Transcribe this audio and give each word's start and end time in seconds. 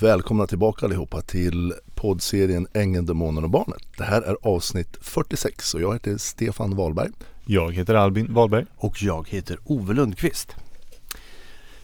Välkomna 0.00 0.46
tillbaka 0.46 0.86
allihopa 0.86 1.20
till 1.20 1.74
poddserien 1.94 2.66
Ängeln, 2.72 3.06
Demonen 3.06 3.44
och 3.44 3.50
Barnet. 3.50 3.82
Det 3.98 4.04
här 4.04 4.22
är 4.22 4.36
avsnitt 4.42 4.96
46 5.00 5.74
och 5.74 5.80
jag 5.80 5.92
heter 5.92 6.16
Stefan 6.16 6.76
Wahlberg. 6.76 7.10
Jag 7.46 7.72
heter 7.72 7.94
Albin 7.94 8.34
Wahlberg. 8.34 8.66
Och 8.76 9.02
jag 9.02 9.28
heter 9.28 9.58
Ove 9.64 9.94
Lundqvist. 9.94 10.56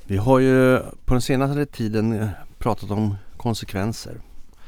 Vi 0.04 0.17
har 0.17 0.38
ju 0.38 0.79
på 1.04 1.15
den 1.15 1.23
senaste 1.23 1.67
tiden 1.67 2.29
pratat 2.59 2.91
om 2.91 3.15
konsekvenser. 3.37 4.20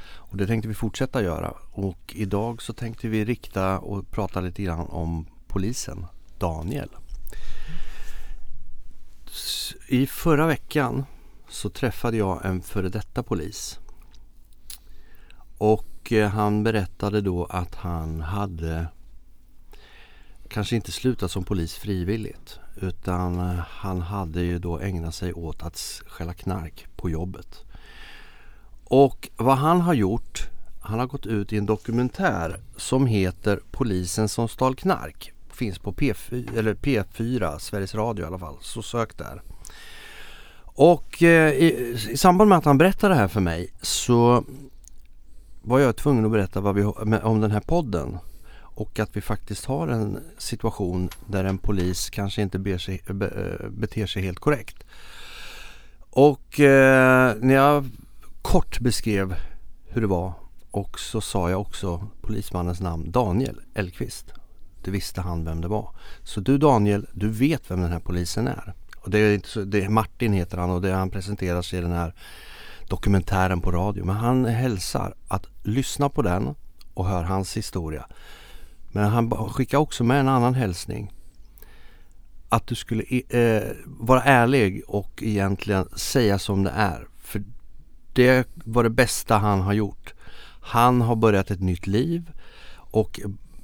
Och 0.04 0.36
det 0.36 0.46
tänkte 0.46 0.68
vi 0.68 0.74
fortsätta 0.74 1.22
göra. 1.22 1.54
Och 1.72 2.14
idag 2.16 2.62
så 2.62 2.72
tänkte 2.72 3.08
vi 3.08 3.24
rikta 3.24 3.78
och 3.78 4.10
prata 4.10 4.40
lite 4.40 4.62
grann 4.62 4.86
om 4.86 5.26
polisen, 5.46 6.06
Daniel. 6.38 6.88
I 9.88 10.06
förra 10.06 10.46
veckan 10.46 11.04
så 11.52 11.70
träffade 11.70 12.16
jag 12.16 12.44
en 12.44 12.62
före 12.62 12.88
detta 12.88 13.22
polis. 13.22 13.78
Och 15.58 16.12
eh, 16.12 16.28
han 16.28 16.64
berättade 16.64 17.20
då 17.20 17.44
att 17.44 17.74
han 17.74 18.20
hade 18.20 18.86
kanske 20.48 20.76
inte 20.76 20.92
slutat 20.92 21.30
som 21.30 21.44
polis 21.44 21.74
frivilligt 21.74 22.58
utan 22.76 23.40
eh, 23.40 23.60
han 23.68 24.00
hade 24.00 24.40
ju 24.40 24.58
då 24.58 24.78
ägnat 24.78 25.14
sig 25.14 25.32
åt 25.32 25.62
att 25.62 26.02
skälla 26.06 26.34
knark 26.34 26.86
på 26.96 27.10
jobbet. 27.10 27.64
Och 28.84 29.30
vad 29.36 29.58
han 29.58 29.80
har 29.80 29.94
gjort, 29.94 30.48
han 30.80 30.98
har 30.98 31.06
gått 31.06 31.26
ut 31.26 31.52
i 31.52 31.58
en 31.58 31.66
dokumentär 31.66 32.60
som 32.76 33.06
heter 33.06 33.60
Polisen 33.70 34.28
som 34.28 34.48
stal 34.48 34.76
knark. 34.76 35.32
Finns 35.50 35.78
på 35.78 35.92
P4, 35.92 36.58
eller 36.58 36.74
P4, 36.74 37.58
Sveriges 37.58 37.94
Radio 37.94 38.24
i 38.24 38.26
alla 38.26 38.38
fall, 38.38 38.56
så 38.60 38.82
sök 38.82 39.18
där. 39.18 39.42
Och 40.74 41.22
eh, 41.22 41.52
i, 41.52 41.96
i, 42.10 42.16
samband 42.16 42.48
med 42.48 42.58
att 42.58 42.64
han 42.64 42.78
berättade 42.78 43.14
det 43.14 43.20
här 43.20 43.28
för 43.28 43.40
mig 43.40 43.72
så 43.82 44.44
var 45.62 45.78
jag 45.78 45.96
tvungen 45.96 46.24
att 46.24 46.30
berätta 46.30 46.60
vad 46.60 46.74
vi, 46.74 46.84
om 47.22 47.40
den 47.40 47.50
här 47.50 47.60
podden. 47.60 48.18
Och 48.74 48.98
att 48.98 49.16
vi 49.16 49.20
faktiskt 49.20 49.64
har 49.64 49.88
en 49.88 50.18
situation 50.38 51.08
där 51.26 51.44
en 51.44 51.58
polis 51.58 52.10
kanske 52.10 52.42
inte 52.42 52.58
ber 52.58 52.78
sig, 52.78 53.02
eh, 53.06 53.14
be, 53.14 53.26
eh, 53.26 53.68
beter 53.70 54.06
sig 54.06 54.22
helt 54.22 54.38
korrekt. 54.38 54.84
Och 56.10 56.60
eh, 56.60 57.34
när 57.40 57.54
jag 57.54 57.88
kort 58.42 58.80
beskrev 58.80 59.34
hur 59.86 60.00
det 60.00 60.06
var 60.06 60.32
och 60.70 61.00
så 61.00 61.20
sa 61.20 61.50
jag 61.50 61.60
också 61.60 62.06
polismannens 62.20 62.80
namn 62.80 63.10
Daniel 63.10 63.60
Elkvist. 63.74 64.32
Det 64.84 64.90
visste 64.90 65.20
han 65.20 65.44
vem 65.44 65.60
det 65.60 65.68
var. 65.68 65.90
Så 66.22 66.40
du 66.40 66.58
Daniel, 66.58 67.06
du 67.12 67.28
vet 67.28 67.70
vem 67.70 67.80
den 67.80 67.92
här 67.92 68.00
polisen 68.00 68.48
är. 68.48 68.74
Och 69.02 69.10
det 69.10 69.18
är, 69.18 69.34
inte 69.34 69.48
så, 69.48 69.64
det 69.64 69.84
är 69.84 69.88
Martin 69.88 70.32
heter 70.32 70.58
han 70.58 70.70
och 70.70 70.82
det 70.82 70.92
han 70.92 71.10
presenteras 71.10 71.74
i 71.74 71.80
den 71.80 71.92
här 71.92 72.14
dokumentären 72.88 73.60
på 73.60 73.70
radio. 73.70 74.04
Men 74.04 74.16
han 74.16 74.44
hälsar 74.44 75.14
att 75.28 75.46
lyssna 75.62 76.08
på 76.08 76.22
den 76.22 76.54
och 76.94 77.06
hör 77.06 77.22
hans 77.22 77.56
historia. 77.56 78.06
Men 78.92 79.04
han 79.04 79.30
skickar 79.30 79.78
också 79.78 80.04
med 80.04 80.20
en 80.20 80.28
annan 80.28 80.54
hälsning. 80.54 81.12
Att 82.48 82.66
du 82.66 82.74
skulle 82.74 83.02
eh, 83.28 83.72
vara 83.86 84.22
ärlig 84.22 84.82
och 84.88 85.22
egentligen 85.22 85.88
säga 85.96 86.38
som 86.38 86.62
det 86.62 86.70
är. 86.70 87.08
För 87.18 87.42
det 88.12 88.48
var 88.54 88.82
det 88.82 88.90
bästa 88.90 89.38
han 89.38 89.60
har 89.60 89.72
gjort. 89.72 90.14
Han 90.60 91.00
har 91.00 91.16
börjat 91.16 91.50
ett 91.50 91.60
nytt 91.60 91.86
liv 91.86 92.30
och 92.74 93.20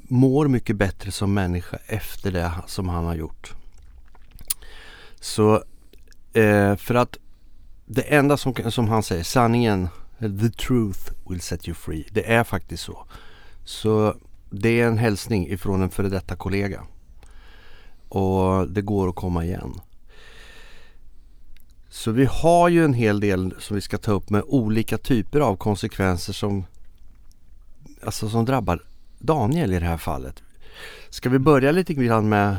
mår 0.08 0.48
mycket 0.48 0.76
bättre 0.76 1.12
som 1.12 1.34
människa 1.34 1.78
efter 1.86 2.32
det 2.32 2.52
som 2.66 2.88
han 2.88 3.04
har 3.04 3.14
gjort. 3.14 3.54
Så 5.20 5.62
eh, 6.32 6.76
för 6.76 6.94
att 6.94 7.16
det 7.86 8.02
enda 8.02 8.36
som, 8.36 8.54
som 8.70 8.88
han 8.88 9.02
säger, 9.02 9.24
sanningen, 9.24 9.88
the 10.20 10.50
truth 10.50 11.12
will 11.28 11.40
set 11.40 11.68
you 11.68 11.74
free. 11.74 12.06
Det 12.10 12.32
är 12.32 12.44
faktiskt 12.44 12.82
så. 12.82 13.04
Så 13.64 14.14
det 14.50 14.80
är 14.80 14.86
en 14.86 14.98
hälsning 14.98 15.48
ifrån 15.48 15.82
en 15.82 15.90
före 15.90 16.08
detta 16.08 16.36
kollega. 16.36 16.82
Och 18.08 18.68
det 18.68 18.82
går 18.82 19.08
att 19.08 19.14
komma 19.14 19.44
igen. 19.44 19.74
Så 21.88 22.10
vi 22.10 22.24
har 22.24 22.68
ju 22.68 22.84
en 22.84 22.94
hel 22.94 23.20
del 23.20 23.54
som 23.58 23.74
vi 23.74 23.80
ska 23.80 23.98
ta 23.98 24.12
upp 24.12 24.30
med 24.30 24.42
olika 24.46 24.98
typer 24.98 25.40
av 25.40 25.56
konsekvenser 25.56 26.32
som, 26.32 26.64
alltså 28.04 28.28
som 28.28 28.44
drabbar 28.44 28.82
Daniel 29.18 29.72
i 29.72 29.78
det 29.78 29.86
här 29.86 29.96
fallet. 29.96 30.42
Ska 31.10 31.28
vi 31.28 31.38
börja 31.38 31.72
lite 31.72 31.94
grann 31.94 32.28
med 32.28 32.56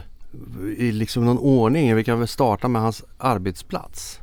i 0.78 0.92
liksom 0.92 1.26
någon 1.26 1.38
ordning? 1.38 1.96
Vi 1.96 2.04
kan 2.04 2.20
väl 2.20 2.28
starta 2.28 2.68
med 2.68 2.82
hans 2.82 3.04
arbetsplats. 3.18 4.20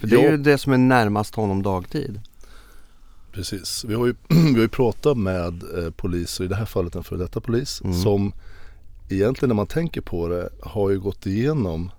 För 0.00 0.06
det 0.06 0.24
är 0.24 0.30
ju 0.30 0.36
det 0.36 0.58
som 0.58 0.72
är 0.72 0.78
närmast 0.78 1.34
honom 1.34 1.62
dagtid. 1.62 2.20
Precis. 3.32 3.84
Vi 3.88 3.94
har 3.94 4.06
ju, 4.06 4.14
vi 4.28 4.54
har 4.54 4.60
ju 4.60 4.68
pratat 4.68 5.16
med 5.16 5.62
eh, 5.78 5.90
poliser, 5.90 6.44
i 6.44 6.48
det 6.48 6.56
här 6.56 6.64
fallet 6.64 6.94
en 6.94 7.04
före 7.04 7.18
detta 7.18 7.40
polis, 7.40 7.80
mm. 7.84 8.02
som 8.02 8.32
egentligen 9.08 9.48
när 9.48 9.54
man 9.54 9.66
tänker 9.66 10.00
på 10.00 10.28
det 10.28 10.48
har 10.62 10.90
ju 10.90 11.00
gått 11.00 11.26
igenom 11.26 11.90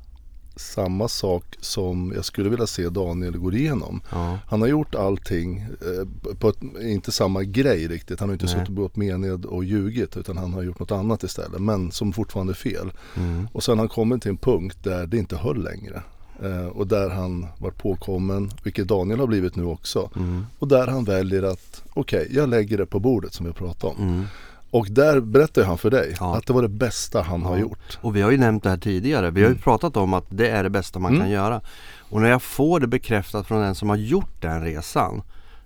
samma 0.59 1.07
sak 1.07 1.43
som 1.59 2.11
jag 2.15 2.25
skulle 2.25 2.49
vilja 2.49 2.67
se 2.67 2.89
Daniel 2.89 3.37
gå 3.37 3.53
igenom. 3.53 4.01
Ja. 4.09 4.39
Han 4.47 4.61
har 4.61 4.67
gjort 4.67 4.95
allting 4.95 5.57
eh, 5.57 6.33
på 6.35 6.49
ett, 6.49 6.57
inte 6.81 7.11
samma 7.11 7.43
grej 7.43 7.87
riktigt. 7.87 8.19
Han 8.19 8.29
har 8.29 8.33
inte 8.33 8.45
Nej. 8.45 8.53
suttit 8.53 8.67
och 8.67 8.73
begått 8.73 8.95
mened 8.95 9.45
och 9.45 9.63
ljugit 9.63 10.17
utan 10.17 10.37
han 10.37 10.53
har 10.53 10.63
gjort 10.63 10.79
något 10.79 10.91
annat 10.91 11.23
istället. 11.23 11.61
Men 11.61 11.91
som 11.91 12.13
fortfarande 12.13 12.53
är 12.53 12.55
fel. 12.55 12.91
Mm. 13.15 13.47
Och 13.51 13.63
sen 13.63 13.77
har 13.77 13.77
han 13.77 13.89
kommit 13.89 14.21
till 14.21 14.31
en 14.31 14.37
punkt 14.37 14.77
där 14.83 15.07
det 15.07 15.17
inte 15.17 15.35
höll 15.35 15.63
längre. 15.63 16.03
Eh, 16.43 16.67
och 16.67 16.87
där 16.87 17.09
han 17.09 17.47
var 17.57 17.71
påkommen, 17.71 18.51
vilket 18.63 18.87
Daniel 18.87 19.19
har 19.19 19.27
blivit 19.27 19.55
nu 19.55 19.63
också. 19.65 20.09
Mm. 20.15 20.45
Och 20.59 20.67
där 20.67 20.87
han 20.87 21.03
väljer 21.03 21.43
att, 21.43 21.83
okej 21.93 22.21
okay, 22.21 22.35
jag 22.35 22.49
lägger 22.49 22.77
det 22.77 22.85
på 22.85 22.99
bordet 22.99 23.33
som 23.33 23.45
vi 23.45 23.53
pratade 23.53 23.93
om. 23.93 24.03
Mm. 24.03 24.25
Och 24.71 24.87
där 24.89 25.19
berättade 25.19 25.67
han 25.67 25.77
för 25.77 25.89
dig 25.89 26.15
ja. 26.19 26.37
att 26.37 26.47
det 26.47 26.53
var 26.53 26.61
det 26.61 26.69
bästa 26.69 27.21
han 27.21 27.41
ja. 27.41 27.47
har 27.47 27.57
gjort. 27.57 27.99
Och 28.01 28.15
vi 28.15 28.21
har 28.21 28.31
ju 28.31 28.37
nämnt 28.37 28.63
det 28.63 28.69
här 28.69 28.77
tidigare. 28.77 29.31
Vi 29.31 29.41
har 29.41 29.49
ju 29.49 29.53
mm. 29.53 29.63
pratat 29.63 29.97
om 29.97 30.13
att 30.13 30.25
det 30.29 30.49
är 30.49 30.63
det 30.63 30.69
bästa 30.69 30.99
man 30.99 31.11
mm. 31.11 31.21
kan 31.21 31.29
göra. 31.29 31.61
Och 32.09 32.21
när 32.21 32.29
jag 32.29 32.41
får 32.41 32.79
det 32.79 32.87
bekräftat 32.87 33.47
från 33.47 33.61
den 33.61 33.75
som 33.75 33.89
har 33.89 33.95
gjort 33.95 34.41
den 34.41 34.63
resan. 34.63 35.21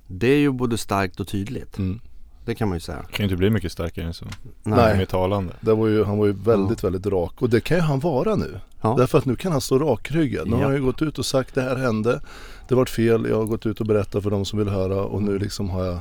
Det 0.08 0.28
är 0.28 0.40
ju 0.40 0.52
både 0.52 0.78
starkt 0.78 1.20
och 1.20 1.28
tydligt. 1.28 1.78
Mm. 1.78 2.00
Det 2.46 2.56
kan 2.56 2.68
man 2.68 2.76
ju 2.76 2.80
säga. 2.80 2.98
Det 2.98 3.14
kan 3.14 3.24
ju 3.24 3.24
inte 3.24 3.38
bli 3.38 3.50
mycket 3.50 3.72
starkare 3.72 4.06
än 4.06 4.14
så. 4.14 4.26
Nej. 4.64 4.98
Med 4.98 5.10
talande. 5.10 5.54
Det 5.62 5.74
var 5.74 5.88
ju, 5.88 6.04
han 6.04 6.18
var 6.18 6.26
ju 6.26 6.32
väldigt, 6.32 6.84
ja. 6.84 6.90
väldigt 6.90 7.14
rak. 7.14 7.42
Och 7.42 7.50
det 7.50 7.62
kan 7.62 7.78
ju 7.78 7.84
han 7.84 8.00
vara 8.00 8.36
nu. 8.36 8.60
Ja. 8.82 8.96
Därför 8.98 9.18
att 9.18 9.26
nu 9.26 9.36
kan 9.36 9.52
han 9.52 9.62
stå 9.62 9.80
rakryggad. 9.80 10.48
Nu 10.48 10.54
ja. 10.54 10.58
har 10.58 10.64
han 10.64 10.76
ju 10.76 10.82
gått 10.82 11.02
ut 11.02 11.20
och 11.20 11.26
sagt 11.26 11.56
det 11.56 11.62
här 11.62 11.76
hände. 11.76 12.22
Det 12.68 12.76
var 12.76 12.86
fel. 12.86 13.26
Jag 13.30 13.38
har 13.38 13.46
gått 13.46 13.66
ut 13.66 13.80
och 13.80 13.86
berättat 13.86 14.24
för 14.24 14.30
de 14.30 14.46
som 14.46 14.60
vill 14.60 14.70
höra. 14.70 15.04
Och 15.04 15.24
nu 15.24 15.40
liksom 15.40 15.70
har 15.70 15.86
jag 15.86 16.00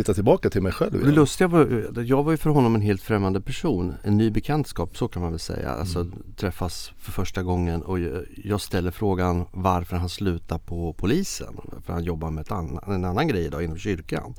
hitta 0.00 0.14
tillbaka 0.14 0.50
till 0.50 0.62
mig 0.62 0.72
själv 0.72 0.94
igen. 0.94 1.08
Det 1.08 1.14
lustiga 1.14 1.48
var, 1.48 1.86
jag 2.02 2.22
var 2.22 2.30
ju 2.30 2.36
för 2.36 2.50
honom 2.50 2.74
en 2.74 2.80
helt 2.80 3.02
främmande 3.02 3.40
person. 3.40 3.94
En 4.02 4.16
ny 4.16 4.30
bekantskap, 4.30 4.96
så 4.96 5.08
kan 5.08 5.22
man 5.22 5.30
väl 5.30 5.40
säga. 5.40 5.70
Alltså 5.70 6.00
mm. 6.00 6.22
träffas 6.36 6.92
för 6.98 7.12
första 7.12 7.42
gången 7.42 7.82
och 7.82 7.98
jag 8.44 8.60
ställer 8.60 8.90
frågan 8.90 9.44
varför 9.52 9.96
han 9.96 10.08
slutar 10.08 10.58
på 10.58 10.92
polisen. 10.92 11.60
För 11.86 11.92
han 11.92 12.04
jobbar 12.04 12.30
med 12.30 12.52
annan, 12.52 12.94
en 12.94 13.04
annan 13.04 13.28
grej 13.28 13.44
idag 13.44 13.64
inom 13.64 13.78
kyrkan. 13.78 14.34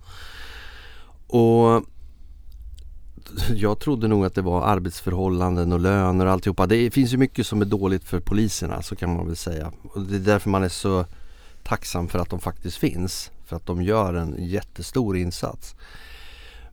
Och 1.27 1.83
jag 3.55 3.79
trodde 3.79 4.07
nog 4.07 4.25
att 4.25 4.35
det 4.35 4.41
var 4.41 4.61
arbetsförhållanden 4.63 5.73
och 5.73 5.79
löner 5.79 6.25
och 6.25 6.31
alltihopa. 6.31 6.67
Det 6.67 6.91
finns 6.91 7.13
ju 7.13 7.17
mycket 7.17 7.47
som 7.47 7.61
är 7.61 7.65
dåligt 7.65 8.03
för 8.03 8.19
poliserna 8.19 8.81
så 8.81 8.95
kan 8.95 9.15
man 9.15 9.27
väl 9.27 9.35
säga. 9.35 9.71
Och 9.83 10.01
det 10.01 10.15
är 10.15 10.19
därför 10.19 10.49
man 10.49 10.63
är 10.63 10.69
så 10.69 11.05
tacksam 11.63 12.07
för 12.07 12.19
att 12.19 12.29
de 12.29 12.39
faktiskt 12.39 12.77
finns. 12.77 13.31
För 13.51 13.55
att 13.55 13.65
de 13.65 13.81
gör 13.81 14.13
en 14.13 14.35
jättestor 14.39 15.17
insats. 15.17 15.75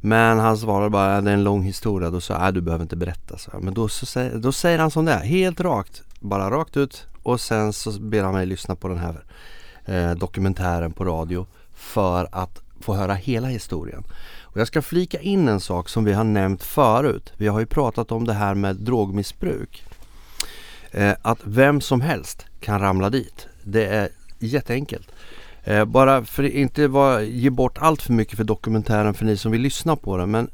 Men 0.00 0.38
han 0.38 0.58
svarade 0.58 0.90
bara, 0.90 1.20
det 1.20 1.30
är 1.30 1.34
en 1.34 1.44
lång 1.44 1.62
historia. 1.62 2.10
Då 2.10 2.20
sa 2.20 2.44
jag, 2.44 2.54
du 2.54 2.60
behöver 2.60 2.82
inte 2.82 2.96
berätta. 2.96 3.38
Så. 3.38 3.50
Men 3.60 3.74
då, 3.74 3.88
så, 3.88 4.30
då 4.34 4.52
säger 4.52 4.78
han 4.78 4.90
som 4.90 5.04
det 5.04 5.12
är, 5.12 5.24
helt 5.24 5.60
rakt. 5.60 6.02
Bara 6.20 6.50
rakt 6.50 6.76
ut. 6.76 7.06
Och 7.22 7.40
sen 7.40 7.72
så 7.72 8.00
ber 8.00 8.22
han 8.22 8.34
mig 8.34 8.46
lyssna 8.46 8.76
på 8.76 8.88
den 8.88 8.98
här 8.98 9.24
eh, 9.84 10.10
dokumentären 10.10 10.92
på 10.92 11.04
radio. 11.04 11.46
För 11.74 12.28
att 12.32 12.62
få 12.80 12.94
höra 12.94 13.14
hela 13.14 13.48
historien. 13.48 14.04
Och 14.42 14.60
jag 14.60 14.66
ska 14.66 14.82
flika 14.82 15.20
in 15.20 15.48
en 15.48 15.60
sak 15.60 15.88
som 15.88 16.04
vi 16.04 16.12
har 16.12 16.24
nämnt 16.24 16.62
förut. 16.62 17.32
Vi 17.36 17.48
har 17.48 17.60
ju 17.60 17.66
pratat 17.66 18.12
om 18.12 18.26
det 18.26 18.34
här 18.34 18.54
med 18.54 18.76
drogmissbruk. 18.76 19.84
Eh, 20.90 21.14
att 21.22 21.38
vem 21.44 21.80
som 21.80 22.00
helst 22.00 22.46
kan 22.60 22.80
ramla 22.80 23.10
dit. 23.10 23.48
Det 23.62 23.86
är 23.86 24.08
jätteenkelt. 24.38 25.08
Eh, 25.68 25.84
bara 25.84 26.24
för 26.24 26.44
att 26.44 26.50
inte 26.50 26.88
var, 26.88 27.20
ge 27.20 27.50
bort 27.50 27.78
allt 27.78 28.02
för 28.02 28.12
mycket 28.12 28.36
för 28.36 28.44
dokumentären 28.44 29.14
för 29.14 29.24
ni 29.24 29.36
som 29.36 29.52
vill 29.52 29.60
lyssna 29.60 29.96
på 29.96 30.16
den. 30.16 30.30
Men 30.30 30.50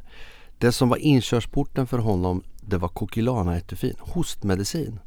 det 0.59 0.73
som 0.73 0.89
var 0.89 0.97
inkörsporten 0.97 1.87
för 1.87 1.99
honom 1.99 2.43
det 2.61 2.79
var 2.79 2.89
Kokilana 2.89 3.57
Etufin, 3.57 3.97
hostmedicin. 3.99 4.99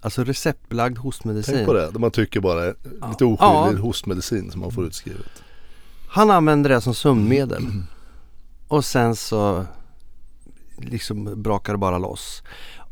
Alltså 0.00 0.24
receptbelagd 0.24 0.98
hostmedicin. 0.98 1.54
Tänk 1.54 1.66
på 1.66 1.72
det, 1.72 1.98
man 1.98 2.10
tycker 2.10 2.40
bara 2.40 2.64
ja. 2.66 2.72
lite 3.08 3.24
oskyldig 3.24 3.78
ja. 3.78 3.82
hostmedicin 3.82 4.50
som 4.50 4.60
man 4.60 4.70
får 4.70 4.86
utskrivet. 4.86 5.42
Han 6.08 6.30
använde 6.30 6.68
det 6.68 6.80
som 6.80 6.94
sömnmedel. 6.94 7.64
Mm. 7.64 7.84
Och 8.68 8.84
sen 8.84 9.16
så 9.16 9.64
liksom 10.76 11.42
brakar 11.42 11.72
det 11.72 11.78
bara 11.78 11.98
loss. 11.98 12.42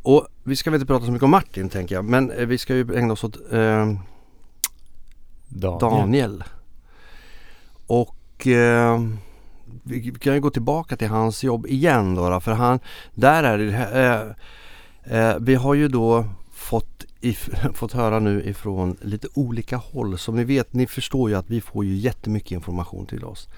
Och 0.03 0.27
vi 0.45 0.57
ska 0.57 0.71
väl 0.71 0.81
inte 0.81 0.87
prata 0.87 1.07
så 1.07 1.13
mycket 1.13 1.25
om 1.25 1.31
Martin 1.31 1.69
tänker 1.69 1.95
jag. 1.95 2.05
Men 2.05 2.31
eh, 2.31 2.47
vi 2.47 2.59
ska 2.59 2.75
ju 2.75 2.95
ägna 2.95 3.13
oss 3.13 3.25
åt 3.25 3.53
eh, 3.53 3.87
Daniel. 5.61 5.81
Daniel. 5.81 6.45
och 7.87 8.47
eh, 8.47 9.01
vi 9.83 10.13
kan 10.13 10.35
ju 10.35 10.41
gå 10.41 10.51
tillbaka 10.51 10.97
till 10.97 11.09
hans 11.09 11.45
jobb 11.45 11.67
igen 11.67 12.15
då. 12.15 12.31
då 12.31 12.41
för 12.41 12.53
han, 12.53 12.79
där 13.15 13.43
är 13.43 13.59
det, 13.59 14.37
eh, 15.07 15.19
eh, 15.19 15.37
vi 15.41 15.55
har 15.55 15.75
ju 15.75 15.89
då 15.89 16.25
fått, 16.53 17.05
if, 17.21 17.49
fått 17.75 17.93
höra 17.93 18.19
nu 18.19 18.43
ifrån 18.45 18.97
lite 19.01 19.29
olika 19.35 19.77
håll. 19.77 20.19
Som 20.19 20.37
ni 20.37 20.45
vet, 20.45 20.73
ni 20.73 20.87
förstår 20.87 21.31
ju 21.31 21.37
att 21.37 21.51
vi 21.51 21.61
får 21.61 21.85
ju 21.85 21.95
jättemycket 21.95 22.53
information 22.53 23.07
till 23.07 23.25
oss. 23.25 23.49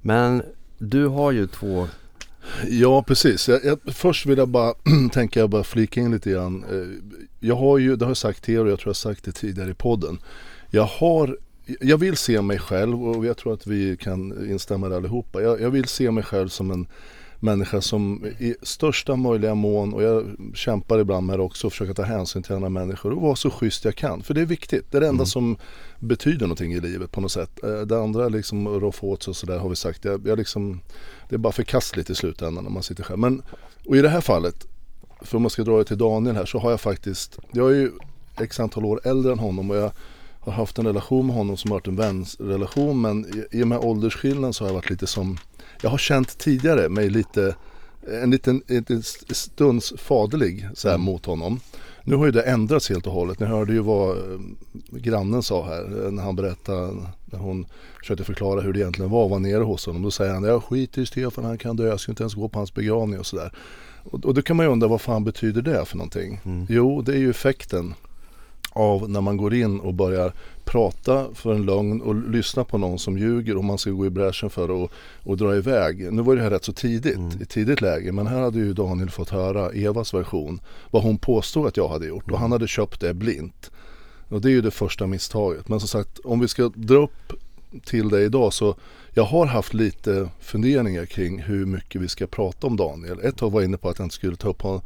Men 0.00 0.42
du 0.78 1.06
har 1.06 1.32
ju 1.32 1.46
två 1.46 1.88
Ja 2.68 3.02
precis. 3.02 3.48
Jag, 3.48 3.64
jag, 3.64 3.78
först 3.86 4.26
vill 4.26 4.38
jag 4.38 4.48
bara, 4.48 4.74
tänka 5.12 5.40
jag 5.40 5.50
bara 5.50 5.64
flika 5.64 6.00
in 6.00 6.12
lite 6.12 6.30
grann. 6.30 6.64
Eh, 6.64 7.14
Jag 7.40 7.56
har 7.56 7.78
ju, 7.78 7.96
det 7.96 8.04
har 8.04 8.10
jag 8.10 8.16
sagt 8.16 8.44
till 8.44 8.54
er 8.54 8.64
och 8.64 8.70
jag 8.70 8.78
tror 8.78 8.88
jag 8.88 8.94
har 8.94 9.14
sagt 9.14 9.24
det 9.24 9.32
tidigare 9.32 9.70
i 9.70 9.74
podden. 9.74 10.18
Jag 10.74 10.84
har, 10.84 11.38
jag 11.80 11.98
vill 11.98 12.16
se 12.16 12.42
mig 12.42 12.58
själv 12.58 13.04
och 13.08 13.26
jag 13.26 13.36
tror 13.36 13.52
att 13.52 13.66
vi 13.66 13.96
kan 13.96 14.50
instämma 14.50 14.88
där 14.88 14.96
allihopa. 14.96 15.42
Jag, 15.42 15.60
jag 15.60 15.70
vill 15.70 15.84
se 15.84 16.10
mig 16.10 16.24
själv 16.24 16.48
som 16.48 16.70
en 16.70 16.86
människa 17.40 17.80
som 17.80 18.24
i 18.38 18.54
största 18.62 19.16
möjliga 19.16 19.54
mån 19.54 19.94
och 19.94 20.02
jag 20.02 20.24
kämpar 20.54 20.98
ibland 20.98 21.26
med 21.26 21.38
det 21.38 21.42
också, 21.42 21.70
försöka 21.70 21.94
ta 21.94 22.02
hänsyn 22.02 22.42
till 22.42 22.54
andra 22.54 22.68
människor 22.68 23.12
och 23.12 23.22
vara 23.22 23.36
så 23.36 23.50
schysst 23.50 23.84
jag 23.84 23.96
kan. 23.96 24.22
För 24.22 24.34
det 24.34 24.40
är 24.40 24.46
viktigt. 24.46 24.84
Det 24.90 24.96
är 24.96 25.00
det 25.00 25.08
enda 25.08 25.22
Mm. 25.22 25.26
som 25.26 25.56
betyder 25.98 26.46
någonting 26.46 26.72
i 26.72 26.80
livet 26.80 27.10
på 27.12 27.20
något 27.20 27.32
sätt. 27.32 27.64
Eh, 27.64 27.80
Det 27.80 27.98
andra 27.98 28.28
liksom 28.28 28.68
roffa 28.68 29.06
åt 29.06 29.22
sig 29.22 29.30
och 29.30 29.36
sådär 29.36 29.58
har 29.58 29.68
vi 29.68 29.76
sagt. 29.76 30.04
Jag, 30.04 30.26
jag 30.26 30.38
liksom, 30.38 30.80
det 31.28 31.34
är 31.34 31.38
bara 31.38 31.52
förkastligt 31.52 32.10
i 32.10 32.14
slutändan 32.14 32.64
när 32.64 32.70
man 32.70 32.82
sitter 32.82 33.02
själv. 33.02 33.18
Men, 33.18 33.42
och 33.86 33.96
i 33.96 34.02
det 34.02 34.08
här 34.08 34.20
fallet, 34.20 34.66
för 35.20 35.36
om 35.36 35.42
man 35.42 35.50
ska 35.50 35.62
dra 35.64 35.78
det 35.78 35.84
till 35.84 35.98
Daniel 35.98 36.36
här 36.36 36.44
så 36.46 36.58
har 36.58 36.70
jag 36.70 36.80
faktiskt, 36.80 37.38
jag 37.52 37.70
är 37.70 37.74
ju 37.74 37.90
x 38.40 38.60
antal 38.60 38.84
år 38.84 39.00
äldre 39.04 39.32
än 39.32 39.38
honom 39.38 39.70
och 39.70 39.76
jag 39.76 39.92
har 40.44 40.52
haft 40.52 40.78
en 40.78 40.86
relation 40.86 41.26
med 41.26 41.36
honom 41.36 41.56
som 41.56 41.70
har 41.70 41.76
varit 41.76 41.88
en 41.88 41.96
vänsrelation 41.96 43.00
men 43.00 43.24
i, 43.24 43.58
i 43.58 43.62
och 43.62 43.68
med 43.68 43.78
åldersskillnaden 43.78 44.52
så 44.52 44.64
har 44.64 44.68
jag 44.68 44.74
varit 44.74 44.90
lite 44.90 45.06
som, 45.06 45.38
jag 45.80 45.90
har 45.90 45.98
känt 45.98 46.38
tidigare 46.38 46.88
mig 46.88 47.10
lite, 47.10 47.56
en 48.22 48.30
liten, 48.30 48.62
en 48.66 48.76
liten 48.76 49.02
stunds 49.30 49.92
faderlig 49.96 50.68
så 50.74 50.88
här, 50.88 50.98
mot 50.98 51.26
honom. 51.26 51.60
Nu 52.06 52.16
har 52.16 52.26
ju 52.26 52.32
det 52.32 52.42
ändrats 52.42 52.88
helt 52.88 53.06
och 53.06 53.12
hållet. 53.12 53.40
Ni 53.40 53.46
hörde 53.46 53.72
ju 53.72 53.78
vad 53.78 54.16
eh, 54.16 54.40
grannen 54.90 55.42
sa 55.42 55.66
här 55.66 56.04
eh, 56.04 56.10
när 56.10 56.22
han 56.22 56.36
berättade, 56.36 56.92
när 57.24 57.38
hon 57.38 57.66
försökte 57.98 58.24
förklara 58.24 58.60
hur 58.60 58.72
det 58.72 58.78
egentligen 58.78 59.10
var 59.10 59.24
att 59.24 59.30
vara 59.30 59.40
nere 59.40 59.62
hos 59.62 59.86
honom. 59.86 60.02
Då 60.02 60.10
säger 60.10 60.34
han, 60.34 60.44
jag 60.44 60.64
skiter 60.64 61.02
i 61.02 61.06
Stefan, 61.06 61.44
han 61.44 61.58
kan 61.58 61.76
dö, 61.76 61.86
jag 61.86 62.00
ska 62.00 62.12
inte 62.12 62.22
ens 62.22 62.34
gå 62.34 62.48
på 62.48 62.58
hans 62.58 62.74
begravning 62.74 63.18
och 63.18 63.26
sådär. 63.26 63.52
Och, 64.02 64.24
och 64.24 64.34
då 64.34 64.42
kan 64.42 64.56
man 64.56 64.66
ju 64.66 64.72
undra 64.72 64.88
vad 64.88 65.00
fan 65.00 65.24
betyder 65.24 65.62
det 65.62 65.84
för 65.84 65.96
någonting? 65.96 66.40
Mm. 66.44 66.66
Jo, 66.68 67.02
det 67.02 67.12
är 67.12 67.18
ju 67.18 67.30
effekten 67.30 67.94
av 68.74 69.10
när 69.10 69.20
man 69.20 69.36
går 69.36 69.54
in 69.54 69.80
och 69.80 69.94
börjar 69.94 70.32
prata 70.64 71.26
för 71.34 71.54
en 71.54 71.66
lögn 71.66 72.00
och 72.02 72.14
lyssna 72.30 72.64
på 72.64 72.78
någon 72.78 72.98
som 72.98 73.18
ljuger 73.18 73.56
och 73.56 73.64
man 73.64 73.78
ska 73.78 73.90
gå 73.90 74.06
i 74.06 74.10
bräschen 74.10 74.50
för 74.50 74.84
att 74.84 74.90
och 75.24 75.36
dra 75.36 75.56
iväg. 75.56 76.12
Nu 76.12 76.22
var 76.22 76.36
det 76.36 76.42
här 76.42 76.50
rätt 76.50 76.64
så 76.64 76.72
tidigt, 76.72 77.16
Mm. 77.16 77.42
i 77.42 77.44
tidigt 77.44 77.80
läge, 77.80 78.12
men 78.12 78.26
här 78.26 78.40
hade 78.40 78.58
ju 78.58 78.72
Daniel 78.72 79.10
fått 79.10 79.28
höra 79.30 79.70
Evas 79.70 80.14
version, 80.14 80.60
vad 80.90 81.02
hon 81.02 81.18
påstod 81.18 81.66
att 81.66 81.76
jag 81.76 81.88
hade 81.88 82.06
gjort 82.06 82.30
och 82.30 82.38
han 82.38 82.52
hade 82.52 82.68
köpt 82.68 83.00
det 83.00 83.14
blint. 83.14 83.70
Och 84.28 84.40
det 84.40 84.48
är 84.48 84.52
ju 84.52 84.60
det 84.60 84.70
första 84.70 85.06
misstaget. 85.06 85.68
Men 85.68 85.80
som 85.80 85.88
sagt, 85.88 86.18
om 86.24 86.40
vi 86.40 86.48
ska 86.48 86.70
dra 86.74 86.94
upp 86.96 87.32
till 87.84 88.08
det 88.08 88.22
idag 88.22 88.52
så 88.52 88.74
jag 89.12 89.24
har 89.24 89.46
haft 89.46 89.74
lite 89.74 90.28
funderingar 90.40 91.06
kring 91.06 91.42
hur 91.42 91.66
mycket 91.66 92.00
vi 92.00 92.08
ska 92.08 92.26
prata 92.26 92.66
om 92.66 92.76
Daniel. 92.76 93.20
Ett 93.22 93.36
tag 93.36 93.50
var 93.52 93.60
jag 93.60 93.68
inne 93.68 93.76
på 93.76 93.88
att 93.88 93.98
jag 93.98 94.06
inte 94.06 94.14
skulle 94.14 94.36
ta 94.36 94.48
upp 94.48 94.62
hon- 94.62 94.80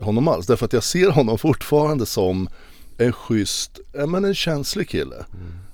honom 0.00 0.28
alls. 0.28 0.46
Därför 0.46 0.64
att 0.66 0.72
jag 0.72 0.84
ser 0.84 1.10
honom 1.10 1.38
fortfarande 1.38 2.06
som 2.06 2.48
en 2.98 3.12
schysst, 3.12 3.80
ja, 3.92 4.06
men 4.06 4.24
en 4.24 4.34
känslig 4.34 4.88
kille. 4.88 5.24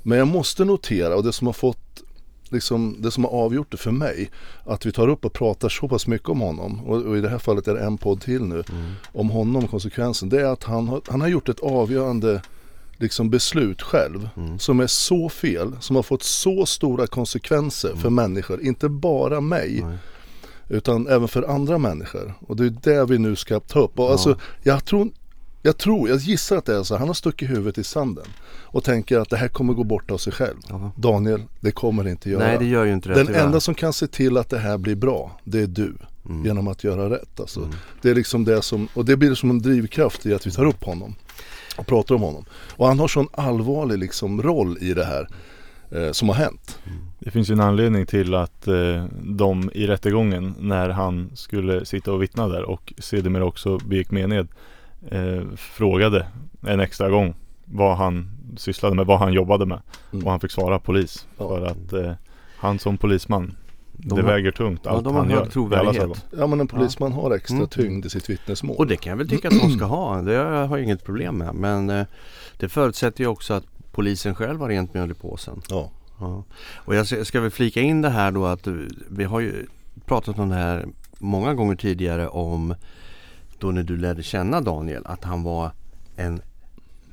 Men 0.02 0.18
jag 0.18 0.28
måste 0.28 0.64
notera 0.64 1.16
och 1.16 1.22
det 1.22 1.32
som 1.32 1.46
har 1.46 1.54
fått 1.54 2.02
liksom, 2.48 2.96
det 2.98 3.10
som 3.10 3.24
har 3.24 3.30
avgjort 3.30 3.70
det 3.70 3.76
för 3.76 3.90
mig 3.90 4.30
att 4.64 4.86
vi 4.86 4.92
tar 4.92 5.08
upp 5.08 5.24
och 5.24 5.32
pratar 5.32 5.68
så 5.68 5.88
pass 5.88 6.06
mycket 6.06 6.28
om 6.28 6.40
honom 6.40 6.84
och, 6.84 7.02
och 7.02 7.16
i 7.16 7.20
det 7.20 7.28
här 7.28 7.38
fallet 7.38 7.68
är 7.68 7.74
det 7.74 7.80
en 7.80 7.98
podd 7.98 8.20
till 8.20 8.42
nu 8.42 8.64
om 9.12 9.30
honom 9.30 9.64
och 9.64 9.70
konsekvensen 9.70 10.28
det 10.28 10.40
är 10.40 10.52
att 10.52 10.64
han 10.64 10.88
har, 10.88 11.02
han 11.08 11.20
har 11.20 11.28
gjort 11.28 11.48
ett 11.48 11.60
avgörande 11.60 12.42
liksom 12.96 13.30
beslut 13.30 13.82
själv 13.82 14.28
som 14.58 14.80
är 14.80 14.86
så 14.86 15.28
fel 15.28 15.76
som 15.80 15.96
har 15.96 16.02
fått 16.02 16.22
så 16.22 16.66
stora 16.66 17.06
konsekvenser 17.06 17.94
för 17.96 18.10
människor, 18.10 18.62
inte 18.62 18.88
bara 18.88 19.40
mig 19.40 19.82
Nej. 19.84 19.98
utan 20.68 21.06
även 21.06 21.28
för 21.28 21.42
andra 21.42 21.78
människor 21.78 22.34
och 22.40 22.56
det 22.56 22.64
är 22.64 22.74
det 22.82 23.04
vi 23.04 23.18
nu 23.18 23.36
ska 23.36 23.60
ta 23.60 23.80
upp 23.80 23.98
och 23.98 24.10
alltså 24.10 24.38
jag 24.62 24.84
tror 24.84 25.08
jag 25.66 25.78
tror, 25.78 26.08
jag 26.08 26.18
gissar 26.18 26.56
att 26.56 26.64
det 26.64 26.76
är 26.76 26.82
så. 26.82 26.96
Han 26.96 27.06
har 27.06 27.14
stuckit 27.14 27.50
huvudet 27.50 27.78
i 27.78 27.84
sanden 27.84 28.24
och 28.62 28.84
tänker 28.84 29.18
att 29.18 29.30
det 29.30 29.36
här 29.36 29.48
kommer 29.48 29.72
gå 29.72 29.84
bort 29.84 30.10
av 30.10 30.18
sig 30.18 30.32
själv. 30.32 30.56
Ja. 30.68 30.92
Daniel, 30.96 31.42
det 31.60 31.70
kommer 31.70 32.04
det 32.04 32.10
inte 32.10 32.30
göra. 32.30 32.46
Nej 32.46 32.58
det 32.58 32.64
gör 32.64 32.84
ju 32.84 32.92
inte 32.92 33.08
det 33.08 33.14
Den 33.14 33.26
tyvärr. 33.26 33.44
enda 33.44 33.60
som 33.60 33.74
kan 33.74 33.92
se 33.92 34.06
till 34.06 34.36
att 34.36 34.48
det 34.48 34.58
här 34.58 34.78
blir 34.78 34.94
bra, 34.94 35.40
det 35.44 35.60
är 35.60 35.66
du. 35.66 35.96
Mm. 36.28 36.44
Genom 36.44 36.68
att 36.68 36.84
göra 36.84 37.10
rätt. 37.10 37.40
Alltså. 37.40 37.68
Det 38.02 38.10
är 38.10 38.14
liksom 38.14 38.44
det 38.44 38.62
som, 38.62 38.88
och 38.94 39.04
det 39.04 39.16
blir 39.16 39.34
som 39.34 39.50
en 39.50 39.62
drivkraft 39.62 40.26
i 40.26 40.34
att 40.34 40.46
vi 40.46 40.50
tar 40.50 40.64
upp 40.64 40.84
honom. 40.84 41.14
Och 41.76 41.86
pratar 41.86 42.14
om 42.14 42.22
honom. 42.22 42.44
Och 42.76 42.86
han 42.86 42.98
har 42.98 43.08
sån 43.08 43.28
allvarlig 43.32 43.98
liksom 43.98 44.42
roll 44.42 44.78
i 44.80 44.94
det 44.94 45.04
här 45.04 45.28
eh, 45.90 46.12
som 46.12 46.28
har 46.28 46.36
hänt. 46.36 46.78
Det 47.18 47.30
finns 47.30 47.50
ju 47.50 47.52
en 47.52 47.60
anledning 47.60 48.06
till 48.06 48.34
att 48.34 48.68
eh, 48.68 49.04
de 49.22 49.70
i 49.74 49.86
rättegången 49.86 50.54
när 50.58 50.88
han 50.88 51.30
skulle 51.34 51.84
sitta 51.84 52.12
och 52.12 52.22
vittna 52.22 52.48
där 52.48 52.62
och 52.62 52.92
sedermera 52.98 53.44
också 53.44 53.78
begick 53.78 54.10
mened 54.10 54.48
eh, 55.10 55.42
frågade 55.56 56.26
en 56.66 56.80
extra 56.80 57.10
gång 57.10 57.34
vad 57.64 57.96
han 57.96 58.30
sysslade 58.56 58.96
med, 58.96 59.06
vad 59.06 59.18
han 59.18 59.32
jobbade 59.32 59.66
med. 59.66 59.80
Mm. 60.12 60.24
Och 60.24 60.30
han 60.30 60.40
fick 60.40 60.50
svara 60.50 60.78
polis. 60.78 61.26
Ja. 61.38 61.48
För 61.48 61.66
att 61.66 61.92
eh, 61.92 62.12
han 62.56 62.78
som 62.78 62.96
polisman, 62.98 63.54
De 63.92 64.08
det 64.08 64.22
har- 64.22 64.28
väger 64.32 64.50
tungt 64.52 64.80
Ja, 64.84 64.90
allt 64.90 65.04
de 65.04 65.14
har 65.14 65.22
han 65.22 65.30
gör. 65.30 65.46
trovärdighet. 65.46 66.24
Ja 66.38 66.46
men 66.46 66.60
en 66.60 66.66
polisman 66.66 67.12
har 67.12 67.30
extra 67.30 67.56
Mm. 67.56 67.68
tyngd 67.68 68.06
i 68.06 68.10
sitt 68.10 68.30
vittnesmål. 68.30 68.76
Och 68.76 68.86
det 68.86 68.96
kan 68.96 69.10
jag 69.10 69.16
väl 69.16 69.28
tycka 69.28 69.48
att 69.48 69.60
de 69.60 69.70
ska 69.70 69.84
ha. 69.84 70.22
Det 70.22 70.36
har 70.36 70.76
jag 70.78 70.82
inget 70.82 71.04
problem 71.04 71.36
med. 71.38 71.54
Men 71.54 71.90
eh, 71.90 72.06
det 72.58 72.68
förutsätter 72.68 73.20
ju 73.24 73.28
också 73.28 73.54
att 73.54 73.64
polisen 73.92 74.34
själv 74.34 74.60
har 74.60 74.68
rent 74.68 74.94
mjöl 74.94 75.10
i 75.10 75.14
påsen. 75.14 75.62
Ja. 75.68 75.90
Ja. 76.20 76.44
Och 76.74 76.94
jag 76.94 77.06
ska, 77.06 77.24
ska 77.24 77.40
väl 77.40 77.50
flika 77.50 77.80
in 77.80 78.02
det 78.02 78.08
här 78.10 78.30
då 78.30 78.46
att 78.46 78.66
eh, 78.66 78.74
vi 79.08 79.24
har 79.24 79.40
ju 79.40 79.66
pratat 80.06 80.38
om 80.38 80.48
det 80.48 80.54
här 80.54 80.86
många 81.18 81.54
gånger 81.54 81.76
tidigare 81.76 82.28
om 82.28 82.74
då 83.58 83.70
när 83.70 83.82
du 83.82 83.96
lärde 83.96 84.22
känna 84.22 84.60
Daniel 84.60 85.06
att 85.06 85.24
han 85.24 85.42
var 85.42 85.70
en 86.16 86.40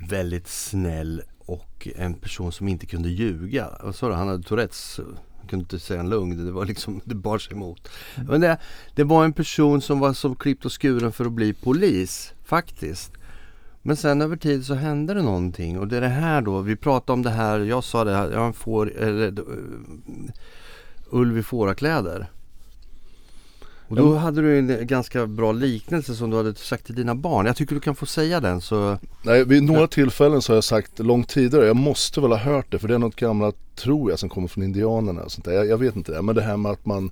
väldigt 0.09 0.47
snäll 0.47 1.21
och 1.39 1.87
en 1.95 2.13
person 2.13 2.51
som 2.51 2.67
inte 2.67 2.85
kunde 2.85 3.09
ljuga. 3.09 3.69
Vad 3.83 3.95
sa 3.95 4.07
du? 4.07 4.13
Han 4.13 4.27
hade 4.27 4.43
Tourettes. 4.43 4.99
Han 5.37 5.47
kunde 5.47 5.63
inte 5.63 5.79
säga 5.79 5.99
en 5.99 6.09
lögn. 6.09 6.45
Det 6.45 6.51
var 6.51 6.65
liksom, 6.65 7.01
det 7.03 7.15
bar 7.15 7.37
sig 7.37 7.53
emot. 7.53 7.89
Men 8.27 8.41
det, 8.41 8.57
det 8.95 9.03
var 9.03 9.25
en 9.25 9.33
person 9.33 9.81
som 9.81 9.99
var 9.99 10.13
så 10.13 10.35
klippt 10.35 10.65
och 10.65 10.81
skuren 10.81 11.11
för 11.11 11.25
att 11.25 11.31
bli 11.31 11.53
polis. 11.53 12.33
Faktiskt. 12.43 13.11
Men 13.81 13.97
sen 13.97 14.21
över 14.21 14.35
tid 14.35 14.65
så 14.65 14.73
hände 14.73 15.13
det 15.13 15.21
någonting 15.21 15.79
och 15.79 15.87
det 15.87 15.97
är 15.97 16.01
det 16.01 16.07
här 16.07 16.41
då, 16.41 16.61
vi 16.61 16.75
pratade 16.75 17.13
om 17.13 17.21
det 17.23 17.29
här, 17.29 17.59
jag 17.59 17.83
sa 17.83 18.03
det 18.03 18.15
här, 18.15 18.31
jag 18.31 18.55
får, 18.55 18.93
eller, 18.97 19.27
eh, 19.27 19.37
uh, 19.37 20.29
ulv 21.09 21.37
i 21.37 21.43
fårakläder. 21.43 22.29
Och 23.91 23.97
då 23.97 24.15
hade 24.15 24.41
du 24.41 24.57
en 24.57 24.87
ganska 24.87 25.27
bra 25.27 25.51
liknelse 25.51 26.15
som 26.15 26.29
du 26.29 26.37
hade 26.37 26.55
sagt 26.55 26.85
till 26.85 26.95
dina 26.95 27.15
barn. 27.15 27.45
Jag 27.45 27.55
tycker 27.55 27.75
du 27.75 27.81
kan 27.81 27.95
få 27.95 28.05
säga 28.05 28.39
den 28.39 28.61
så 28.61 28.97
Nej, 29.23 29.45
vid 29.45 29.63
några 29.63 29.87
tillfällen 29.87 30.41
så 30.41 30.51
har 30.51 30.57
jag 30.57 30.63
sagt 30.63 30.99
långt 30.99 31.29
tidigare, 31.29 31.65
jag 31.65 31.75
måste 31.75 32.21
väl 32.21 32.31
ha 32.31 32.37
hört 32.37 32.71
det 32.71 32.79
för 32.79 32.87
det 32.87 32.93
är 32.93 32.99
något 32.99 33.15
gammalt, 33.15 33.55
tror 33.75 34.09
jag, 34.09 34.19
som 34.19 34.29
kommer 34.29 34.47
från 34.47 34.63
indianerna 34.63 35.21
och 35.21 35.31
sånt 35.31 35.45
där. 35.45 35.51
Jag, 35.51 35.67
jag 35.67 35.77
vet 35.77 35.95
inte 35.95 36.11
det, 36.11 36.21
men 36.21 36.35
det 36.35 36.41
här 36.41 36.57
med 36.57 36.71
att 36.71 36.85
man, 36.85 37.11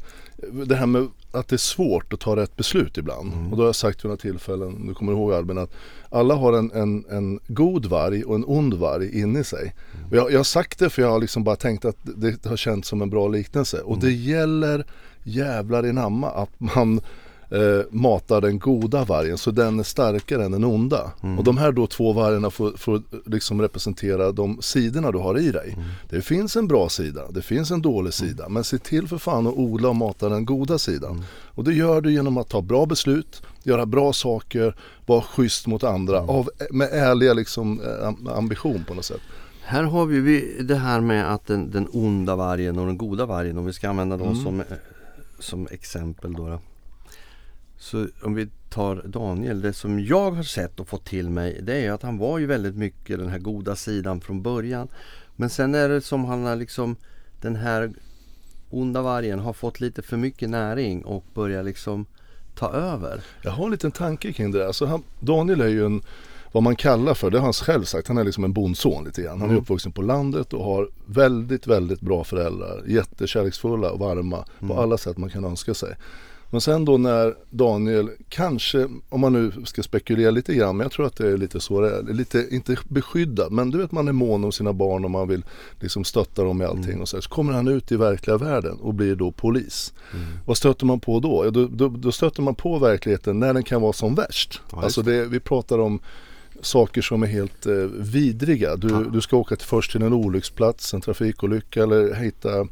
det 0.66 0.76
här 0.76 0.86
med 0.86 1.08
att 1.32 1.48
det 1.48 1.56
är 1.56 1.58
svårt 1.58 2.14
att 2.14 2.20
ta 2.20 2.36
rätt 2.36 2.56
beslut 2.56 2.98
ibland. 2.98 3.34
Och 3.52 3.58
då 3.58 3.64
har 3.64 3.68
jag 3.68 3.76
sagt 3.76 4.06
vid 4.06 4.10
några 4.10 4.18
tillfällen, 4.18 4.88
du 4.88 4.94
kommer 4.94 5.12
ihåg 5.12 5.34
Albin, 5.34 5.58
att 5.58 5.72
alla 6.10 6.36
har 6.36 6.54
en, 6.54 6.72
en, 6.72 7.06
en 7.10 7.40
god 7.48 7.86
varg 7.86 8.24
och 8.24 8.36
en 8.36 8.44
ond 8.48 8.74
varg 8.74 9.20
inne 9.22 9.40
i 9.40 9.44
sig. 9.44 9.76
Och 10.10 10.18
jag, 10.18 10.32
jag 10.32 10.40
har 10.40 10.44
sagt 10.44 10.80
det 10.80 10.90
för 10.90 11.02
jag 11.02 11.10
har 11.10 11.20
liksom 11.20 11.44
bara 11.44 11.56
tänkt 11.56 11.86
att 11.86 11.98
det 12.04 12.46
har 12.46 12.58
känts 12.58 12.90
som 12.90 13.02
en 13.02 13.10
bra 13.10 13.28
liknelse. 13.28 13.82
Och 13.82 14.00
det 14.00 14.12
gäller 14.12 14.86
jävlar 15.24 15.86
i 15.86 15.94
namma 15.94 16.30
att 16.32 16.50
man 16.58 17.02
eh, 17.52 17.86
matar 17.92 18.42
den 18.42 18.60
goda 18.60 19.04
vargen 19.04 19.38
så 19.38 19.52
den 19.52 19.80
är 19.80 19.84
starkare 19.84 20.46
än 20.46 20.52
den 20.52 20.64
onda. 20.64 21.12
Och 21.38 21.44
de 21.44 21.58
här 21.58 21.72
då 21.72 21.88
två 21.88 22.14
vargarna 22.14 22.50
får, 22.50 22.72
får 22.78 23.02
liksom 23.26 23.62
representera 23.62 24.32
de 24.32 24.58
sidorna 24.62 25.12
du 25.12 25.18
har 25.18 25.40
i 25.40 25.52
dig. 25.52 25.78
Det 26.10 26.22
finns 26.22 26.56
en 26.56 26.68
bra 26.68 26.90
sida, 26.90 27.22
det 27.32 27.42
finns 27.42 27.72
en 27.72 27.82
dålig 27.82 28.14
sida. 28.14 28.50
Men 28.50 28.64
se 28.64 28.78
till 28.78 29.08
för 29.08 29.18
fan 29.18 29.48
att 29.48 29.54
odla 29.54 29.90
och 29.90 29.96
mata 29.96 30.30
den 30.30 30.46
goda 30.46 30.78
sidan. 30.80 31.24
Och 31.56 31.64
det 31.64 31.74
gör 31.74 32.02
du 32.02 32.12
genom 32.14 32.38
att 32.38 32.50
ta 32.50 32.62
bra 32.62 32.86
beslut, 32.86 33.42
göra 33.64 33.86
bra 33.86 34.14
saker, 34.14 34.76
vara 35.06 35.22
schysst 35.22 35.68
mot 35.68 35.84
andra 35.84 36.20
av, 36.20 36.50
med 36.72 36.90
ärliga 36.92 37.34
liksom, 37.34 37.82
eh, 37.82 38.08
am- 38.08 38.28
ambition 38.38 38.84
på 38.88 38.94
något 38.94 39.06
sätt. 39.06 39.22
Här 39.64 39.84
har 39.84 40.06
vi- 40.06 40.20
vi 40.20 40.62
det 40.64 40.76
här 40.76 41.02
med 41.02 41.34
att 41.34 41.48
den, 41.48 41.72
den 41.72 41.88
onda 41.94 42.36
vargen 42.36 42.80
och 42.80 42.86
den 42.86 42.98
goda 42.98 43.26
vargen 43.26 43.58
om 43.58 43.66
vi 43.66 43.74
ska 43.74 43.90
använda 43.90 44.18
dem 44.18 44.36
som, 44.44 44.60
eh, 44.60 44.66
som 45.40 45.68
exempel 45.72 46.34
då, 46.34 46.48
då. 46.48 46.60
Så 47.78 48.08
om 48.22 48.34
vi 48.34 48.48
tar 48.70 48.96
Daniel, 49.06 49.62
det 49.62 49.74
som 49.74 50.00
jag 50.00 50.32
har 50.32 50.44
sett 50.44 50.80
och 50.80 50.88
fått 50.88 51.06
till 51.06 51.30
mig 51.30 51.60
det 51.62 51.86
är 51.86 51.92
att 51.92 52.02
han 52.02 52.18
var 52.18 52.40
ju 52.40 52.46
väldigt 52.46 52.76
mycket 52.76 53.20
den 53.20 53.30
här 53.30 53.40
goda 53.40 53.76
sidan 53.76 54.22
från 54.22 54.42
början. 54.42 54.88
Men 55.36 55.50
sen 55.50 55.76
är 55.76 55.90
det 55.90 56.02
som 56.02 56.26
han 56.26 56.44
har 56.44 56.56
liksom 56.56 56.96
den 57.42 57.56
här 57.56 57.92
onda 58.70 59.02
vargen 59.02 59.40
har 59.40 59.54
fått 59.54 59.80
lite 59.80 60.02
för 60.02 60.18
mycket 60.18 60.50
näring 60.50 61.06
och 61.06 61.26
börjar 61.34 61.64
liksom 61.64 62.06
ta 62.56 62.72
över? 62.72 63.22
Jag 63.42 63.52
har 63.52 63.66
en 63.66 63.72
liten 63.72 63.92
tanke 63.92 64.34
kring 64.34 64.52
det 64.52 64.60
där. 64.60 64.68
Alltså 64.68 64.86
han, 64.86 65.04
Daniel 65.20 65.62
är 65.62 65.68
ju 65.68 65.86
en 65.86 66.02
vad 66.52 66.64
man 66.64 66.76
kallar 66.76 67.14
för, 67.14 67.30
det 67.32 67.38
har 67.38 67.44
han 67.44 67.54
själv 67.54 67.84
sagt, 67.84 68.08
han 68.08 68.18
är 68.18 68.24
liksom 68.24 68.44
en 68.44 68.54
bondson 68.54 69.04
lite 69.04 69.22
grann. 69.22 69.40
Han 69.40 69.50
är 69.50 69.54
Mm. 69.54 69.62
uppvuxen 69.62 69.92
på 69.92 70.02
landet 70.02 70.54
och 70.54 70.66
har 70.66 70.90
väldigt, 71.06 71.68
väldigt 71.68 72.02
bra 72.02 72.24
föräldrar. 72.24 72.84
Jättekärleksfulla 72.88 73.92
och 73.92 74.00
varma 74.00 74.46
Mm. 74.60 74.76
på 74.76 74.82
alla 74.82 74.98
sätt 74.98 75.18
man 75.18 75.30
kan 75.30 75.46
önska 75.46 75.74
sig. 75.74 75.96
Men 76.52 76.62
sen 76.62 76.86
då 76.86 76.98
när 76.98 77.36
Daniel 77.50 78.10
kanske, 78.30 78.88
om 79.10 79.22
man 79.22 79.34
nu 79.34 79.52
ska 79.66 79.84
spekulera 79.84 80.32
lite 80.32 80.54
grann, 80.56 80.78
men 80.78 80.86
jag 80.86 80.92
tror 80.92 81.06
att 81.06 81.16
det 81.18 81.28
är 81.28 81.38
lite 81.38 81.60
så 81.60 81.82
det 81.82 81.96
är. 81.98 82.04
Lite, 82.14 82.48
inte 82.52 82.78
beskyddad, 82.88 83.52
men 83.52 83.70
du 83.70 83.78
vet 83.78 83.92
man 83.92 84.08
är 84.08 84.12
mån 84.12 84.44
om 84.44 84.52
sina 84.52 84.74
barn 84.74 85.06
och 85.06 85.12
man 85.12 85.28
vill 85.28 85.46
liksom 85.80 86.04
stötta 86.04 86.44
dem 86.44 86.62
i 86.62 86.66
allting 86.66 86.90
Mm. 86.90 87.02
och 87.02 87.10
så, 87.10 87.18
här. 87.18 87.22
så 87.22 87.30
kommer 87.30 87.54
han 87.54 87.68
ut 87.68 87.92
i 87.92 87.96
verkliga 87.98 88.38
världen 88.38 88.78
och 88.80 88.94
blir 88.94 89.16
då 89.16 89.32
polis. 89.32 89.94
Mm. 90.14 90.26
Vad 90.46 90.58
stöter 90.58 90.86
man 90.86 91.00
på 91.00 91.20
då? 91.20 91.46
Ja, 91.46 91.52
då, 91.52 91.68
då? 91.68 91.88
Då 91.88 92.12
stöter 92.12 92.42
man 92.42 92.56
på 92.56 92.78
verkligheten 92.80 93.40
när 93.40 93.54
den 93.54 93.64
kan 93.64 93.82
vara 93.82 93.94
som 93.94 94.16
värst. 94.16 94.62
Ja, 94.72 94.84
alltså 94.84 95.02
det, 95.02 95.26
vi 95.26 95.40
pratar 95.40 95.80
om 95.80 96.00
saker 96.62 97.02
som 97.02 97.24
är 97.24 97.28
helt 97.28 97.66
eh, 97.66 97.74
vidriga. 97.98 98.76
Du, 98.76 98.88
Ja. 98.90 99.00
du 99.14 99.22
ska 99.22 99.38
åka 99.38 99.56
till, 99.56 99.68
först 99.68 99.92
till 99.92 100.02
en 100.02 100.14
olycksplats, 100.14 100.94
en 100.94 101.02
trafikolycka 101.02 101.84
eller 101.84 102.14
hitta 102.14 102.68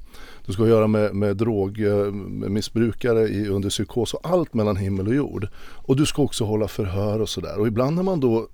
du 0.46 0.54
ska 0.54 0.68
göra 0.68 0.88
med, 0.88 1.16
med 1.16 1.38
drogmissbrukare 1.38 3.28
i, 3.28 3.48
under 3.48 3.70
psykos 3.70 4.14
och 4.14 4.20
allt 4.24 4.54
mellan 4.54 4.78
himmel 4.78 5.08
och 5.08 5.16
jord. 5.16 5.48
Och 5.58 5.96
du 5.96 6.06
ska 6.06 6.22
också 6.22 6.44
hålla 6.46 6.68
förhör 6.68 7.22
och 7.22 7.30
sådär. 7.30 7.60
Och 7.60 7.68
ibland 7.68 7.96
när 7.96 8.04
man 8.04 8.20
då 8.20 8.48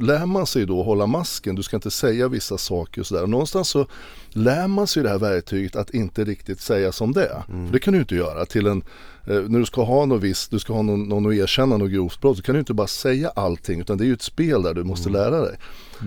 lär 0.00 0.26
man 0.26 0.46
sig 0.46 0.66
då 0.66 0.80
att 0.80 0.86
hålla 0.86 1.06
masken, 1.06 1.54
du 1.54 1.62
ska 1.62 1.76
inte 1.76 1.90
säga 1.90 2.28
vissa 2.28 2.58
saker 2.58 3.00
och 3.00 3.06
sådär. 3.06 3.26
Någonstans 3.26 3.68
så 3.68 3.86
lär 4.30 4.68
man 4.68 4.86
sig 4.86 5.02
det 5.02 5.08
här 5.08 5.18
verktyget 5.18 5.76
att 5.76 5.90
inte 5.90 6.24
riktigt 6.24 6.60
säga 6.60 6.92
som 6.92 7.12
det 7.12 7.26
är. 7.26 7.42
För 7.66 7.72
det 7.72 7.78
kan 7.78 7.94
du 7.94 8.00
inte 8.00 8.14
göra 8.14 8.46
till 8.46 8.66
en, 8.66 8.82
eh, 9.26 9.40
när 9.40 9.58
du 9.58 9.66
ska 9.66 9.84
ha 9.84 10.06
något 10.06 10.22
visst, 10.22 10.50
du 10.50 10.58
ska 10.58 10.72
ha 10.72 10.82
någon, 10.82 11.08
någon 11.08 11.26
att 11.26 11.34
erkänna 11.34 11.76
något 11.76 11.90
grovt 11.90 12.20
brott, 12.20 12.36
så 12.36 12.42
kan 12.42 12.54
du 12.54 12.58
inte 12.58 12.74
bara 12.74 12.86
säga 12.86 13.28
allting 13.28 13.80
utan 13.80 13.98
det 13.98 14.04
är 14.04 14.06
ju 14.06 14.14
ett 14.14 14.22
spel 14.22 14.62
där 14.62 14.74
du 14.74 14.84
måste 14.84 15.08
lära 15.10 15.40
dig. 15.40 15.58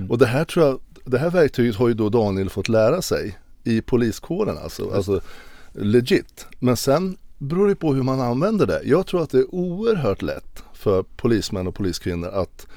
Och 0.10 0.18
det 0.18 0.26
här 0.26 0.46
tror 0.46 0.66
jag, 0.66 0.80
det 1.06 1.18
här 1.18 1.30
verktyget 1.30 1.76
har 1.76 1.88
ju 1.88 1.94
då 1.94 2.10
Daniel 2.10 2.50
fått 2.50 2.70
lära 2.70 3.02
sig 3.02 3.38
i 3.64 3.82
poliskåren 3.82 4.58
alltså, 4.64 4.92
alltså 4.96 5.22
legit. 5.74 6.46
Men 6.60 6.78
sen 6.78 7.18
beror 7.38 7.68
det 7.68 7.76
på 7.76 7.94
hur 7.94 8.04
man 8.04 8.22
använder 8.22 8.68
det. 8.68 8.82
Jag 8.84 9.08
tror 9.08 9.24
att 9.24 9.30
det 9.30 9.38
är 9.38 9.56
oerhört 9.56 10.22
lätt 10.22 10.64
för 10.74 11.04
polismän 11.04 11.68
och 11.68 11.76
poliskvinnor 11.76 12.30
att 12.30 12.68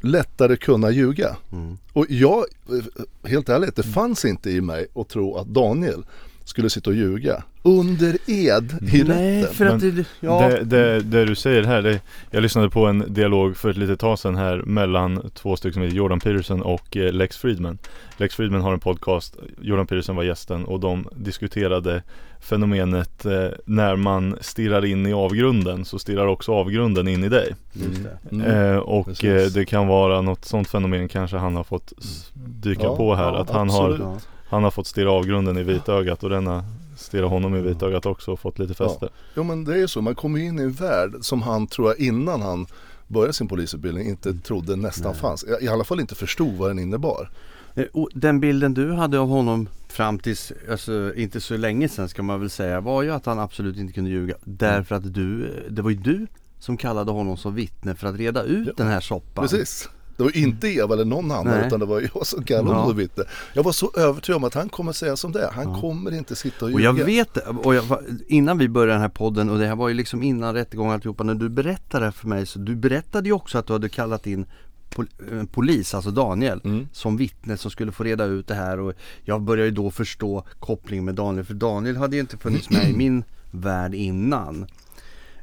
lättare 0.00 0.56
kunna 0.56 0.90
ljuga. 0.90 1.36
Mm. 1.52 1.78
Och 1.92 2.06
jag, 2.08 2.44
eh, 2.68 3.30
helt 3.30 3.48
ärligt, 3.48 3.76
det 3.76 3.82
fanns 3.82 4.24
inte 4.24 4.50
i 4.50 4.60
mig 4.60 4.86
att 4.94 5.08
tro 5.08 5.36
att 5.36 5.46
Daniel 5.46 6.06
skulle 6.44 6.70
sitta 6.70 6.90
och 6.90 6.96
ljuga 6.96 7.44
under 7.62 8.16
ed 8.26 8.78
i 8.92 9.02
Nej, 9.04 9.40
rätten. 9.42 9.54
för 9.54 9.66
att 9.66 9.80
det, 9.80 10.04
ja. 10.20 10.48
Det, 10.48 10.64
det, 10.64 11.00
det 11.00 11.24
du 11.24 11.34
säger 11.34 11.62
här, 11.64 11.82
det, 11.82 12.00
jag 12.30 12.42
lyssnade 12.42 12.70
på 12.70 12.86
en 12.86 13.04
dialog 13.14 13.56
för 13.56 13.70
ett 13.70 13.76
litet 13.76 14.00
tag 14.00 14.18
sedan 14.18 14.36
här 14.36 14.62
mellan 14.66 15.30
två 15.34 15.56
stycken 15.56 15.72
som 15.74 15.82
heter 15.82 15.96
Jordan 15.96 16.20
Peterson 16.20 16.62
och 16.62 16.96
eh, 16.96 17.12
Lex 17.12 17.36
Friedman. 17.36 17.78
Lex 18.16 18.34
Friedman 18.34 18.60
har 18.60 18.72
en 18.72 18.80
podcast, 18.80 19.36
Jordan 19.60 19.86
Peterson 19.86 20.16
var 20.16 20.22
gästen 20.22 20.64
och 20.64 20.80
de 20.80 21.08
diskuterade 21.16 22.02
fenomenet 22.40 23.24
eh, 23.26 23.48
när 23.64 23.96
man 23.96 24.36
stirrar 24.40 24.84
in 24.84 25.06
i 25.06 25.12
avgrunden 25.12 25.84
så 25.84 25.98
stirrar 25.98 26.26
också 26.26 26.52
avgrunden 26.52 27.08
in 27.08 27.24
i 27.24 27.28
dig. 27.28 27.54
Just 27.72 28.02
det. 28.04 28.34
Mm. 28.36 28.46
Eh, 28.72 28.76
och 28.78 29.24
eh, 29.24 29.46
det 29.46 29.64
kan 29.64 29.86
vara 29.86 30.20
något 30.20 30.44
sånt 30.44 30.68
fenomen 30.68 31.08
kanske 31.08 31.36
han 31.36 31.56
har 31.56 31.64
fått 31.64 31.92
s- 31.98 32.30
dyka 32.34 32.82
Ja, 32.82 32.96
på 32.96 33.14
här. 33.14 33.24
ja, 33.32 33.38
att 33.40 33.50
han 33.50 33.70
absolut. 33.70 34.00
har, 34.00 34.16
han 34.48 34.64
har 34.64 34.70
fått 34.70 34.86
stirra 34.86 35.12
avgrunden 35.12 35.58
i 35.58 35.62
vitögat 35.62 36.22
och 36.24 36.30
den 36.30 36.46
har 36.46 36.62
stirrat 37.00 37.30
honom 37.30 37.56
i 37.56 37.60
vitögat 37.60 38.06
också 38.06 38.32
och 38.32 38.40
fått 38.40 38.58
lite 38.58 38.74
fäste. 38.74 39.08
Jo 39.34 39.42
men 39.42 39.64
det 39.64 39.72
är 39.72 39.78
ju 39.78 39.88
så, 39.88 40.00
man 40.00 40.14
kommer 40.14 40.38
in 40.38 40.58
i 40.58 40.62
en 40.62 40.72
värld 40.72 41.14
som 41.20 41.42
han 41.42 41.66
tror 41.66 41.88
jag 41.88 41.98
innan 41.98 42.42
han 42.42 42.66
började 43.08 43.32
sin 43.32 43.48
polisutbildning 43.48 44.08
inte 44.08 44.34
trodde 44.34 44.76
nästan 44.76 45.12
Nej. 45.12 45.20
fanns. 45.20 45.44
I 45.60 45.68
alla 45.68 45.84
fall 45.84 46.00
inte 46.00 46.14
förstod 46.14 46.54
vad 46.54 46.70
den 46.70 46.78
innebar. 46.78 47.30
Eh, 47.74 47.84
och 47.92 48.08
Den 48.14 48.40
bilden 48.40 48.74
du 48.74 48.92
hade 48.92 49.18
av 49.18 49.28
honom 49.28 49.68
fram 49.88 50.18
tills, 50.18 50.52
alltså 50.70 51.14
inte 51.16 51.40
så 51.40 51.56
länge 51.56 51.88
sedan 51.88 52.08
ska 52.08 52.22
man 52.22 52.40
väl 52.40 52.50
säga, 52.50 52.80
var 52.80 53.02
ju 53.02 53.10
att 53.10 53.26
han 53.26 53.38
absolut 53.38 53.76
inte 53.76 53.92
kunde 53.92 54.10
ljuga. 54.10 54.34
Därför 54.44 54.94
att 54.94 55.14
du, 55.14 55.52
det 55.70 55.82
var 55.82 55.90
ju 55.90 55.96
du 55.96 56.26
som 56.58 56.76
kallade 56.76 57.10
honom 57.10 57.36
som 57.36 57.54
vittne 57.54 57.94
för 57.94 58.06
att 58.06 58.16
reda 58.16 58.42
ut 58.42 58.66
Ja, 58.66 58.72
den 58.76 58.86
här 58.86 59.00
soppan. 59.00 59.44
Precis. 59.44 59.88
Det 60.20 60.24
var 60.24 60.36
inte 60.36 60.68
Eva 60.68 60.94
eller 60.94 61.04
någon 61.04 61.30
annan 61.30 61.46
Nej. 61.46 61.66
utan 61.66 61.80
det 61.80 61.86
var 61.86 62.00
jag 62.14 62.26
som 62.26 62.42
kallade 62.44 62.68
Ja. 62.70 62.74
honom 62.80 62.96
vittne. 62.96 63.24
Jag 63.54 63.62
var 63.62 63.72
så 63.72 63.90
övertygad 63.96 64.36
om 64.36 64.44
att 64.44 64.54
han 64.54 64.68
kommer 64.68 64.92
säga 64.92 65.16
som 65.16 65.32
det 65.32 65.42
är. 65.42 65.50
Han 65.50 65.68
Ja. 65.72 65.80
kommer 65.80 66.14
inte 66.14 66.36
sitta 66.36 66.64
och 66.64 66.72
Och 66.72 66.80
ljuga. 66.80 66.98
jag 66.98 67.04
vet, 67.04 67.36
och 67.36 67.74
jag, 67.74 67.84
innan 68.28 68.58
vi 68.58 68.68
började 68.68 68.92
den 68.92 69.00
här 69.00 69.08
podden 69.08 69.50
och 69.50 69.58
det 69.58 69.66
här 69.66 69.76
var 69.76 69.88
ju 69.88 69.94
liksom 69.94 70.22
innan 70.22 70.54
rättegången 70.54 70.92
alltihopa, 70.92 71.24
när 71.24 71.34
du 71.34 71.48
berättade 71.48 72.02
det 72.02 72.06
här 72.06 72.12
för 72.12 72.28
mig 72.28 72.46
så 72.46 72.58
du 72.58 72.76
berättade 72.76 73.28
ju 73.28 73.32
också 73.32 73.58
att 73.58 73.66
du 73.66 73.72
hade 73.72 73.88
kallat 73.88 74.26
in 74.26 74.46
pol, 74.90 75.06
en 75.30 75.46
polis, 75.46 75.94
alltså 75.94 76.10
Daniel, 76.10 76.60
Mm. 76.64 76.88
som 76.92 77.16
vittne 77.16 77.56
som 77.56 77.70
skulle 77.70 77.92
få 77.92 78.04
reda 78.04 78.24
ut 78.24 78.46
det 78.46 78.54
här 78.54 78.80
och 78.80 78.92
jag 79.24 79.42
började 79.42 79.68
ju 79.68 79.74
då 79.74 79.90
förstå 79.90 80.44
kopplingen 80.60 81.04
med 81.04 81.14
Daniel 81.14 81.44
för 81.44 81.54
Daniel 81.54 81.96
hade 81.96 82.16
ju 82.16 82.20
inte 82.20 82.36
funnits 82.36 82.70
med 82.70 82.90
i 82.90 82.96
min 82.96 83.24
värld 83.50 83.94
innan 83.94 84.66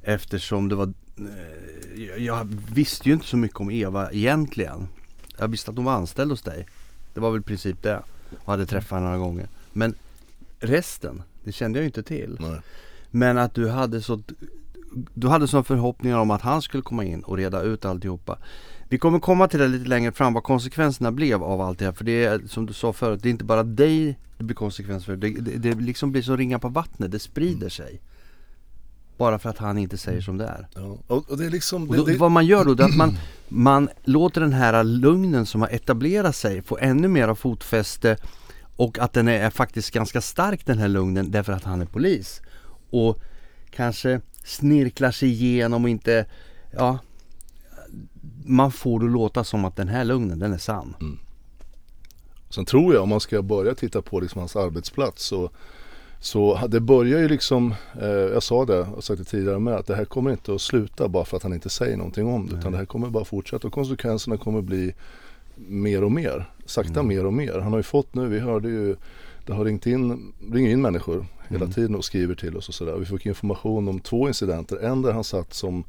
eftersom 0.03 0.69
det 0.69 0.75
var 0.75 0.85
eh, 0.85 0.91
jag- 1.95 2.19
jag 2.19 2.47
visste 2.73 3.09
ju 3.09 3.13
inte 3.13 3.25
så 3.25 3.37
mycket 3.37 3.59
om 3.59 3.71
Eva 3.71 4.11
egentligen. 4.11 4.87
Jag 5.37 5.47
visste 5.47 5.71
att 5.71 5.77
hon 5.77 5.85
var 5.85 5.93
anställd 5.93 6.31
hos 6.31 6.41
dig. 6.41 6.67
Det 7.13 7.19
var 7.19 7.31
väl 7.31 7.39
i 7.39 7.43
princip 7.43 7.81
det 7.83 8.01
och 8.39 8.51
hade 8.51 8.65
träffat 8.65 8.91
henne 8.91 9.05
några 9.05 9.17
gånger. 9.17 9.47
Men 9.73 9.95
resten, 10.59 11.23
det 11.43 11.51
kände 11.51 11.79
jag 11.79 11.83
ju 11.83 11.87
inte 11.87 12.03
till. 12.03 12.37
Nej. 12.39 12.59
Men 13.11 13.37
att 13.37 13.53
du 13.53 13.69
hade 13.69 14.01
så 14.01 14.21
Du 15.13 15.27
hade 15.27 15.47
sån 15.47 15.63
förhoppningar 15.63 16.17
om 16.17 16.31
att 16.31 16.41
han 16.41 16.61
skulle 16.61 16.83
komma 16.83 17.03
in 17.03 17.23
och 17.23 17.37
reda 17.37 17.61
ut 17.61 17.85
alltihopa. 17.85 18.37
Vi 18.89 18.97
kommer 18.97 19.19
komma 19.19 19.47
till 19.47 19.59
det 19.59 19.67
lite 19.67 19.89
längre 19.89 20.11
fram 20.11 20.33
vad 20.33 20.43
konsekvenserna 20.43 21.11
blev 21.11 21.43
av 21.43 21.61
allt 21.61 21.79
det 21.79 21.85
här. 21.85 21.91
För 21.91 22.03
det 22.05 22.25
är 22.25 22.41
som 22.47 22.65
du 22.65 22.73
sa 22.73 22.93
förut, 22.93 23.19
det 23.23 23.29
är 23.29 23.31
inte 23.31 23.43
bara 23.43 23.63
dig 23.63 24.17
det 24.37 24.43
blir 24.43 24.55
konsekvenser 24.55 25.05
för. 25.05 25.15
Det, 25.15 25.29
det, 25.29 25.57
det 25.57 25.73
liksom 25.81 26.11
blir 26.11 26.21
så 26.21 26.35
ringa 26.35 26.59
på 26.59 26.69
vattnet, 26.69 27.11
det 27.11 27.19
sprider 27.19 27.69
sig. 27.69 28.01
Bara 29.17 29.39
för 29.39 29.49
att 29.49 29.57
han 29.57 29.77
inte 29.77 29.97
säger 29.97 30.21
som 30.21 30.37
det 30.37 30.45
är. 30.45 30.67
Ja. 30.75 30.97
Och, 31.07 31.29
och 31.31 31.37
det 31.37 31.45
är 31.45 31.49
liksom... 31.49 31.87
Det, 31.87 31.97
då, 31.97 32.03
det, 32.03 32.17
vad 32.17 32.31
man 32.31 32.45
gör 32.45 32.65
då, 32.65 32.73
det 32.73 32.83
är 32.83 32.87
att 32.87 32.95
man, 32.95 33.17
man 33.47 33.89
låter 34.03 34.41
den 34.41 34.53
här 34.53 34.83
lugnen 34.83 35.45
som 35.45 35.61
har 35.61 35.69
etablerat 35.69 36.35
sig 36.35 36.61
få 36.61 36.77
ännu 36.77 37.07
mera 37.07 37.35
fotfäste 37.35 38.17
och 38.75 38.99
att 38.99 39.13
den 39.13 39.27
är 39.27 39.49
faktiskt 39.49 39.91
ganska 39.91 40.21
stark 40.21 40.65
den 40.65 40.77
här 40.77 40.87
lugnen 40.87 41.31
därför 41.31 41.53
att 41.53 41.63
han 41.63 41.81
är 41.81 41.85
polis. 41.85 42.41
Och 42.89 43.19
kanske 43.71 44.21
snirklar 44.43 45.11
sig 45.11 45.29
igenom 45.29 45.83
och 45.83 45.89
inte, 45.89 46.25
ja 46.71 46.99
man 48.45 48.71
får 48.71 48.99
det 48.99 49.05
låta 49.05 49.43
som 49.43 49.65
att 49.65 49.75
den 49.75 49.87
här 49.87 50.05
lugnen, 50.05 50.39
den 50.39 50.53
är 50.53 50.57
sann. 50.57 50.95
Sen 52.49 52.65
tror 52.65 52.93
jag 52.93 53.03
om 53.03 53.09
man 53.09 53.19
ska 53.19 53.41
börja 53.41 53.75
titta 53.75 54.01
på 54.01 54.19
liksom 54.19 54.39
hans 54.39 54.55
arbetsplats 54.55 55.23
så 55.25 55.49
så 56.19 56.67
det 56.67 56.79
börjar 56.79 57.19
ju 57.19 57.27
liksom, 57.27 57.73
eh, 58.01 58.07
jag 58.07 58.43
sa 58.43 58.65
det 58.65 58.79
och 58.79 59.03
sagt 59.03 59.19
det 59.19 59.25
tidigare 59.25 59.59
med, 59.59 59.73
att 59.73 59.85
det 59.85 59.95
här 59.95 60.05
kommer 60.05 60.31
inte 60.31 60.53
att 60.53 60.61
sluta 60.61 61.07
bara 61.07 61.25
för 61.25 61.37
att 61.37 61.43
han 61.43 61.53
inte 61.53 61.69
säger 61.69 61.97
någonting 61.97 62.27
om 62.27 62.47
det. 62.47 62.55
Utan 62.55 62.71
det 62.71 62.77
här 62.77 62.85
kommer 62.85 63.09
bara 63.09 63.25
fortsätta 63.25 63.67
och 63.67 63.73
konsekvenserna 63.73 64.37
kommer 64.37 64.61
bli 64.61 64.93
mer 65.55 66.03
och 66.03 66.11
mer. 66.11 66.45
Sakta 66.65 67.03
mer 67.03 67.25
och 67.25 67.33
mer. 67.33 67.59
Han 67.59 67.71
har 67.71 67.79
ju 67.79 67.83
fått 67.83 68.15
nu, 68.15 68.27
vi 68.27 68.39
hörde 68.39 68.69
ju, 68.69 68.95
det 69.45 69.53
har 69.53 69.65
ringt 69.65 69.85
in, 69.87 70.33
ringer 70.51 70.71
in 70.71 70.81
människor 70.81 71.25
hela 71.47 71.67
tiden 71.67 71.95
och 71.95 72.05
skriver 72.05 72.35
till 72.35 72.57
oss 72.57 72.67
och 72.67 72.73
sådär. 72.73 72.95
Vi 72.95 73.05
fick 73.05 73.25
information 73.25 73.87
om 73.87 73.99
två 73.99 74.27
incidenter. 74.27 74.77
En 74.77 75.01
där 75.01 75.11
han 75.11 75.23
satt 75.23 75.53
som 75.53 75.83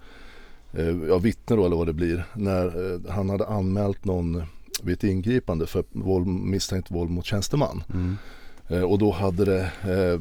eh, 0.73 0.97
ja, 1.09 1.19
vittne 1.19 1.57
då 1.57 1.67
eller 1.67 1.77
vad 1.77 1.87
det 1.87 1.93
blir. 1.93 2.25
När 2.35 2.93
eh, 2.95 3.13
han 3.13 3.31
hade 3.31 3.47
anmält 3.47 4.05
någon 4.05 4.43
vid 4.83 4.95
ett 4.95 5.05
ingripande 5.05 5.67
för 5.67 5.85
våld, 5.93 6.27
misstänkt 6.27 6.91
våld 6.91 7.11
mot 7.11 7.25
tjänsteman. 7.25 7.83
Eh, 7.89 7.97
och 8.69 8.99
då 8.99 9.11
hade 9.11 9.45
det, 9.45 9.61
eh, 9.83 10.21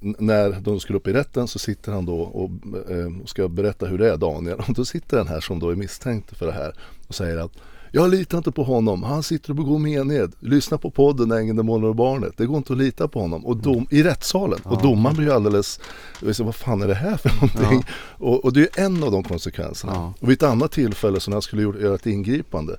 när 0.00 0.60
de 0.60 0.80
skulle 0.80 0.98
upp 0.98 1.08
i 1.08 1.12
rätten 1.12 1.48
så 1.48 1.58
sitter 1.58 1.92
han 1.92 2.06
då 2.06 2.20
och 2.20 2.50
eh, 2.90 3.24
ska 3.24 3.48
berätta 3.48 3.86
hur 3.86 3.98
det 3.98 4.12
är 4.12 4.16
Daniel. 4.16 4.58
Och 4.68 4.74
då 4.74 4.84
sitter 4.84 5.16
den 5.16 5.28
här 5.28 5.40
som 5.40 5.58
då 5.58 5.70
är 5.70 5.74
misstänkt 5.74 6.36
för 6.36 6.46
det 6.46 6.52
här 6.52 6.74
och 7.08 7.14
säger 7.14 7.36
att 7.36 7.52
jag 7.92 8.10
litar 8.10 8.38
inte 8.38 8.52
på 8.52 8.62
honom, 8.62 9.02
han 9.02 9.22
sitter 9.22 9.50
och 9.50 9.56
begår 9.56 9.78
mened. 9.78 10.32
Lyssna 10.40 10.78
på 10.78 10.90
podden 10.90 11.32
Ängen, 11.32 11.56
demoner 11.56 11.88
och 11.88 11.94
barnet. 11.94 12.32
Det 12.36 12.46
går 12.46 12.56
inte 12.56 12.72
att 12.72 12.78
lita 12.78 13.08
på 13.08 13.20
honom. 13.20 13.46
Och 13.46 13.56
dom, 13.56 13.86
I 13.90 14.02
rättssalen. 14.02 14.58
Och 14.62 14.82
domaren 14.82 15.16
blir 15.16 15.26
ju 15.26 15.32
alldeles, 15.32 15.80
säger, 16.20 16.44
vad 16.44 16.54
fan 16.54 16.82
är 16.82 16.88
det 16.88 16.94
här 16.94 17.16
för 17.16 17.30
någonting? 17.34 17.84
Och, 18.18 18.44
och 18.44 18.52
det 18.52 18.78
är 18.78 18.84
en 18.84 19.04
av 19.04 19.12
de 19.12 19.22
konsekvenserna. 19.22 19.92
Ja. 19.94 20.14
Och 20.20 20.28
vid 20.28 20.42
ett 20.42 20.48
annat 20.48 20.72
tillfälle 20.72 21.20
så 21.20 21.30
när 21.30 21.36
jag 21.36 21.42
skulle 21.42 21.62
göra 21.62 21.94
ett 21.94 22.06
ingripande 22.06 22.76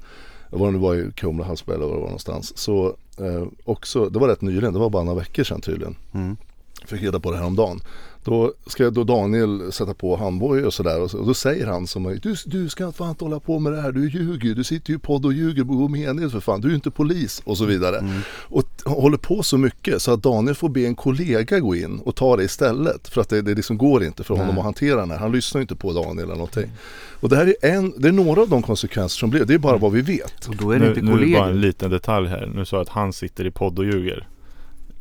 var 0.57 0.65
det 0.67 0.71
nu 0.71 0.79
var 0.79 0.95
i 0.95 1.11
Kumla, 1.11 1.43
Hallsberg 1.43 1.75
eller 1.75 1.85
var 1.85 1.93
det 1.93 1.99
var 1.99 2.07
någonstans. 2.07 2.57
Så 2.57 2.95
eh, 3.17 3.43
också, 3.63 4.09
det 4.09 4.19
var 4.19 4.27
rätt 4.27 4.41
nyligen, 4.41 4.73
det 4.73 4.79
var 4.79 4.89
bara 4.89 5.03
några 5.03 5.19
veckor 5.19 5.43
sedan 5.43 5.61
tydligen. 5.61 5.95
Mm 6.13 6.37
fick 6.85 7.01
reda 7.01 7.19
på 7.19 7.31
det 7.31 7.37
här 7.37 7.45
om 7.45 7.55
dagen. 7.55 7.81
Då 8.23 8.53
ska 8.67 8.89
då 8.89 9.03
Daniel 9.03 9.71
sätta 9.71 9.93
på 9.93 10.15
handbojor 10.15 10.65
och 10.65 10.73
sådär 10.73 11.01
och, 11.01 11.11
så, 11.11 11.17
och 11.17 11.27
då 11.27 11.33
säger 11.33 11.67
han 11.67 11.87
som 11.87 12.19
du, 12.23 12.35
du 12.45 12.69
ska 12.69 12.91
fan 12.91 13.09
inte 13.09 13.25
hålla 13.25 13.39
på 13.39 13.59
med 13.59 13.73
det 13.73 13.81
här, 13.81 13.91
du 13.91 14.09
ljuger, 14.09 14.55
du 14.55 14.63
sitter 14.63 14.89
ju 14.89 14.95
i 14.95 14.99
podd 14.99 15.25
och 15.25 15.33
ljuger 15.33 15.63
på 15.63 15.87
menighet 15.87 16.31
för 16.31 16.39
fan, 16.39 16.61
du 16.61 16.67
är 16.67 16.69
ju 16.69 16.75
inte 16.75 16.91
polis 16.91 17.41
och 17.45 17.57
så 17.57 17.65
vidare. 17.65 17.97
Mm. 17.97 18.21
Och 18.27 18.63
håller 18.85 19.17
på 19.17 19.43
så 19.43 19.57
mycket 19.57 20.01
så 20.01 20.13
att 20.13 20.23
Daniel 20.23 20.55
får 20.55 20.69
be 20.69 20.85
en 20.85 20.95
kollega 20.95 21.59
gå 21.59 21.75
in 21.75 21.99
och 21.99 22.15
ta 22.15 22.37
det 22.37 22.43
istället 22.43 23.07
för 23.07 23.21
att 23.21 23.29
det, 23.29 23.41
det 23.41 23.55
liksom 23.55 23.77
går 23.77 24.03
inte 24.03 24.23
för 24.23 24.33
honom 24.33 24.55
Nej. 24.55 24.57
att 24.57 24.65
hantera 24.65 24.99
den 24.99 25.11
här. 25.11 25.17
Han 25.17 25.31
lyssnar 25.31 25.59
ju 25.59 25.61
inte 25.61 25.75
på 25.75 25.93
Daniel 25.93 26.19
eller 26.19 26.33
någonting. 26.33 26.63
Mm. 26.63 26.75
Och 27.19 27.29
det 27.29 27.35
här 27.35 27.55
är, 27.61 27.71
en, 27.71 27.93
det 27.97 28.07
är 28.07 28.11
några 28.11 28.41
av 28.41 28.49
de 28.49 28.61
konsekvenser 28.61 29.17
som 29.17 29.29
blir, 29.29 29.45
det 29.45 29.53
är 29.53 29.57
bara 29.57 29.77
vad 29.77 29.91
vi 29.91 30.01
vet. 30.01 30.47
Och 30.47 30.55
då 30.55 30.71
är 30.71 30.79
det 30.79 30.85
nu, 30.85 30.89
inte 30.89 31.01
kollegor. 31.01 31.17
Nu 31.17 31.23
är 31.23 31.33
det 31.33 31.39
bara 31.39 31.49
en 31.49 31.61
liten 31.61 31.91
detalj 31.91 32.27
här, 32.27 32.51
nu 32.55 32.65
sa 32.65 32.75
jag 32.75 32.81
att 32.81 32.89
han 32.89 33.13
sitter 33.13 33.45
i 33.45 33.51
podd 33.51 33.79
och 33.79 33.85
ljuger. 33.85 34.27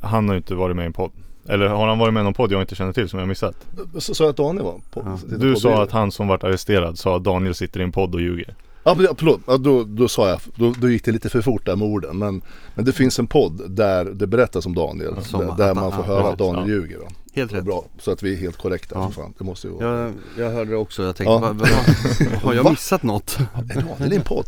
Han 0.00 0.28
har 0.28 0.34
ju 0.34 0.38
inte 0.38 0.54
varit 0.54 0.76
med 0.76 0.82
i 0.82 0.86
en 0.86 0.92
podd. 0.92 1.10
Eller 1.48 1.68
har 1.68 1.88
han 1.88 1.98
varit 1.98 2.14
med 2.14 2.20
i 2.20 2.24
någon 2.24 2.34
podd 2.34 2.52
jag 2.52 2.60
inte 2.62 2.74
känner 2.74 2.92
till 2.92 3.08
som 3.08 3.18
jag 3.18 3.28
missat? 3.28 3.66
Så 3.98 4.14
sa 4.14 4.24
jag 4.24 4.30
att 4.30 4.36
Daniel 4.36 4.64
var 4.64 4.80
på, 4.90 5.02
ja. 5.04 5.36
Du 5.38 5.56
sa 5.56 5.82
att 5.82 5.92
han 5.92 6.12
som 6.12 6.28
vart 6.28 6.44
arresterad 6.44 6.98
sa 6.98 7.16
att 7.16 7.24
Daniel 7.24 7.54
sitter 7.54 7.80
i 7.80 7.82
en 7.82 7.92
podd 7.92 8.14
och 8.14 8.20
ljuger. 8.20 8.54
Ja, 8.84 8.96
förlåt, 9.18 9.40
ja, 9.46 9.56
då, 9.56 9.84
då 9.84 10.08
sa 10.08 10.28
jag, 10.28 10.40
då, 10.54 10.74
då 10.80 10.90
gick 10.90 11.04
det 11.04 11.12
lite 11.12 11.28
för 11.28 11.40
fort 11.40 11.66
där 11.66 11.76
med 11.76 11.88
orden. 11.88 12.18
Men, 12.18 12.42
men 12.74 12.84
det 12.84 12.92
finns 12.92 13.18
en 13.18 13.26
podd 13.26 13.70
där 13.70 14.04
det 14.04 14.26
berättas 14.26 14.66
om 14.66 14.74
Daniel. 14.74 15.22
Som, 15.22 15.40
där, 15.40 15.56
där 15.56 15.74
man 15.74 15.92
får 15.92 16.02
höra 16.02 16.28
att 16.28 16.38
Daniel 16.38 16.68
ja. 16.68 16.74
ljuger. 16.74 16.98
Då. 16.98 17.08
Helt 17.32 17.52
rätt. 17.52 17.64
Bra, 17.64 17.84
så 17.98 18.10
att 18.10 18.22
vi 18.22 18.32
är 18.32 18.36
helt 18.36 18.56
korrekta. 18.56 18.94
Ja. 18.98 19.10
Fan, 19.10 19.34
det 19.38 19.44
måste 19.44 19.66
ju 19.66 19.72
vara. 19.72 20.00
Jag, 20.00 20.12
jag 20.38 20.50
hörde 20.50 20.70
det 20.70 20.76
också, 20.76 21.02
jag 21.02 21.16
tänkte, 21.16 21.32
ja. 21.32 21.38
vad, 21.38 21.56
vad, 21.56 22.42
har 22.42 22.54
jag 22.54 22.70
missat 22.70 23.02
något? 23.02 23.38
Är 23.70 23.82
Daniel 23.82 24.12
i 24.12 24.16
en 24.16 24.22
podd? 24.22 24.46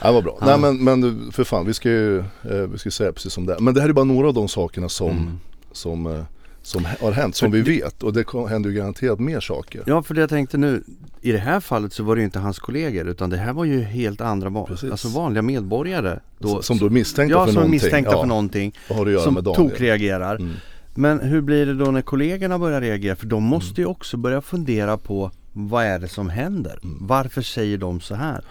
Ja, 0.00 0.12
vad 0.12 0.24
bra. 0.24 0.36
Ja. 0.40 0.46
Nej 0.46 0.58
men, 0.58 0.84
men 0.84 1.32
för 1.32 1.44
fan, 1.44 1.66
vi 1.66 1.74
ska 1.74 1.88
ju 1.88 2.18
eh, 2.18 2.24
vi 2.72 2.78
ska 2.78 2.90
säga 2.90 3.12
precis 3.12 3.32
som 3.32 3.46
det 3.46 3.54
är. 3.54 3.58
Men 3.58 3.74
det 3.74 3.80
här 3.80 3.88
är 3.88 3.92
bara 3.92 4.04
några 4.04 4.28
av 4.28 4.34
de 4.34 4.48
sakerna 4.48 4.88
som, 4.88 5.10
mm. 5.10 5.40
Som 5.74 6.06
eh, 6.06 6.24
som 6.66 6.84
har 7.00 7.12
hänt, 7.12 7.36
som 7.36 7.50
vi 7.50 7.62
vet. 7.62 8.02
Och 8.02 8.12
det 8.12 8.24
händer 8.48 8.70
ju 8.70 8.76
garanterat 8.76 9.20
mer 9.20 9.40
saker. 9.40 9.82
Ja, 9.86 10.02
för 10.02 10.14
det 10.14 10.20
jag 10.20 10.30
tänkte 10.30 10.58
nu, 10.58 10.82
i 11.20 11.32
det 11.32 11.38
här 11.38 11.60
fallet 11.60 11.92
så 11.92 12.02
var 12.02 12.16
det 12.16 12.20
ju 12.20 12.24
inte 12.24 12.38
hans 12.38 12.58
kollegor 12.58 13.08
utan 13.08 13.30
det 13.30 13.36
här 13.36 13.52
var 13.52 13.64
ju 13.64 13.80
helt 13.82 14.20
andra, 14.20 14.66
alltså 14.68 15.08
vanliga 15.08 15.42
medborgare. 15.42 16.20
Då, 16.38 16.62
som 16.62 16.78
då 16.78 16.90
misstänkta 16.90 17.38
ja, 17.38 17.44
för 17.44 17.52
som 17.52 17.54
någonting. 17.54 17.70
misstänkta 17.70 18.12
ja. 18.12 18.20
för 18.20 18.26
någonting. 18.26 18.74
Vad 18.88 18.98
har 18.98 19.04
det 19.04 19.08
att 19.08 19.12
göra 19.12 19.24
som 19.24 19.34
med 19.34 19.44
Daniel? 19.44 19.70
tokreagerar. 19.70 20.36
Mm. 20.36 20.52
Men 20.94 21.20
hur 21.20 21.40
blir 21.40 21.66
det 21.66 21.74
då 21.74 21.90
när 21.90 22.02
kollegorna 22.02 22.58
börjar 22.58 22.80
reagera? 22.80 23.16
För 23.16 23.26
de 23.26 23.42
måste 23.42 23.80
ju 23.80 23.86
också 23.86 24.16
börja 24.16 24.40
fundera 24.40 24.98
på 24.98 25.30
vad 25.52 25.84
är 25.84 25.98
det 25.98 26.08
som 26.08 26.28
händer? 26.28 26.78
Mm. 26.82 26.98
Varför 27.00 27.42
säger 27.42 27.78
de 27.78 28.00
så 28.00 28.14
här? 28.14 28.44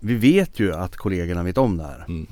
Vi 0.00 0.14
vet 0.14 0.60
ju 0.60 0.74
att 0.74 0.96
kollegorna 0.96 1.42
vet 1.42 1.58
om 1.58 1.76
det 1.76 1.84
här. 1.84 2.04
Mm. 2.08 2.26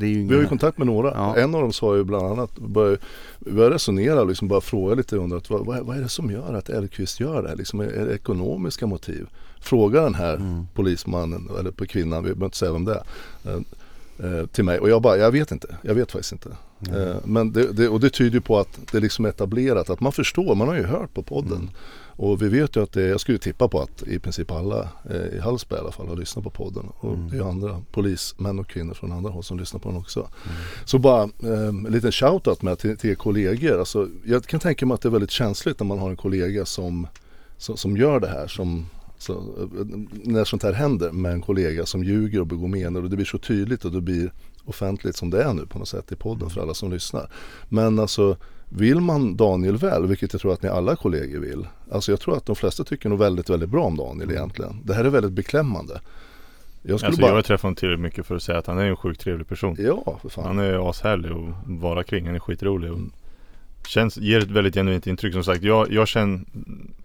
Vi 0.00 0.34
har 0.34 0.42
ju 0.42 0.46
kontakt 0.46 0.78
med 0.78 0.86
några. 0.86 1.10
Ja. 1.10 1.36
En 1.36 1.54
av 1.54 1.60
dem 1.60 1.72
sa 1.72 1.96
ju 1.96 2.04
bland 2.04 2.26
annat, 2.26 2.58
började, 2.58 2.98
började 3.38 3.74
resonera 3.74 4.20
och 4.20 4.28
liksom 4.28 4.48
bara 4.48 4.60
fråga 4.60 4.94
lite 4.94 5.16
under 5.16 5.42
vad, 5.48 5.86
vad, 5.86 5.96
är 5.96 6.00
det 6.00 6.08
som 6.08 6.30
gör 6.30 6.54
att 6.54 6.68
Elkvist 6.68 7.20
gör 7.20 7.42
det 7.42 7.48
här? 7.48 7.56
Liksom, 7.56 7.80
är 7.80 8.06
det 8.06 8.14
ekonomiska 8.14 8.86
motiv? 8.86 9.26
Fråga 9.60 10.02
den 10.02 10.14
här 10.14 10.34
mm. 10.34 10.66
polismannen 10.74 11.48
eller 11.58 11.70
på 11.70 11.86
kvinnan, 11.86 12.24
vi 12.24 12.28
behöver 12.28 12.44
inte 12.44 12.56
säga 12.56 12.72
vem 12.72 12.84
det 12.84 13.02
är. 13.44 13.52
Eh, 13.52 13.60
eh, 14.24 14.46
till 14.46 14.64
mig 14.64 14.78
och 14.78 14.90
jag 14.90 15.02
bara, 15.02 15.16
jag 15.16 15.30
vet 15.30 15.52
inte, 15.52 15.76
jag 15.82 15.94
vet 15.94 16.12
faktiskt 16.12 16.32
inte. 16.32 16.48
Mm. 16.88 17.16
Men 17.24 17.52
det, 17.52 17.72
det, 17.72 17.88
och 17.88 18.00
det 18.00 18.10
tyder 18.10 18.34
ju 18.34 18.40
på 18.40 18.58
att 18.58 18.78
det 18.92 19.00
liksom 19.00 19.24
är 19.24 19.28
etablerat, 19.28 19.90
att 19.90 20.00
man 20.00 20.12
förstår, 20.12 20.54
man 20.54 20.68
har 20.68 20.74
ju 20.74 20.84
hört 20.84 21.14
på 21.14 21.22
podden. 21.22 21.58
Mm. 21.58 21.70
Och 22.22 22.42
vi 22.42 22.48
vet 22.48 22.76
ju 22.76 22.82
att 22.82 22.92
det, 22.92 23.06
jag 23.06 23.20
skulle 23.20 23.38
tippa 23.38 23.68
på 23.68 23.80
att 23.80 24.02
i 24.02 24.18
princip 24.18 24.50
alla 24.50 24.88
eh, 25.10 25.36
i 25.36 25.38
Hallsberg 25.38 25.78
i 25.78 25.82
alla 25.82 25.92
fall 25.92 26.08
har 26.08 26.16
lyssnat 26.16 26.44
på 26.44 26.50
podden. 26.50 26.86
Och 26.98 27.14
mm. 27.14 27.28
det 27.28 27.36
är 27.36 27.42
andra 27.42 27.82
polismän 27.92 28.58
och 28.58 28.68
kvinnor 28.68 28.94
från 28.94 29.12
andra 29.12 29.30
håll 29.30 29.44
som 29.44 29.58
lyssnar 29.58 29.80
på 29.80 29.88
den 29.88 29.98
också. 29.98 30.20
Mm. 30.20 30.56
Så 30.84 30.98
bara 30.98 31.22
eh, 31.22 31.68
en 31.68 31.82
liten 31.82 32.12
shoutout 32.12 32.62
med 32.62 32.78
till, 32.78 32.96
till 32.96 33.16
kollegor. 33.16 33.78
Alltså, 33.78 34.08
jag 34.24 34.44
kan 34.44 34.60
tänka 34.60 34.86
mig 34.86 34.94
att 34.94 35.00
det 35.00 35.08
är 35.08 35.10
väldigt 35.10 35.30
känsligt 35.30 35.80
när 35.80 35.86
man 35.86 35.98
har 35.98 36.10
en 36.10 36.16
kollega 36.16 36.64
som, 36.64 37.06
som, 37.58 37.76
som 37.76 37.96
gör 37.96 38.20
det 38.20 38.28
här. 38.28 38.46
Som, 38.46 38.86
så, 39.18 39.32
eh, 39.32 39.86
när 40.24 40.44
sånt 40.44 40.62
här 40.62 40.72
händer 40.72 41.12
med 41.12 41.32
en 41.32 41.42
kollega 41.42 41.86
som 41.86 42.04
ljuger 42.04 42.40
och 42.40 42.46
begår 42.46 42.68
menor 42.68 43.02
och 43.02 43.10
det 43.10 43.16
blir 43.16 43.26
så 43.26 43.38
tydligt 43.38 43.84
och 43.84 43.92
det 43.92 44.00
blir 44.00 44.32
offentligt 44.64 45.16
som 45.16 45.30
det 45.30 45.42
är 45.42 45.54
nu 45.54 45.66
på 45.66 45.78
något 45.78 45.88
sätt 45.88 46.12
i 46.12 46.16
podden 46.16 46.42
mm. 46.42 46.50
för 46.50 46.60
alla 46.60 46.74
som 46.74 46.90
lyssnar. 46.90 47.30
Men 47.68 47.98
alltså 47.98 48.36
vill 48.72 49.00
man 49.00 49.36
Daniel 49.36 49.76
väl, 49.76 50.06
vilket 50.06 50.32
jag 50.32 50.42
tror 50.42 50.52
att 50.52 50.62
ni 50.62 50.68
alla 50.68 50.96
kollegor 50.96 51.40
vill. 51.40 51.66
Alltså 51.90 52.12
jag 52.12 52.20
tror 52.20 52.36
att 52.36 52.46
de 52.46 52.56
flesta 52.56 52.84
tycker 52.84 53.08
nog 53.08 53.18
väldigt, 53.18 53.50
väldigt 53.50 53.70
bra 53.70 53.84
om 53.84 53.96
Daniel 53.96 54.22
mm. 54.22 54.36
egentligen. 54.36 54.80
Det 54.84 54.94
här 54.94 55.04
är 55.04 55.08
väldigt 55.08 55.32
beklämmande. 55.32 56.00
Jag, 56.82 56.98
skulle 56.98 57.08
alltså 57.08 57.20
bara... 57.20 57.30
jag 57.30 57.34
har 57.34 57.42
träffat 57.42 57.62
honom 57.62 57.74
tillräckligt 57.74 58.02
mycket 58.02 58.26
för 58.26 58.36
att 58.36 58.42
säga 58.42 58.58
att 58.58 58.66
han 58.66 58.78
är 58.78 58.84
en 58.84 58.96
sjukt 58.96 59.20
trevlig 59.20 59.48
person. 59.48 59.76
Ja, 59.78 60.18
för 60.22 60.28
fan. 60.28 60.46
Han 60.46 60.58
är 60.58 60.90
ashärlig 60.90 61.30
att 61.30 61.80
vara 61.80 62.02
kring. 62.02 62.26
Han 62.26 62.34
är 62.34 62.38
skitrolig. 62.38 62.90
Och 62.90 62.98
mm. 62.98 63.12
känns, 63.86 64.16
ger 64.16 64.38
ett 64.38 64.50
väldigt 64.50 64.74
genuint 64.74 65.06
intryck. 65.06 65.32
Som 65.32 65.44
sagt, 65.44 65.62
jag, 65.62 65.92
jag 65.92 66.08
känner, 66.08 66.40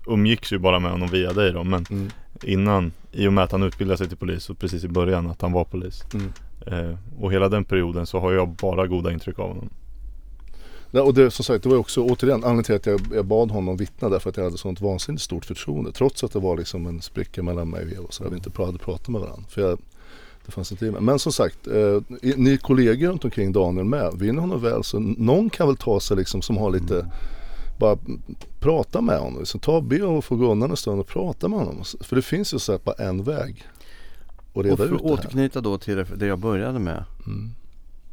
umgicks 0.08 0.54
ju 0.54 0.58
bara 0.58 0.80
med 0.80 0.92
honom 0.92 1.08
via 1.08 1.34
dig 1.34 1.52
då. 1.52 1.64
Men 1.64 1.86
mm. 1.90 2.10
innan, 2.44 2.92
i 3.12 3.28
och 3.28 3.34
med 3.34 3.44
att 3.44 3.52
han 3.52 3.64
utbildade 3.64 3.98
sig 3.98 4.08
till 4.08 4.18
polis 4.18 4.50
och 4.50 4.60
precis 4.60 4.84
i 4.84 4.88
början 4.88 5.30
att 5.30 5.42
han 5.42 5.52
var 5.52 5.64
polis. 5.64 6.04
Mm. 6.14 6.32
Eh, 6.68 6.98
och 7.20 7.34
hela 7.34 7.50
den 7.50 7.64
perioden 7.64 8.06
så 8.06 8.20
har 8.20 8.32
jag 8.32 8.50
bara 8.50 8.88
goda 8.88 9.12
intryck 9.12 9.40
av 9.40 9.48
honom. 9.48 9.70
Ja, 10.96 11.02
och 11.02 11.14
det, 11.14 11.32
som 11.32 11.46
sagt, 11.46 11.64
det 11.64 11.70
var 11.70 11.78
också 11.78 12.02
återigen 12.02 12.44
anledningen 12.44 12.64
till 12.64 12.76
att 12.76 12.86
jag, 12.86 13.02
jag 13.14 13.26
bad 13.26 13.52
honom 13.52 13.78
vittna 13.78 14.10
därför 14.10 14.30
att 14.30 14.38
jag 14.38 14.44
hade 14.44 14.58
sånt 14.58 14.82
vansinnigt 14.82 15.24
stort 15.24 15.46
förtroende. 15.46 15.92
Trots 15.92 16.24
att 16.24 16.32
det 16.32 16.40
var 16.40 16.58
liksom 16.58 16.88
en 16.88 17.02
spricka 17.02 17.44
mellan 17.44 17.70
mig 17.70 18.00
och 18.00 18.14
så 18.14 18.24
att 18.24 18.32
vi 18.32 18.36
inte 18.36 18.64
hade 18.64 18.78
pratat 18.78 19.08
med 19.08 19.22
varandra. 19.22 19.44
För 19.50 19.62
jag, 19.62 19.80
det 20.46 20.52
fanns 20.52 20.72
inte 20.72 20.92
Men 20.92 21.20
som 21.20 21.32
sagt, 21.32 21.68
eh, 21.68 22.02
ni 22.22 22.58
kollegor 22.58 23.08
runt 23.08 23.26
omkring 23.26 23.52
Daniel 23.52 23.86
med, 23.86 24.22
ni 24.22 24.40
honom 24.40 24.62
väl 24.62 24.84
så 24.84 25.00
någon 25.00 25.50
kan 25.50 25.68
väl 25.68 25.78
ta 25.78 26.00
sig 26.00 26.18
liksom 26.18 26.42
som 26.42 26.58
har 26.58 26.72
lite 26.72 27.00
mm. 27.00 27.12
Bara 27.80 27.98
prata 28.60 29.02
med 29.02 29.20
honom, 29.20 29.40
liksom, 29.40 29.60
ta 29.60 29.82
be 29.82 30.04
och 30.04 30.26
få 30.26 30.36
gå 30.36 30.52
undan 30.52 30.72
en 30.72 30.78
stund 30.78 31.00
och 31.00 31.08
prata 31.08 31.48
med 31.48 31.60
honom. 31.60 31.84
För 32.02 32.16
det 32.16 32.22
finns 32.22 32.54
ju 32.54 32.60
så 32.60 32.72
här 32.72 32.80
bara 32.84 32.96
en 32.96 33.24
väg. 33.24 33.64
Och 34.54 34.64
reda 34.64 34.74
och 34.74 34.80
för 34.80 34.86
ut 34.86 34.92
det 34.92 35.08
här. 35.08 35.14
återknyta 35.14 35.62
då 35.62 35.78
till 35.78 36.06
det 36.16 36.26
jag 36.26 36.40
började 36.40 36.80
med. 36.80 37.04
Mm. 37.26 37.52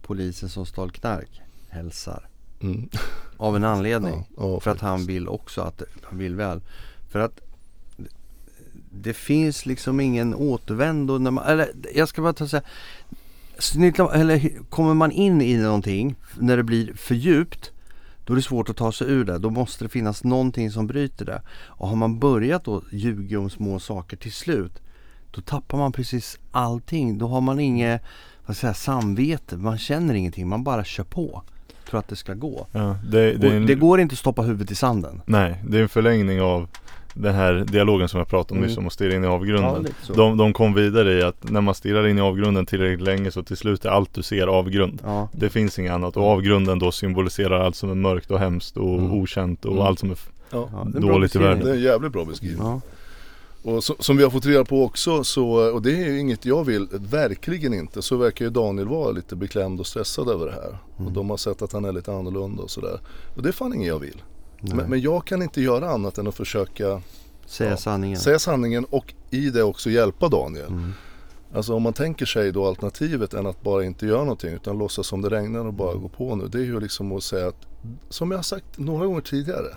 Polisen 0.02 0.48
som 0.48 0.66
stal 0.66 0.90
knark 0.90 1.40
hälsar. 1.68 2.31
Mm. 2.62 2.88
Av 3.36 3.56
en 3.56 3.64
anledning. 3.64 4.28
Ja, 4.36 4.48
ja, 4.48 4.60
för 4.60 4.70
att 4.70 4.80
han 4.80 5.06
vill 5.06 5.28
också 5.28 5.60
att 5.60 5.82
han 6.02 6.18
vill 6.18 6.34
väl. 6.34 6.60
För 7.10 7.18
att 7.18 7.40
det 8.90 9.14
finns 9.14 9.66
liksom 9.66 10.00
ingen 10.00 10.34
återvändo. 10.34 11.18
När 11.18 11.30
man, 11.30 11.44
eller 11.44 11.68
jag 11.94 12.08
ska 12.08 12.22
bara 12.22 12.32
ta 12.32 12.48
säga. 12.48 12.62
Eller 14.12 14.62
kommer 14.70 14.94
man 14.94 15.10
in 15.10 15.42
i 15.42 15.56
någonting 15.56 16.14
när 16.38 16.56
det 16.56 16.62
blir 16.62 16.94
för 16.94 17.14
djupt 17.14 17.72
då 18.24 18.32
är 18.32 18.36
det 18.36 18.42
svårt 18.42 18.68
att 18.68 18.76
ta 18.76 18.92
sig 18.92 19.10
ur 19.10 19.24
det. 19.24 19.38
Då 19.38 19.50
måste 19.50 19.84
det 19.84 19.88
finnas 19.88 20.24
någonting 20.24 20.70
som 20.70 20.86
bryter 20.86 21.24
det. 21.24 21.42
Och 21.50 21.88
har 21.88 21.96
man 21.96 22.18
börjat 22.18 22.64
då 22.64 22.82
ljuga 22.90 23.38
om 23.38 23.50
små 23.50 23.78
saker 23.78 24.16
till 24.16 24.32
slut 24.32 24.82
då 25.30 25.40
tappar 25.40 25.78
man 25.78 25.92
precis 25.92 26.38
allting. 26.50 27.18
Då 27.18 27.28
har 27.28 27.40
man 27.40 27.60
inget 27.60 28.02
vad 28.46 28.56
säger, 28.56 28.74
samvete. 28.74 29.56
Man 29.56 29.78
känner 29.78 30.14
ingenting. 30.14 30.48
Man 30.48 30.64
bara 30.64 30.84
kör 30.84 31.04
på 31.04 31.42
för 31.92 31.98
att 31.98 32.08
det 32.08 32.16
ska 32.16 32.34
gå. 32.34 32.66
Ja, 32.72 32.96
det, 33.10 33.32
det, 33.32 33.48
en... 33.48 33.66
det, 33.66 33.74
går 33.74 34.00
inte 34.00 34.12
att 34.12 34.18
stoppa 34.18 34.42
huvudet 34.42 34.70
i 34.70 34.74
sanden. 34.74 35.22
Nej, 35.26 35.62
det 35.68 35.78
är 35.78 35.82
en 35.82 35.88
förlängning 35.88 36.40
av 36.40 36.68
den 37.14 37.34
här 37.34 37.54
dialogen 37.54 38.08
som 38.08 38.18
jag 38.18 38.28
pratade 38.28 38.52
om 38.52 38.58
mm. 38.58 38.68
nyss 38.68 38.78
om 38.78 38.86
att 38.86 38.92
stirra 38.92 39.14
in 39.14 39.24
i 39.24 39.26
avgrunden. 39.26 39.86
Ja, 40.08 40.14
de, 40.14 40.36
de 40.36 40.52
kom 40.52 40.74
vidare 40.74 41.12
i 41.12 41.22
att 41.22 41.50
när 41.50 41.60
man 41.60 41.74
stirrar 41.74 42.06
in 42.06 42.18
i 42.18 42.20
avgrunden 42.20 42.66
tillräckligt 42.66 43.06
länge 43.06 43.30
så 43.30 43.42
till 43.42 43.56
slut 43.56 43.84
är 43.84 43.88
allt 43.88 44.14
du 44.14 44.22
ser 44.22 44.46
avgrund. 44.46 45.00
Ja. 45.04 45.28
Det 45.32 45.50
finns 45.50 45.78
inget 45.78 45.92
annat 45.92 46.16
och 46.16 46.24
avgrunden 46.24 46.78
då 46.78 46.92
symboliserar 46.92 47.60
allt 47.60 47.76
som 47.76 47.90
är 47.90 47.94
mörkt 47.94 48.30
och 48.30 48.38
hemskt 48.38 48.76
och 48.76 48.98
mm. 48.98 49.12
okänt 49.12 49.64
och 49.64 49.72
mm. 49.72 49.86
allt 49.86 49.98
som 49.98 50.10
är 50.10 50.18
ja. 50.50 50.86
dåligt 50.86 51.36
i 51.36 51.38
världen. 51.38 51.64
Det 51.64 51.70
är 51.70 51.74
en 51.74 51.82
jävligt 51.82 52.12
bra 52.12 52.24
beskrivning. 52.24 52.80
Och 53.62 53.84
så, 53.84 53.96
som 53.98 54.16
vi 54.16 54.22
har 54.22 54.30
fått 54.30 54.46
reda 54.46 54.64
på 54.64 54.84
också, 54.84 55.24
så, 55.24 55.72
och 55.72 55.82
det 55.82 55.92
är 55.92 56.08
ju 56.08 56.18
inget 56.18 56.44
jag 56.46 56.64
vill, 56.64 56.88
verkligen 56.90 57.74
inte, 57.74 58.02
så 58.02 58.16
verkar 58.16 58.44
ju 58.44 58.50
Daniel 58.50 58.88
vara 58.88 59.10
lite 59.10 59.36
beklämd 59.36 59.80
och 59.80 59.86
stressad 59.86 60.28
över 60.28 60.46
det 60.46 60.52
här. 60.52 60.78
Mm. 60.96 61.06
Och 61.06 61.12
de 61.12 61.30
har 61.30 61.36
sett 61.36 61.62
att 61.62 61.72
han 61.72 61.84
är 61.84 61.92
lite 61.92 62.12
annorlunda 62.12 62.62
och 62.62 62.70
sådär. 62.70 63.00
Och 63.36 63.42
det 63.42 63.48
är 63.48 63.52
fan 63.52 63.74
inget 63.74 63.88
jag 63.88 63.98
vill. 63.98 64.22
Men, 64.60 64.90
men, 64.90 65.00
jag 65.00 65.24
kan 65.24 65.42
inte 65.42 65.62
göra 65.62 65.90
annat 65.90 66.18
än 66.18 66.26
att 66.26 66.34
försöka 66.34 67.02
säga, 67.46 67.70
ja, 67.70 67.76
sanningen. 67.76 68.20
säga 68.20 68.38
sanningen 68.38 68.84
och 68.84 69.14
i 69.30 69.50
det 69.50 69.62
också 69.62 69.90
hjälpa 69.90 70.28
Daniel. 70.28 70.68
Mm. 70.68 70.92
Alltså 71.54 71.74
om 71.74 71.82
man 71.82 71.92
tänker 71.92 72.26
sig 72.26 72.52
då 72.52 72.66
alternativet 72.66 73.34
än 73.34 73.46
att 73.46 73.62
bara 73.62 73.84
inte 73.84 74.06
göra 74.06 74.22
någonting 74.22 74.54
utan 74.54 74.78
låtsas 74.78 75.06
som 75.06 75.22
det 75.22 75.28
regnar 75.28 75.66
och 75.66 75.74
bara 75.74 75.90
mm. 75.90 76.02
gå 76.02 76.08
på 76.08 76.36
nu. 76.36 76.48
Det 76.48 76.58
är 76.58 76.64
ju 76.64 76.80
liksom 76.80 77.12
att 77.12 77.22
säga 77.22 77.48
att, 77.48 77.66
som 78.08 78.30
jag 78.30 78.38
har 78.38 78.42
sagt 78.42 78.78
några 78.78 79.06
gånger 79.06 79.20
tidigare, 79.20 79.76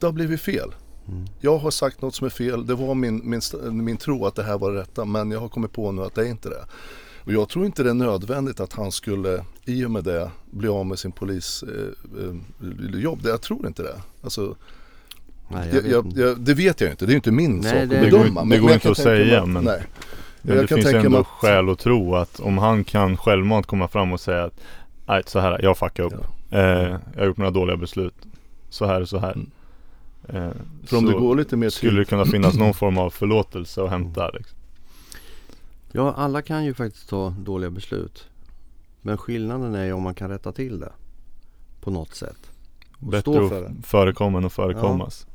det 0.00 0.06
har 0.06 0.12
blivit 0.12 0.40
fel. 0.40 0.74
Mm. 1.08 1.24
Jag 1.40 1.58
har 1.58 1.70
sagt 1.70 2.02
något 2.02 2.14
som 2.14 2.26
är 2.26 2.30
fel. 2.30 2.66
Det 2.66 2.74
var 2.74 2.94
min, 2.94 3.30
min, 3.30 3.40
min 3.84 3.96
tro 3.96 4.26
att 4.26 4.34
det 4.34 4.42
här 4.42 4.58
var 4.58 4.72
det 4.72 4.80
rätta. 4.80 5.04
Men 5.04 5.30
jag 5.30 5.40
har 5.40 5.48
kommit 5.48 5.72
på 5.72 5.92
nu 5.92 6.02
att 6.02 6.14
det 6.14 6.20
är 6.20 6.30
inte 6.30 6.48
det. 6.48 6.64
Och 7.24 7.32
jag 7.32 7.48
tror 7.48 7.66
inte 7.66 7.82
det 7.82 7.90
är 7.90 7.94
nödvändigt 7.94 8.60
att 8.60 8.72
han 8.72 8.92
skulle 8.92 9.44
i 9.64 9.84
och 9.84 9.90
med 9.90 10.04
det 10.04 10.30
bli 10.50 10.68
av 10.68 10.86
med 10.86 10.98
sin 10.98 11.12
polisjobb. 11.12 11.70
Eh, 13.20 13.24
eh, 13.24 13.30
jag 13.30 13.42
tror 13.42 13.66
inte 13.66 13.82
det. 13.82 14.00
Alltså, 14.22 14.56
nej, 15.48 15.70
jag 15.72 15.86
jag, 15.86 16.12
jag, 16.16 16.40
det 16.40 16.54
vet 16.54 16.80
jag 16.80 16.90
inte. 16.90 17.06
Det 17.06 17.12
är 17.12 17.16
inte 17.16 17.30
min 17.30 17.56
nej, 17.56 17.70
sak 17.70 17.82
att 17.82 17.88
bedöma. 17.88 18.44
Det 18.44 18.48
går, 18.48 18.54
det 18.56 18.58
går 18.58 18.72
inte 18.72 18.90
att 18.90 18.96
säga 18.96 19.46
men, 19.46 19.64
nej. 19.64 19.82
men 20.42 20.56
det 20.56 20.66
finns 20.66 20.86
ändå 20.86 21.18
att... 21.18 21.26
skäl 21.26 21.68
att 21.68 21.78
tro 21.78 22.14
att 22.14 22.40
om 22.40 22.58
han 22.58 22.84
kan 22.84 23.16
självmant 23.16 23.66
komma 23.66 23.88
fram 23.88 24.12
och 24.12 24.20
säga 24.20 24.44
att 24.44 24.60
Nej 25.06 25.22
så 25.26 25.38
här, 25.38 25.62
jag 25.62 25.78
fuckar 25.78 26.02
upp. 26.02 26.14
Ja. 26.48 26.58
eh, 26.58 26.98
Jag 27.14 27.20
har 27.20 27.26
gjort 27.26 27.36
några 27.36 27.50
dåliga 27.50 27.76
beslut 27.76 28.14
Så 28.70 28.86
här 28.86 29.00
och 29.00 29.08
så 29.08 29.18
här 29.18 29.32
Mm. 29.32 29.50
Eh, 30.28 30.50
För 30.84 30.96
om 30.96 31.04
så 31.06 31.10
det 31.12 31.18
går 31.18 31.36
lite 31.36 31.56
mer 31.56 31.70
Skulle 31.70 31.98
det 32.00 32.04
kunna 32.04 32.24
finnas 32.24 32.54
någon 32.54 32.74
form 32.74 32.98
av 32.98 33.10
förlåtelse 33.10 33.82
att 33.82 33.90
hämta 33.90 34.30
liksom. 34.30 34.58
Ja, 35.92 36.12
alla 36.16 36.42
kan 36.42 36.64
ju 36.64 36.74
faktiskt 36.74 37.08
ta 37.08 37.30
dåliga 37.30 37.70
beslut. 37.70 38.26
Men 39.02 39.18
skillnaden 39.18 39.74
är 39.74 39.84
ju 39.84 39.92
om 39.92 40.02
man 40.02 40.14
kan 40.14 40.30
rätta 40.30 40.52
till 40.52 40.80
det. 40.80 40.92
På 41.80 41.90
något 41.90 42.14
sätt. 42.14 42.50
Och 42.98 43.06
Bättre 43.06 43.20
stå 43.20 43.48
för 43.48 43.60
det. 43.62 43.66
att 43.68 43.86
förekomma 43.86 44.38
än 44.38 44.44
att 44.44 44.52
förekommas 44.52 45.26
Om 45.28 45.33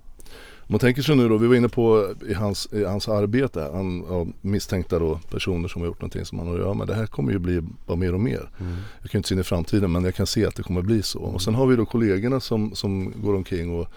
man 0.71 0.79
tänker 0.79 1.01
sig 1.01 1.15
nu 1.15 1.29
då, 1.29 1.37
vi 1.37 1.47
var 1.47 1.55
inne 1.55 1.69
på 1.69 2.13
i 2.29 2.33
hans, 2.33 2.69
i 2.73 2.83
hans 2.83 3.07
arbete, 3.07 3.69
han, 3.73 4.05
ja, 4.09 4.27
misstänkta 4.41 4.99
då 4.99 5.19
personer 5.29 5.67
som 5.67 5.81
har 5.81 5.87
gjort 5.87 6.01
någonting 6.01 6.25
som 6.25 6.39
han 6.39 6.47
har 6.47 6.55
att 6.55 6.61
göra 6.61 6.73
med. 6.73 6.87
Det 6.87 6.93
här 6.93 7.05
kommer 7.05 7.31
ju 7.31 7.39
bli 7.39 7.61
bara 7.87 7.97
mer 7.97 8.13
och 8.13 8.19
mer. 8.19 8.49
Mm. 8.59 8.75
Jag 9.01 9.11
kan 9.11 9.19
inte 9.19 9.29
se 9.29 9.35
in 9.35 9.41
i 9.41 9.43
framtiden 9.43 9.91
men 9.91 10.03
jag 10.03 10.15
kan 10.15 10.27
se 10.27 10.45
att 10.45 10.55
det 10.55 10.63
kommer 10.63 10.81
bli 10.81 11.01
så. 11.03 11.19
Och 11.19 11.41
sen 11.41 11.55
har 11.55 11.67
vi 11.67 11.75
då 11.75 11.85
kollegorna 11.85 12.39
som, 12.39 12.75
som 12.75 13.13
går 13.23 13.35
omkring 13.35 13.79
och 13.79 13.87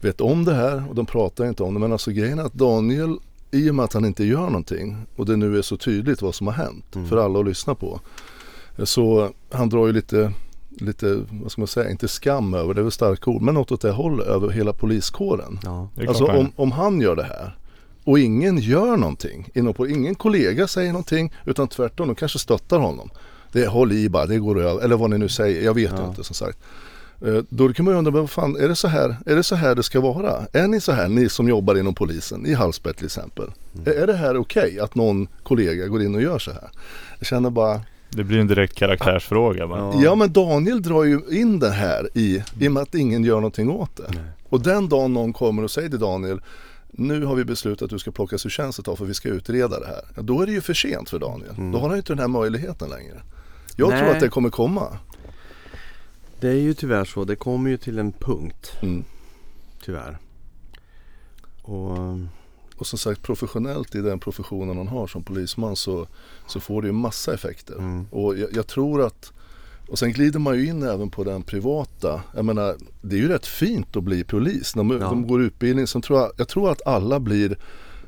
vet 0.00 0.20
om 0.20 0.44
det 0.44 0.54
här 0.54 0.84
och 0.88 0.94
de 0.94 1.06
pratar 1.06 1.46
inte 1.48 1.62
om 1.62 1.74
det. 1.74 1.80
Men 1.80 1.92
alltså 1.92 2.10
grejen 2.10 2.38
är 2.38 2.42
att 2.42 2.54
Daniel, 2.54 3.16
i 3.50 3.70
och 3.70 3.74
med 3.74 3.84
att 3.84 3.92
han 3.92 4.04
inte 4.04 4.24
gör 4.24 4.46
någonting 4.46 4.96
och 5.16 5.26
det 5.26 5.36
nu 5.36 5.58
är 5.58 5.62
så 5.62 5.76
tydligt 5.76 6.22
vad 6.22 6.34
som 6.34 6.46
har 6.46 6.54
hänt 6.54 6.96
Mm. 6.96 7.08
för 7.08 7.16
alla 7.16 7.38
att 7.38 7.46
lyssna 7.46 7.74
på. 7.74 8.00
Så 8.84 9.30
han 9.50 9.68
drar 9.68 9.86
ju 9.86 9.92
lite, 9.92 10.32
lite, 10.78 11.24
vad 11.30 11.52
ska 11.52 11.60
man 11.60 11.68
säga, 11.68 11.90
inte 11.90 12.08
skam 12.08 12.54
över, 12.54 12.74
det 12.74 12.80
är 12.80 12.82
väl 12.82 12.92
starka 12.92 13.30
ord, 13.30 13.42
men 13.42 13.54
något 13.54 13.72
åt 13.72 13.80
det 13.80 13.90
hållet 13.90 14.26
över 14.26 14.48
hela 14.48 14.72
poliskåren. 14.72 15.58
Ja. 15.62 15.88
Alltså 16.08 16.24
om, 16.24 16.52
om 16.56 16.72
han 16.72 17.00
gör 17.00 17.16
det 17.16 17.22
här 17.22 17.56
och 18.04 18.18
ingen 18.18 18.58
gör 18.58 18.96
någonting, 18.96 19.48
ingen 19.88 20.14
kollega 20.14 20.68
säger 20.68 20.92
någonting 20.92 21.32
utan 21.44 21.68
tvärtom, 21.68 22.06
de 22.06 22.14
kanske 22.14 22.38
stöttar 22.38 22.78
honom. 22.78 23.10
Det 23.52 23.62
är 23.64 23.68
håll 23.68 23.92
i 23.92 24.08
bara, 24.08 24.26
det 24.26 24.38
går 24.38 24.60
över, 24.60 24.80
eller 24.84 24.96
vad 24.96 25.10
ni 25.10 25.18
nu 25.18 25.28
säger, 25.28 25.64
jag 25.64 25.74
vet 25.74 25.92
Ja. 25.96 26.08
inte 26.08 26.24
som 26.24 26.34
sagt. 26.34 26.58
Eh, 27.26 27.42
Då 27.48 27.72
kan 27.72 27.84
man 27.84 27.94
ju 27.94 27.98
undra, 27.98 28.10
men 28.12 28.20
vad 28.20 28.30
fan, 28.30 28.56
är 28.56 28.68
det, 28.68 28.76
så 28.76 28.88
här, 28.88 29.16
är 29.26 29.36
det 29.36 29.42
så 29.42 29.54
här 29.54 29.74
det 29.74 29.82
ska 29.82 30.00
vara? 30.00 30.46
Är 30.52 30.68
ni 30.68 30.80
så 30.80 30.92
här, 30.92 31.08
ni 31.08 31.28
som 31.28 31.48
jobbar 31.48 31.74
inom 31.78 31.94
polisen, 31.94 32.46
i 32.46 32.54
Hallsberg 32.54 32.94
till 32.94 33.06
exempel? 33.06 33.50
Mm. 33.74 34.02
Är, 34.02 34.06
det 34.06 34.12
här 34.16 34.36
okej 34.36 34.80
att 34.80 34.94
någon 34.94 35.28
kollega 35.42 35.86
går 35.86 36.02
in 36.02 36.14
och 36.14 36.22
gör 36.22 36.38
så 36.38 36.50
här? 36.50 36.70
Jag 37.18 37.26
känner 37.26 37.50
bara, 37.50 37.80
Det 38.10 38.24
blir 38.24 38.38
en 38.38 38.46
direkt 38.46 38.74
karaktärsfråga? 38.74 39.60
Ja. 39.60 40.02
ja 40.02 40.14
men 40.14 40.32
Daniel 40.32 40.82
drar 40.82 41.04
ju 41.04 41.20
in 41.30 41.58
det 41.58 41.70
här 41.70 42.08
i, 42.14 42.42
i 42.60 42.68
och 42.68 42.72
med 42.72 42.82
att 42.82 42.94
ingen 42.94 43.24
gör 43.24 43.36
någonting 43.36 43.70
åt 43.70 43.96
det. 43.96 44.10
Nej. 44.14 44.24
Och 44.48 44.62
den 44.62 44.88
dagen 44.88 45.12
någon 45.12 45.32
kommer 45.32 45.64
och 45.64 45.70
säger 45.70 45.88
till 45.88 45.98
Daniel 45.98 46.40
nu 46.92 47.24
har 47.24 47.34
vi 47.34 47.44
beslutat 47.44 47.82
att 47.82 47.90
du 47.90 47.98
ska 47.98 48.10
plockas 48.10 48.46
ur 48.46 48.50
tjänst 48.50 48.78
ett 48.78 48.84
tag 48.84 48.98
för 48.98 49.04
vi 49.04 49.14
ska 49.14 49.28
utreda 49.28 49.80
det 49.80 49.86
här. 49.86 50.02
Ja, 50.16 50.22
då 50.22 50.42
är 50.42 50.46
det 50.46 50.52
ju 50.52 50.60
för 50.60 50.74
sent 50.74 51.10
för 51.10 51.18
Daniel. 51.18 51.54
Mm. 51.56 51.72
Då 51.72 51.78
har 51.78 51.88
han 51.88 51.96
ju 51.96 51.98
inte 51.98 52.12
den 52.12 52.18
här 52.18 52.28
möjligheten 52.28 52.90
längre. 52.90 53.22
Jag 53.76 53.90
Nej. 53.90 54.00
tror 54.00 54.10
att 54.10 54.20
det 54.20 54.28
kommer 54.28 54.50
komma. 54.50 54.98
Det 56.40 56.48
är 56.48 56.60
ju 56.60 56.74
tyvärr 56.74 57.04
så. 57.04 57.24
Det 57.24 57.36
kommer 57.36 57.70
ju 57.70 57.76
till 57.76 57.98
en 57.98 58.12
punkt. 58.12 58.72
Mm. 58.82 59.04
Tyvärr. 59.84 60.18
Och 61.62 61.96
Och 62.80 62.86
som 62.86 62.98
sagt 62.98 63.22
professionellt 63.22 63.94
i 63.94 64.00
den 64.00 64.18
professionen 64.18 64.76
han 64.76 64.88
har 64.88 65.06
som 65.06 65.22
polisman 65.22 65.76
så, 65.76 66.06
så 66.46 66.60
får 66.60 66.82
det 66.82 66.88
ju 66.88 66.92
massa 66.92 67.34
effekter. 67.34 67.74
mm. 67.78 68.06
Och 68.10 68.38
jag, 68.38 68.48
jag 68.52 68.66
tror 68.66 69.02
att 69.06 69.32
och 69.88 69.98
sen 69.98 70.12
glider 70.12 70.38
man 70.38 70.58
ju 70.58 70.66
in 70.66 70.82
även 70.82 71.10
på 71.10 71.24
den 71.24 71.42
privata. 71.42 72.22
Jag 72.36 72.44
menar 72.44 72.76
det 73.02 73.16
är 73.16 73.20
ju 73.20 73.28
rätt 73.28 73.46
fint 73.46 73.96
att 73.96 74.02
bli 74.04 74.24
polis. 74.24 74.72
De, 74.72 74.90
Ja. 74.90 74.98
de 74.98 75.26
går 75.26 75.42
utbildning. 75.42 75.86
Sen 75.86 76.02
tror 76.02 76.18
jag, 76.18 76.30
jag 76.36 76.48
tror 76.48 76.70
att 76.70 76.86
alla 76.86 77.20
blir 77.20 77.58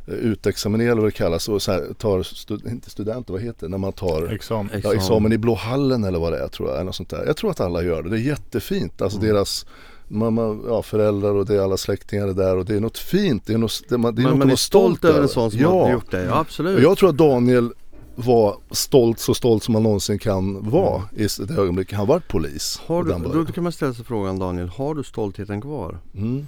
eh, 0.09 0.15
utexaminerade 0.15 1.01
vad 1.01 1.09
det 1.09 1.17
kallas 1.17 1.49
och 1.49 1.63
så 1.63 1.73
här, 1.73 1.87
tar, 1.99 2.23
stu, 2.23 2.59
inte 2.67 2.91
studenter, 2.91 3.33
vad 3.33 3.43
heter 3.43 3.67
det, 3.67 3.71
när 3.71 3.79
man 3.79 3.93
tar 3.93 4.33
Examen 4.33 4.81
ja, 4.85 4.95
Examen. 4.95 5.33
i 5.33 5.39
Blå 5.39 5.55
hallen 5.55 6.05
eller 6.05 6.19
vad 6.19 6.33
det 6.33 6.39
är 6.45 6.49
tror 6.49 6.69
jag. 6.69 6.77
Eller 6.77 6.85
något 6.85 6.95
sånt 6.97 7.11
där. 7.11 7.25
Jag 7.27 7.37
tror 7.37 7.51
att 7.51 7.61
alla 7.61 7.83
gör 7.83 8.03
det. 8.03 8.11
Det 8.11 8.17
är 8.17 8.21
jättefint. 8.21 9.03
Alltså 9.03 9.19
Mm. 9.19 9.29
deras 9.35 9.67
mamma, 10.09 10.59
ja, 10.67 10.83
föräldrar 10.83 11.35
och 11.35 11.47
det 11.47 11.55
är 11.55 11.61
alla 11.61 11.77
släktingar 11.77 12.29
är 12.29 12.35
där 12.35 12.57
och 12.57 12.65
det 12.65 12.75
är 12.77 12.81
något 12.81 12.99
fint. 12.99 13.47
Det 13.47 13.53
är 13.53 13.59
något, 13.59 13.83
det, 13.89 13.99
man, 13.99 14.15
det 14.15 14.21
är 14.21 14.23
Men 14.23 14.31
något 14.31 14.39
man 14.39 14.51
är 14.51 14.57
stolt 14.57 15.05
över 15.05 15.23
en 15.23 15.29
sån 15.29 15.51
som 15.51 15.61
ja. 15.61 15.85
har 15.85 15.93
gjort 15.93 16.11
det. 16.11 16.25
Ja, 16.25 16.39
absolut. 16.39 16.77
Och 16.77 16.83
jag 16.83 16.99
tror 16.99 17.09
att 17.09 17.17
Daniel 17.17 17.73
var 18.15 18.57
stolt, 18.71 19.19
så 19.19 19.35
stolt 19.35 19.63
som 19.63 19.73
man 19.73 19.83
någonsin 19.83 20.19
kan 20.19 20.71
vara 20.71 20.95
Mm. 20.95 21.07
i 21.15 21.45
det 21.45 21.55
ögonblick 21.55 21.93
han 21.93 22.07
var 22.07 22.19
polis. 22.19 22.81
har 22.87 23.05
du, 23.05 23.45
då 23.45 23.53
kan 23.53 23.63
man 23.65 23.73
ställa 23.73 23.95
sig 23.95 24.05
frågan 24.05 24.39
Daniel, 24.39 24.69
har 24.69 24.95
du 24.95 25.05
stoltheten 25.05 25.61
kvar? 25.61 25.99
Mm. 26.15 26.47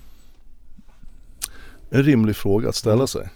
En 1.90 2.02
rimlig 2.02 2.36
fråga 2.36 2.68
att 2.68 2.74
ställa 2.74 3.06
sig. 3.06 3.28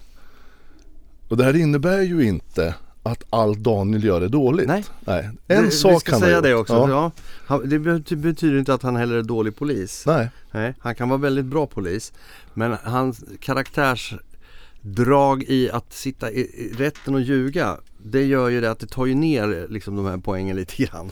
Och 1.29 1.37
det 1.37 1.45
här 1.45 1.57
innebär 1.57 2.03
ju 2.03 2.25
inte 2.25 2.75
att 3.11 3.25
allt 3.31 3.59
Daniel 3.59 4.05
gör 4.05 4.21
är 4.21 4.29
dåligt. 4.29 4.69
Nej. 4.69 4.85
Nej. 5.01 5.31
En 5.49 5.65
det, 5.65 5.71
sak 5.71 5.93
Vi 5.93 5.99
ska 6.01 6.11
kan 6.11 6.21
säga 6.21 6.41
det 6.41 6.55
också. 6.55 6.75
Ja. 6.75 6.89
Ja. 6.91 7.11
Han, 7.47 7.69
det 7.69 7.79
bety- 7.79 8.17
betyder 8.17 8.59
inte 8.59 8.75
att 8.75 8.83
han 8.83 8.97
heller 8.97 9.17
är 9.17 9.23
dålig 9.23 9.57
polis. 9.57 10.05
Nej. 10.07 10.29
Nej, 10.51 10.75
han 10.79 10.95
kan 10.95 11.09
vara 11.09 11.21
väldigt 11.21 11.45
bra 11.45 11.67
polis. 11.67 12.13
Men 12.55 12.77
hans 12.83 13.25
karaktärsdrag 13.41 15.43
i 15.43 15.71
att 15.71 15.93
sitta 15.93 16.31
i, 16.31 16.73
rätten 16.79 17.15
och 17.15 17.21
ljuga 17.21 17.77
Det 18.03 18.25
gör 18.25 18.49
ju 18.49 18.61
det 18.61 18.71
att 18.71 18.79
det 18.79 18.87
tar 18.87 19.07
ju 19.07 19.15
ner 19.15 19.67
liksom 19.71 19.97
de 19.97 20.07
här 20.07 20.17
poängen 20.17 20.57
lite 20.57 20.83
grann. 20.85 21.11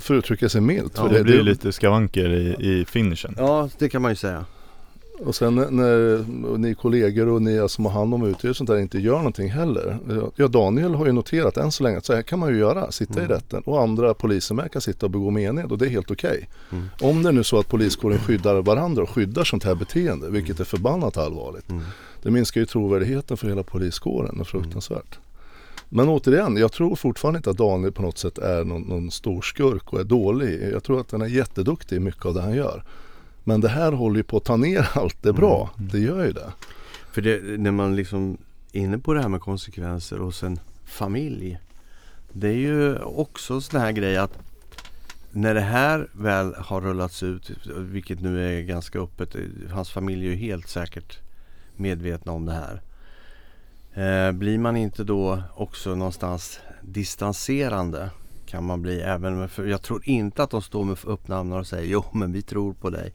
För 0.00 0.14
att 0.14 0.18
uttrycka 0.18 0.48
sig 0.48 0.60
milt. 0.60 0.92
Ja, 0.96 1.08
för 1.08 1.14
Det 1.14 1.24
blir 1.24 1.42
lite 1.42 1.72
skavanker 1.72 2.28
i, 2.30 2.56
i 2.80 2.84
finishen 2.84 3.34
Ja, 3.38 3.68
det 3.78 3.88
kan 3.88 4.02
man 4.02 4.10
ju 4.10 4.16
säga. 4.16 4.44
Och 5.24 5.34
sen 5.34 5.54
när, 5.54 6.58
ni 6.58 6.74
kollegor 6.74 7.28
och 7.28 7.42
ni 7.42 7.68
som 7.68 7.84
har 7.84 7.92
hand 7.92 8.14
om 8.14 8.22
utredning 8.22 8.50
och 8.50 8.56
sånt 8.56 8.70
där 8.70 8.78
inte 8.78 8.98
gör 8.98 9.16
någonting 9.16 9.50
heller. 9.50 9.98
Ja 10.36 10.48
Daniel 10.48 10.94
har 10.94 11.06
ju 11.06 11.12
noterat 11.12 11.56
än 11.56 11.72
så 11.72 11.82
länge 11.82 11.98
att 11.98 12.04
så 12.04 12.14
här 12.14 12.22
kan 12.22 12.38
man 12.38 12.48
ju 12.52 12.58
göra, 12.58 12.92
sitta 12.92 13.12
Mm. 13.12 13.24
i 13.24 13.34
rätten. 13.34 13.62
Och 13.64 13.82
andra 13.82 14.14
poliser 14.14 14.54
med 14.54 14.72
kan 14.72 14.82
sitta 14.82 15.06
och 15.06 15.10
begå 15.10 15.30
mened 15.30 15.72
och 15.72 15.78
det 15.78 15.86
är 15.86 15.90
helt 15.90 16.10
okej. 16.10 16.48
Mm. 16.72 16.88
Om 17.00 17.22
det 17.22 17.28
är 17.28 17.32
nu 17.32 17.44
så 17.44 17.58
att 17.58 17.68
poliskåren 17.68 18.18
skyddar 18.18 18.62
varandra 18.62 19.02
och 19.02 19.10
skyddar 19.10 19.44
sånt 19.44 19.64
här 19.64 19.74
beteende, 19.74 20.30
vilket 20.30 20.60
är 20.60 20.64
förbannat 20.64 21.16
allvarligt. 21.16 21.70
Mm. 21.70 21.82
Det 22.22 22.30
minskar 22.30 22.60
ju 22.60 22.66
trovärdigheten 22.66 23.36
för 23.36 23.48
hela 23.48 23.62
poliskåren 23.62 24.40
och 24.40 24.48
fruktansvärt. 24.48 25.18
Men 25.88 26.08
återigen, 26.08 26.56
jag 26.56 26.72
tror 26.72 26.96
fortfarande 26.96 27.36
inte 27.36 27.50
att 27.50 27.56
Daniel 27.56 27.92
på 27.92 28.02
något 28.02 28.18
sätt 28.18 28.38
är 28.38 28.64
någon, 28.64 28.82
någon 28.82 29.10
stor 29.10 29.42
skurk 29.42 29.92
och 29.92 30.00
är 30.00 30.04
dålig. 30.04 30.72
Jag 30.72 30.82
tror 30.82 31.00
att 31.00 31.12
han 31.12 31.22
är 31.22 31.26
jätteduktig 31.26 31.96
i 31.96 32.00
mycket 32.00 32.26
av 32.26 32.34
det 32.34 32.40
han 32.40 32.54
gör. 32.54 32.84
Men 33.44 33.60
det 33.60 33.68
här 33.68 33.92
håller 33.92 34.16
ju 34.16 34.22
på 34.22 34.36
att 34.36 34.44
ta 34.44 34.56
ner 34.56 34.88
allt 34.94 35.22
det 35.22 35.32
bra. 35.32 35.70
Mm. 35.78 35.90
Det 35.92 35.98
gör 35.98 36.24
ju 36.24 36.32
det. 36.32 36.52
För 37.12 37.22
det, 37.22 37.60
när 37.60 37.70
man 37.70 37.96
liksom 37.96 38.38
är 38.72 38.80
inne 38.80 38.98
på 38.98 39.14
det 39.14 39.20
här 39.20 39.28
med 39.28 39.40
konsekvenser 39.40 40.18
hos 40.18 40.42
en 40.42 40.60
familj. 40.84 41.58
Det 42.32 42.48
är 42.48 42.56
ju 42.56 42.98
också 42.98 43.54
en 43.54 43.62
sån 43.62 43.80
här 43.80 43.92
grej 43.92 44.16
att 44.16 44.38
när 45.30 45.54
det 45.54 45.60
här 45.60 46.08
väl 46.12 46.54
har 46.54 46.80
rullats 46.80 47.22
ut, 47.22 47.50
vilket 47.66 48.20
nu 48.20 48.58
är 48.58 48.62
ganska 48.62 48.98
öppet, 48.98 49.36
hans 49.70 49.90
familj 49.90 50.26
är 50.26 50.30
ju 50.30 50.36
helt 50.36 50.68
säkert 50.68 51.18
medvetna 51.76 52.32
om 52.32 52.46
det 52.46 52.52
här. 52.52 52.82
Eh, 53.94 54.32
blir 54.32 54.58
man 54.58 54.76
inte 54.76 55.04
då 55.04 55.42
också 55.54 55.94
någonstans 55.94 56.60
distanserande 56.82 58.10
kan 58.52 58.64
man 58.64 58.82
bli 58.82 59.00
även 59.00 59.48
för 59.48 59.66
jag 59.66 59.82
tror 59.82 60.08
inte 60.08 60.42
att 60.42 60.50
de 60.50 60.62
står 60.62 60.84
med 60.84 60.96
öppna 61.06 61.36
armar 61.36 61.58
och 61.58 61.66
säger 61.66 61.92
jo 61.92 62.04
men 62.12 62.32
vi 62.32 62.42
tror 62.42 62.72
på 62.72 62.90
dig. 62.90 63.12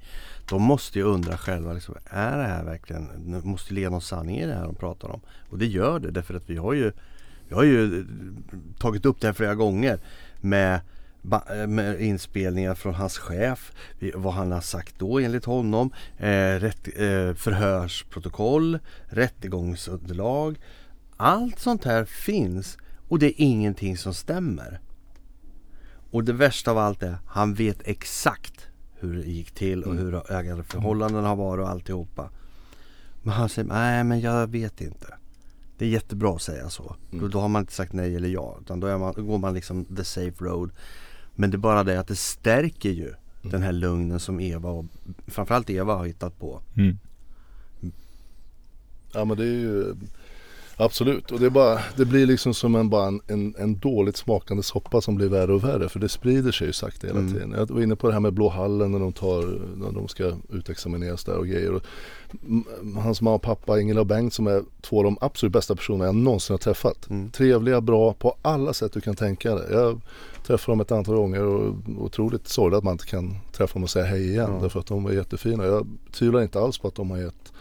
De 0.49 0.61
måste 0.61 0.99
ju 0.99 1.05
undra 1.05 1.37
själva, 1.37 1.73
liksom, 1.73 1.95
är 2.05 2.37
det 2.37 2.43
här 2.43 2.63
verkligen, 2.63 3.09
nu 3.25 3.41
måste 3.41 3.73
ligga 3.73 3.89
någon 3.89 4.01
sanning 4.01 4.37
i 4.37 4.45
det 4.45 4.53
här 4.53 4.63
de 4.63 4.75
pratar 4.75 5.09
om? 5.09 5.21
Och 5.49 5.57
det 5.57 5.65
gör 5.65 5.99
det 5.99 6.11
därför 6.11 6.33
att 6.33 6.49
vi 6.49 6.57
har 6.57 6.73
ju, 6.73 6.91
vi 7.47 7.55
har 7.55 7.63
ju 7.63 7.99
eh, 7.99 8.05
tagit 8.79 9.05
upp 9.05 9.21
det 9.21 9.27
här 9.27 9.33
flera 9.33 9.55
gånger 9.55 9.99
med, 10.41 10.79
eh, 11.31 11.67
med 11.67 12.01
inspelningar 12.01 12.75
från 12.75 12.93
hans 12.93 13.17
chef, 13.17 13.71
vad 14.15 14.33
han 14.33 14.51
har 14.51 14.61
sagt 14.61 14.99
då 14.99 15.19
enligt 15.19 15.45
honom, 15.45 15.91
eh, 16.17 16.59
rätt, 16.59 16.87
eh, 16.87 17.33
förhörsprotokoll, 17.33 18.79
rättegångsunderlag. 19.05 20.59
Allt 21.17 21.59
sånt 21.59 21.83
här 21.83 22.05
finns 22.05 22.77
och 23.07 23.19
det 23.19 23.25
är 23.25 23.33
ingenting 23.37 23.97
som 23.97 24.13
stämmer. 24.13 24.79
Och 26.11 26.23
det 26.23 26.33
värsta 26.33 26.71
av 26.71 26.77
allt 26.77 27.03
är, 27.03 27.17
han 27.25 27.53
vet 27.53 27.87
exakt 27.87 28.67
hur 28.99 29.15
det 29.17 29.29
gick 29.29 29.51
till 29.51 29.83
och 29.83 29.95
hur 29.95 30.31
ägarförhållandena 30.31 31.27
har 31.27 31.35
varit 31.35 31.63
och 31.63 31.69
alltihopa. 31.69 32.29
Men 33.21 33.33
han 33.33 33.49
säger, 33.49 33.67
nej 33.67 34.03
men 34.03 34.19
jag 34.19 34.47
vet 34.47 34.81
inte. 34.81 35.13
Det 35.77 35.85
är 35.85 35.89
jättebra 35.89 36.35
att 36.35 36.41
säga 36.41 36.69
så. 36.69 36.95
Då, 37.11 37.27
då 37.27 37.39
har 37.39 37.47
man 37.47 37.61
inte 37.61 37.73
sagt 37.73 37.93
nej 37.93 38.15
eller 38.15 38.29
ja. 38.29 38.57
Utan 38.61 38.79
då, 38.79 38.97
man, 38.97 39.13
då 39.15 39.23
går 39.23 39.37
man 39.37 39.53
liksom 39.53 39.85
the 39.85 40.03
safe 40.03 40.45
road. 40.45 40.71
Men 41.35 41.51
det 41.51 41.55
är 41.55 41.59
bara 41.59 41.83
det 41.83 41.99
att 41.99 42.07
det 42.07 42.15
stärker 42.15 42.89
ju 42.89 43.13
den 43.41 43.63
här 43.63 43.71
lugnen 43.71 44.19
som 44.19 44.39
Eva 44.39 44.69
och 44.69 44.85
framförallt 45.27 45.69
Eva 45.69 45.95
har 45.95 46.05
hittat 46.05 46.39
på. 46.39 46.61
mm. 46.75 46.97
Ja 49.13 49.25
men 49.25 49.37
det 49.37 49.43
är 49.43 49.59
ju 49.59 49.95
Absolut, 50.79 51.31
och 51.31 51.39
det, 51.39 51.49
bara, 51.49 51.79
det 51.97 52.05
blir 52.05 52.25
liksom 52.25 52.53
som 52.53 52.75
en, 52.75 52.89
bara 52.89 53.07
en, 53.07 53.21
en, 53.27 53.55
en 53.57 53.79
dåligt 53.79 54.17
smakande 54.17 54.63
soppa 54.63 55.01
som 55.01 55.15
blir 55.15 55.27
värre 55.29 55.53
och 55.53 55.63
värre. 55.63 55.89
För 55.89 55.99
det 55.99 56.09
sprider 56.09 56.51
sig 56.51 56.67
ju 56.67 56.73
sakta 56.73 57.07
hela 57.07 57.19
Mm. 57.19 57.33
tiden. 57.33 57.53
Jag 57.57 57.71
var 57.71 57.81
inne 57.81 57.95
på 57.95 58.07
det 58.07 58.13
här 58.13 58.19
med 58.19 58.33
Blå 58.33 58.49
hallen 58.49 58.91
när 58.91 58.99
de, 58.99 59.13
tar, 59.13 59.59
när 59.75 59.91
de 59.91 60.07
ska 60.07 60.33
utexamineras 60.49 61.23
där 61.23 61.37
och 61.37 61.47
grejer. 61.47 61.73
Och 61.73 61.81
hans 62.95 63.21
mamma 63.21 63.35
och 63.35 63.41
pappa 63.41 63.79
Ingela 63.81 63.99
och 64.01 64.05
Bengt 64.07 64.33
som 64.33 64.47
är 64.47 64.63
två 64.81 64.97
av 64.97 65.03
de 65.03 65.17
absolut 65.21 65.53
bästa 65.53 65.75
personerna 65.75 66.05
jag 66.05 66.15
någonsin 66.15 66.53
har 66.53 66.57
träffat. 66.57 67.09
Mm. 67.09 67.31
Trevliga, 67.31 67.81
bra 67.81 68.13
på 68.13 68.35
alla 68.41 68.73
sätt 68.73 68.93
du 68.93 69.01
kan 69.01 69.15
tänka 69.15 69.55
dig. 69.55 69.67
Jag 69.71 70.01
träffade 70.45 70.71
dem 70.71 70.79
ett 70.81 70.91
antal 70.91 71.15
gånger 71.15 71.43
och 71.43 71.75
otroligt 71.97 72.47
sorgligt 72.47 72.77
att 72.77 72.83
man 72.83 72.91
inte 72.93 73.05
kan 73.05 73.35
träffa 73.53 73.73
dem 73.73 73.83
och 73.83 73.89
säga 73.89 74.05
hej 74.05 74.29
igen. 74.29 74.49
Ja. 74.53 74.59
Därför 74.61 74.79
att 74.79 74.87
de 74.87 75.03
var 75.03 75.11
jättefina. 75.11 75.65
Jag 75.65 75.87
tvivlar 76.11 76.41
inte 76.41 76.59
alls 76.59 76.77
på 76.77 76.87
att 76.87 76.95
de 76.95 77.09
har 77.11 77.17
gett 77.17 77.53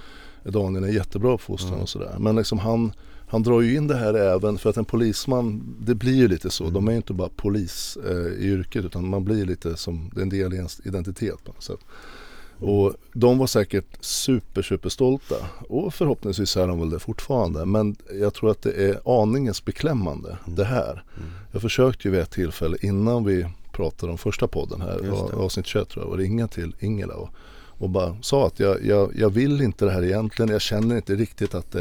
Daniel 0.45 0.85
en 0.85 0.93
jättebra 0.93 1.33
uppfostran 1.35 1.73
Ja. 1.77 1.83
och 1.83 1.89
sådär. 1.89 2.17
Men 2.19 2.37
liksom 2.37 2.59
han, 2.59 2.93
han 3.29 3.43
drar 3.43 3.61
ju 3.61 3.77
in 3.77 3.87
det 3.87 3.97
här 3.97 4.15
även 4.15 4.59
för 4.59 4.71
att 4.71 4.77
en 4.77 4.85
polisman, 4.85 5.77
det 5.81 5.95
blir 5.95 6.15
ju 6.15 6.29
lite 6.29 6.51
så. 6.51 6.71
De 6.71 6.89
är 6.89 6.93
ju 6.93 6.97
inte 6.97 7.13
bara 7.13 7.29
polis 7.37 7.99
eh, 8.07 8.45
i 8.45 8.45
yrket 8.45 8.85
utan 8.85 9.09
man 9.09 9.25
blir 9.25 9.45
lite 9.45 9.77
som 9.77 10.11
det 10.15 10.21
är 10.21 10.23
en 10.23 10.29
del 10.29 10.53
i 10.53 10.57
ens 10.57 10.81
identitet 10.85 11.45
på 11.45 11.53
något 11.53 11.63
sätt. 11.63 11.81
Och 12.59 12.95
de 13.13 13.39
var 13.39 13.47
säkert 13.47 14.05
super, 14.05 14.63
super 14.63 14.89
stolta 14.89 15.35
och 15.69 15.95
förhoppningsvis 15.95 16.57
är 16.57 16.69
de 16.69 16.81
väl 16.81 16.91
det 16.91 16.99
fortfarande. 16.99 17.67
Men 17.67 17.97
jag 18.21 18.35
tror 18.35 18.51
att 18.51 18.63
det 18.63 18.73
är 18.73 19.23
aningens 19.23 19.65
beklämmande 19.65 20.39
det 20.47 20.65
här. 20.65 21.05
Mm. 21.17 21.29
Jag 21.53 21.63
försökte 21.63 22.09
ju 22.09 22.13
vid 22.13 22.21
ett 22.21 22.31
tillfälle 22.31 22.77
innan 22.81 23.25
vi 23.25 23.47
pratade 23.73 24.13
om 24.13 24.19
första 24.19 24.49
podden 24.49 24.81
här, 24.81 25.11
avsnitt 25.35 25.67
21 25.67 25.89
tror 25.89 26.05
jag, 26.05 26.13
och 26.13 26.19
ringa 26.19 26.49
till 26.49 26.77
Ingela 26.81 27.15
och, 27.15 27.29
och 27.79 27.91
bara 27.91 28.17
sa 28.23 28.47
att 28.47 28.61
jag, 28.61 28.85
jag, 28.87 29.13
jag 29.17 29.31
vill 29.31 29.61
inte 29.63 29.85
det 29.85 29.91
här 29.91 30.05
egentligen. 30.05 30.51
Jag 30.53 30.61
känner 30.61 30.97
inte 30.97 31.15
riktigt 31.15 31.55
att 31.55 31.73
det, 31.73 31.81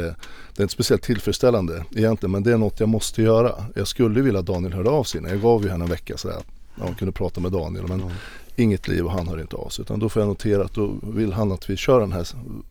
det 0.54 0.60
är 0.60 0.62
inte 0.62 0.72
speciellt 0.74 1.02
tillfredsställande 1.02 1.84
egentligen 1.94 2.30
men 2.30 2.42
det 2.42 2.52
är 2.52 2.56
något 2.58 2.80
jag 2.80 2.88
måste 2.88 3.22
göra. 3.22 3.52
Jag 3.74 3.88
skulle 3.88 4.22
vilja 4.22 4.40
att 4.40 4.46
Daniel 4.46 4.72
hörde 4.72 4.90
av 4.90 5.04
sig. 5.04 5.20
Jag 5.28 5.40
gav 5.42 5.62
ju 5.62 5.68
henne 5.68 5.84
en 5.84 5.90
vecka 5.90 6.16
sådär 6.16 6.36
att 6.36 6.46
hon 6.76 6.94
kunde 6.94 7.12
prata 7.12 7.40
med 7.40 7.52
Daniel 7.52 7.86
men 7.88 8.00
Ja. 8.00 8.10
inget 8.56 8.88
liv 8.88 9.04
och 9.04 9.12
han 9.12 9.28
hör 9.28 9.40
inte 9.40 9.56
av 9.56 9.68
sig. 9.68 9.82
Utan 9.82 9.98
då 9.98 10.08
får 10.08 10.22
jag 10.22 10.28
notera 10.28 10.64
att 10.64 10.74
då 10.74 10.90
vill 11.02 11.32
han 11.32 11.52
att 11.52 11.70
vi 11.70 11.76
kör 11.76 12.00
den 12.00 12.12
här 12.12 12.26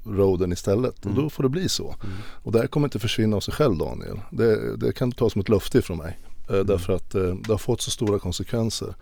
roaden 0.06 0.52
istället. 0.52 1.06
Mm. 1.06 1.18
Och 1.18 1.24
då 1.24 1.30
får 1.30 1.44
det 1.44 1.50
bli 1.50 1.70
så. 1.70 1.96
Mm. 2.04 2.16
Och 2.44 2.52
det 2.52 2.60
här 2.60 2.68
kommer 2.68 2.88
inte 2.88 3.00
försvinna 3.00 3.36
av 3.36 3.40
sig 3.42 3.54
själv 3.54 3.78
Daniel. 3.78 4.20
Det, 4.30 4.78
det 4.78 4.92
kan 4.94 5.10
du 5.10 5.16
ta 5.16 5.30
som 5.30 5.42
ett 5.42 5.50
löfte 5.50 5.82
från 5.82 5.98
mig. 5.98 6.18
Eh, 6.50 6.54
Mm. 6.56 6.68
Därför 6.68 6.94
att 6.94 7.16
eh, 7.16 7.22
det 7.22 7.50
har 7.54 7.58
fått 7.58 7.82
så 7.82 7.92
stora 7.92 8.20
konsekvenser. 8.20 8.94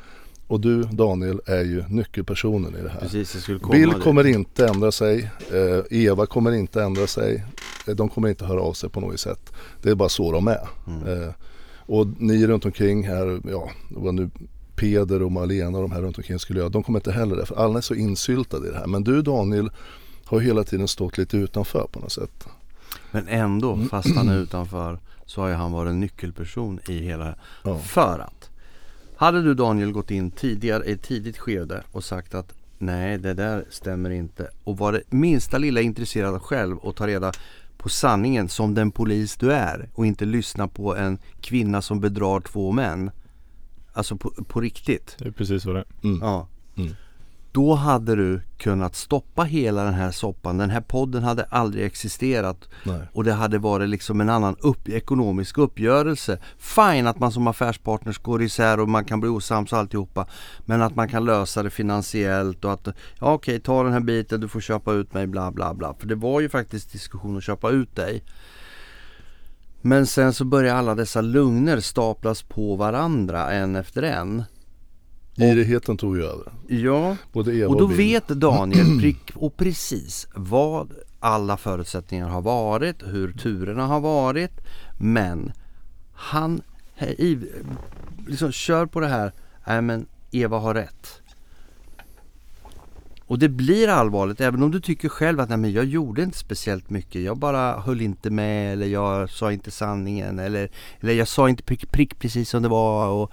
Och 0.47 0.59
du 0.59 0.83
Daniel 0.83 1.41
är 1.45 1.63
ju 1.63 1.83
nyckelpersonen 1.89 2.75
i 2.75 2.81
det 2.81 2.89
här. 2.89 2.99
Precis, 2.99 3.47
Bill 3.71 3.89
dit. 3.89 4.03
kommer 4.03 4.27
inte 4.27 4.67
ändra 4.67 4.91
sig. 4.91 5.31
Eh, 5.53 5.97
Eva 5.99 6.25
kommer 6.25 6.51
inte 6.51 6.83
ändra 6.83 7.07
sig. 7.07 7.43
Eh, 7.87 7.95
de 7.95 8.09
kommer 8.09 8.29
inte 8.29 8.45
höra 8.45 8.61
av 8.61 8.73
sig 8.73 8.89
på 8.89 8.99
något 8.99 9.19
sätt. 9.19 9.53
Det 9.81 9.89
är 9.89 9.95
bara 9.95 10.09
så 10.09 10.31
de 10.31 10.47
är. 10.47 10.67
Mm. 10.87 11.21
Eh, 11.23 11.29
och 11.85 12.07
ni 12.17 12.47
runt 12.47 12.65
omkring 12.65 13.07
här, 13.07 13.41
ja, 13.49 13.69
vad 13.89 14.13
nu 14.13 14.29
Peder 14.75 15.21
och 15.23 15.31
Malena 15.31 15.77
och 15.77 15.81
de 15.83 15.91
här 15.91 16.01
runt 16.01 16.17
omkring 16.17 16.39
skulle 16.39 16.59
göra, 16.59 16.69
de 16.69 16.83
kommer 16.83 16.99
inte 16.99 17.11
heller 17.11 17.35
det. 17.35 17.45
För 17.45 17.55
alla 17.55 17.77
är 17.77 17.81
så 17.81 17.95
insyltade 17.95 18.67
i 18.67 18.71
det 18.71 18.77
här. 18.77 18.87
Men 18.87 19.03
du 19.03 19.21
Daniel 19.21 19.71
har 20.25 20.39
hela 20.39 20.63
tiden 20.63 20.87
stått 20.87 21.17
lite 21.17 21.37
utanför 21.37 21.87
på 21.91 21.99
något 21.99 22.11
sätt. 22.11 22.47
Men 23.11 23.27
ändå, 23.27 23.73
Mm. 23.73 23.89
fast 23.89 24.15
han 24.15 24.29
är 24.29 24.37
utanför 24.37 24.99
så 25.25 25.41
har 25.41 25.47
ju 25.47 25.53
han 25.53 25.71
varit 25.71 25.89
en 25.89 25.99
nyckelperson 25.99 26.79
i 26.87 26.97
hela 26.99 27.35
Ja. 27.63 27.77
För 27.79 28.19
att 28.19 28.42
Hade 29.23 29.41
du 29.41 29.53
Daniel 29.53 29.91
gått 29.91 30.11
in 30.11 30.31
tidigare 30.31 30.85
i 30.85 30.91
ett 30.91 31.01
tidigt 31.01 31.37
skede 31.37 31.83
och 31.91 32.03
sagt 32.03 32.35
att 32.35 32.53
Nej 32.77 33.17
det 33.17 33.33
där 33.33 33.65
stämmer 33.69 34.09
inte 34.09 34.49
och 34.63 34.77
var 34.77 34.91
det 34.91 35.01
minsta 35.09 35.57
lilla 35.57 35.81
intresserad 35.81 36.41
själv 36.41 36.77
och 36.77 36.95
ta 36.95 37.07
reda 37.07 37.31
på 37.77 37.89
sanningen 37.89 38.49
som 38.49 38.73
den 38.73 38.91
polis 38.91 39.37
du 39.37 39.53
är 39.53 39.89
och 39.93 40.05
inte 40.05 40.25
lyssna 40.25 40.67
på 40.67 40.95
en 40.95 41.17
kvinna 41.41 41.81
som 41.81 41.99
bedrar 41.99 42.39
två 42.39 42.71
män 42.71 43.11
Alltså 43.93 44.17
på, 44.17 44.29
på 44.29 44.61
riktigt 44.61 45.15
Det 45.19 45.27
är 45.27 45.31
precis 45.31 45.65
vad 45.65 45.75
det 45.75 45.79
är. 45.79 45.85
Mm. 46.03 46.19
Ja 46.21 46.47
Mm. 46.77 46.93
Då 47.53 47.73
hade 47.73 48.15
du 48.15 48.41
kunnat 48.57 48.95
stoppa 48.95 49.43
hela 49.43 49.83
den 49.83 49.93
här 49.93 50.11
soppan. 50.11 50.57
Den 50.57 50.69
här 50.69 50.81
podden 50.81 51.23
hade 51.23 51.43
aldrig 51.43 51.85
existerat 51.85 52.69
Nej. 52.83 53.01
och 53.13 53.23
det 53.23 53.33
hade 53.33 53.57
varit 53.57 53.89
liksom 53.89 54.21
en 54.21 54.29
annan 54.29 54.55
upp, 54.59 54.89
ekonomisk 54.89 55.57
uppgörelse. 55.57 56.39
Fine 56.57 57.07
att 57.07 57.19
man 57.19 57.31
som 57.31 57.47
affärspartners 57.47 58.17
går 58.17 58.41
isär 58.41 58.79
och 58.79 58.89
man 58.89 59.05
kan 59.05 59.19
bli 59.19 59.29
osams 59.29 59.73
och 59.73 59.79
alltihopa. 59.79 60.27
Men 60.65 60.81
att 60.81 60.95
man 60.95 61.09
kan 61.09 61.25
lösa 61.25 61.63
det 61.63 61.69
finansiellt 61.69 62.65
och 62.65 62.73
att 62.73 62.87
ja 63.19 63.33
okej 63.33 63.59
ta 63.59 63.83
den 63.83 63.93
här 63.93 63.99
biten, 63.99 64.41
du 64.41 64.47
får 64.47 64.61
köpa 64.61 64.93
ut 64.93 65.13
mig 65.13 65.27
bla 65.27 65.51
bla 65.51 65.73
bla. 65.73 65.95
För 65.99 66.07
det 66.07 66.15
var 66.15 66.41
ju 66.41 66.49
faktiskt 66.49 66.91
diskussion 66.91 67.37
att 67.37 67.43
köpa 67.43 67.69
ut 67.69 67.95
dig. 67.95 68.23
Men 69.81 70.05
sen 70.05 70.33
så 70.33 70.45
börjar 70.45 70.75
alla 70.75 70.95
dessa 70.95 71.21
lugner 71.21 71.79
staplas 71.79 72.41
på 72.41 72.75
varandra 72.75 73.51
en 73.51 73.75
efter 73.75 74.03
en. 74.03 74.43
Girigheten 75.35 75.97
tog 75.97 76.17
ju 76.17 76.23
över. 76.23 76.51
Ja, 76.67 77.17
Både 77.31 77.55
Eva 77.55 77.69
och 77.69 77.79
då 77.79 77.87
Bill. 77.87 77.97
vet 77.97 78.27
Daniel 78.27 78.99
prick 79.01 79.31
och 79.35 79.57
precis 79.57 80.27
vad 80.35 80.93
alla 81.19 81.57
förutsättningar 81.57 82.27
har 82.29 82.41
varit, 82.41 83.03
hur 83.05 83.31
turerna 83.33 83.87
har 83.87 83.99
varit. 83.99 84.51
Men 84.99 85.51
han 86.13 86.61
hej, 86.95 87.39
liksom 88.27 88.51
kör 88.51 88.85
på 88.85 88.99
det 88.99 89.07
här, 89.07 89.31
nej 89.67 89.81
men 89.81 90.05
Eva 90.31 90.59
har 90.59 90.73
rätt. 90.73 91.21
Och 93.25 93.39
det 93.39 93.49
blir 93.49 93.87
allvarligt 93.87 94.41
även 94.41 94.63
om 94.63 94.71
du 94.71 94.79
tycker 94.79 95.09
själv 95.09 95.39
att 95.39 95.49
nej 95.49 95.57
men 95.57 95.71
jag 95.71 95.85
gjorde 95.85 96.23
inte 96.23 96.37
speciellt 96.37 96.89
mycket. 96.89 97.21
Jag 97.21 97.37
bara 97.37 97.79
höll 97.79 98.01
inte 98.01 98.29
med 98.29 98.73
eller 98.73 98.85
jag 98.87 99.29
sa 99.29 99.51
inte 99.51 99.71
sanningen 99.71 100.39
eller, 100.39 100.69
eller 100.99 101.13
jag 101.13 101.27
sa 101.27 101.49
inte 101.49 101.63
prick, 101.63 101.91
prick 101.91 102.19
precis 102.19 102.49
som 102.49 102.63
det 102.63 102.69
var. 102.69 103.07
Och 103.07 103.31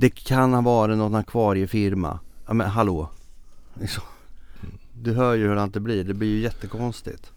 det 0.00 0.10
kan 0.10 0.54
ha 0.54 0.60
varit 0.60 0.98
någon 0.98 1.14
akvariefirma. 1.14 2.18
Ja 2.46 2.52
men 2.54 2.70
hallå. 2.70 3.08
Du 4.92 5.12
hör 5.12 5.34
ju 5.34 5.48
hur 5.48 5.54
det 5.54 5.62
inte 5.62 5.80
blir. 5.80 6.04
Det 6.04 6.14
blir 6.14 6.28
ju 6.28 6.38
jättekonstigt. 6.38 7.32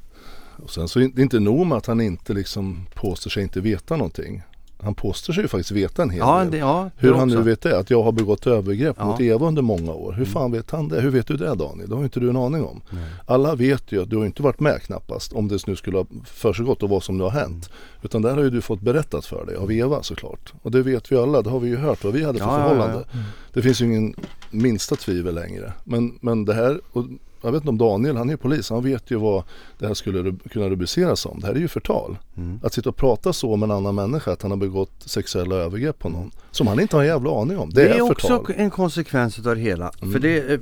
Och 0.64 0.70
sen 0.70 0.88
så 0.88 1.00
är 1.00 1.08
det 1.14 1.22
inte 1.22 1.40
nog 1.40 1.66
med 1.68 1.78
att 1.78 1.86
han 1.86 2.02
inte 2.02 2.34
liksom 2.34 2.86
påstår 2.94 3.30
sig 3.30 3.44
inte 3.44 3.62
veta 3.62 3.96
någonting. 3.96 4.44
Han 4.84 4.96
påstår 4.96 5.34
sig 5.34 5.42
ju 5.44 5.48
faktiskt 5.48 5.72
veta 5.72 6.02
en 6.04 6.10
hel 6.10 6.20
Ja, 6.20 6.40
del. 6.40 6.52
det, 6.52 6.58
ja 6.58 6.90
Hur 6.98 7.14
han 7.14 7.28
nu 7.28 7.34
också. 7.36 7.46
vet 7.46 7.62
det, 7.62 7.78
att 7.80 7.90
jag 7.90 8.04
har 8.04 8.12
begått 8.12 8.48
övergrepp 8.48 8.96
Ja. 9.00 9.06
mot 9.06 9.22
Eva 9.22 9.48
under 9.48 9.62
många 9.62 9.94
år. 9.94 10.14
Hur 10.14 10.26
fan 10.26 10.52
vet 10.52 10.72
han 10.72 10.88
det? 10.88 11.02
Hur 11.02 11.10
vet 11.10 11.28
du 11.28 11.38
det 11.38 11.56
Daniel? 11.56 11.90
Det 11.90 11.96
har 11.96 12.04
inte 12.04 12.20
du 12.20 12.30
en 12.30 12.38
aning 12.38 12.64
om. 12.64 12.82
Nej. 12.90 13.04
Alla 13.26 13.56
vet 13.56 13.92
ju 13.92 14.02
att 14.02 14.10
du 14.10 14.18
har 14.18 14.26
inte 14.26 14.44
varit 14.44 14.60
med 14.60 14.82
knappast 14.82 15.34
om 15.34 15.48
det 15.48 15.68
nu 15.68 15.76
skulle 15.76 15.98
ha 15.98 16.06
försiggått 16.26 16.84
och 16.84 16.90
vad 16.90 17.04
som 17.04 17.18
nu 17.18 17.24
har 17.24 17.32
hänt. 17.32 17.70
Mm. 17.70 17.78
Utan 18.02 18.22
där 18.22 18.36
har 18.36 18.44
ju 18.44 18.50
du 18.50 18.62
fått 18.62 18.82
berättat 18.82 19.26
för 19.26 19.46
dig 19.46 19.56
av 19.56 19.72
Eva 19.72 20.04
såklart. 20.04 20.54
Och 20.62 20.72
det 20.72 20.82
vet 20.82 21.12
vi 21.12 21.16
alla, 21.18 21.42
det 21.42 21.50
har 21.50 21.60
vi 21.60 21.70
ju 21.70 21.78
hört 21.78 22.04
vad 22.04 22.14
vi 22.14 22.24
hade 22.24 22.40
för 22.40 22.46
Ja, 22.46 22.58
förhållande. 22.58 23.06
Det 23.54 23.62
finns 23.62 23.82
ju 23.82 23.86
ingen 23.86 24.16
minsta 24.52 24.96
tvivel 24.96 25.36
längre. 25.36 25.74
Men, 25.84 26.18
men 26.22 26.46
det 26.46 26.54
här, 26.54 26.80
och 26.92 27.06
jag 27.42 27.52
vet 27.52 27.62
inte 27.62 27.70
om 27.70 27.78
Daniel, 27.78 28.18
han 28.18 28.30
är 28.30 28.34
ju 28.34 28.38
polis, 28.38 28.70
han 28.70 28.84
vet 28.84 29.12
ju 29.12 29.16
vad 29.16 29.44
det 29.80 29.88
här 29.88 29.94
skulle 29.94 30.36
kunna 30.50 30.70
rubriceras 30.70 31.20
som. 31.20 31.40
Det 31.40 31.48
här 31.48 31.54
är 31.54 31.60
ju 31.60 31.68
förtal. 31.68 32.18
Mm. 32.38 32.60
Att 32.64 32.74
sitta 32.74 32.90
och 32.90 32.96
prata 32.96 33.34
så 33.34 33.56
med 33.56 33.70
en 33.72 33.76
annan 33.78 33.96
människa 33.96 34.32
att 34.32 34.42
han 34.42 34.52
har 34.52 34.58
begått 34.58 34.92
sexuella 35.06 35.56
övergrepp 35.56 36.00
på 36.00 36.10
någon. 36.10 36.32
Som 36.52 36.68
han 36.68 36.80
inte 36.80 36.96
har 36.96 37.04
en 37.04 37.10
jävla 37.10 37.42
aning 37.42 37.58
om. 37.58 37.70
Det, 37.70 37.84
Det 37.84 37.90
är, 37.90 37.96
är 37.96 38.02
också 38.02 38.28
förtal. 38.28 38.56
en 38.58 38.70
konsekvens 38.70 39.40
utav 39.40 39.56
det 39.56 39.62
hela. 39.62 39.92
Mm. 40.02 40.12
För 40.14 40.20
det, 40.20 40.62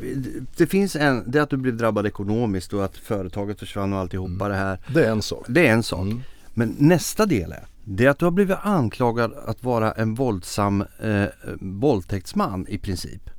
det 0.57 0.67
finns 0.67 0.95
en, 0.95 1.23
det 1.31 1.39
att 1.39 1.49
du 1.49 1.57
blir 1.57 1.71
drabbad 1.71 2.07
ekonomiskt 2.07 2.73
och 2.73 2.85
att 2.85 2.97
företaget 2.97 3.59
försvann 3.59 3.93
och 3.93 3.99
alltihopa 3.99 4.47
det 4.47 4.55
här. 4.55 4.79
Det 4.93 5.05
är 5.05 5.11
en 5.11 5.21
sak. 5.21 5.45
Det 5.47 5.67
är 5.67 5.73
en 5.73 5.83
sak. 5.83 6.01
Mm. 6.01 6.21
Men 6.53 6.75
nästa 6.79 7.25
del 7.25 7.51
är, 7.51 7.63
det 7.83 8.05
är 8.05 8.09
att 8.09 8.19
du 8.19 8.25
har 8.25 8.31
blivit 8.31 8.57
anklagad 8.61 9.33
att 9.45 9.63
vara 9.63 9.91
en 9.91 10.15
våldsam 10.15 10.81
eh, 10.81 11.23
våldtäktsman 11.61 12.65
i 12.69 12.77
princip. 12.77 13.29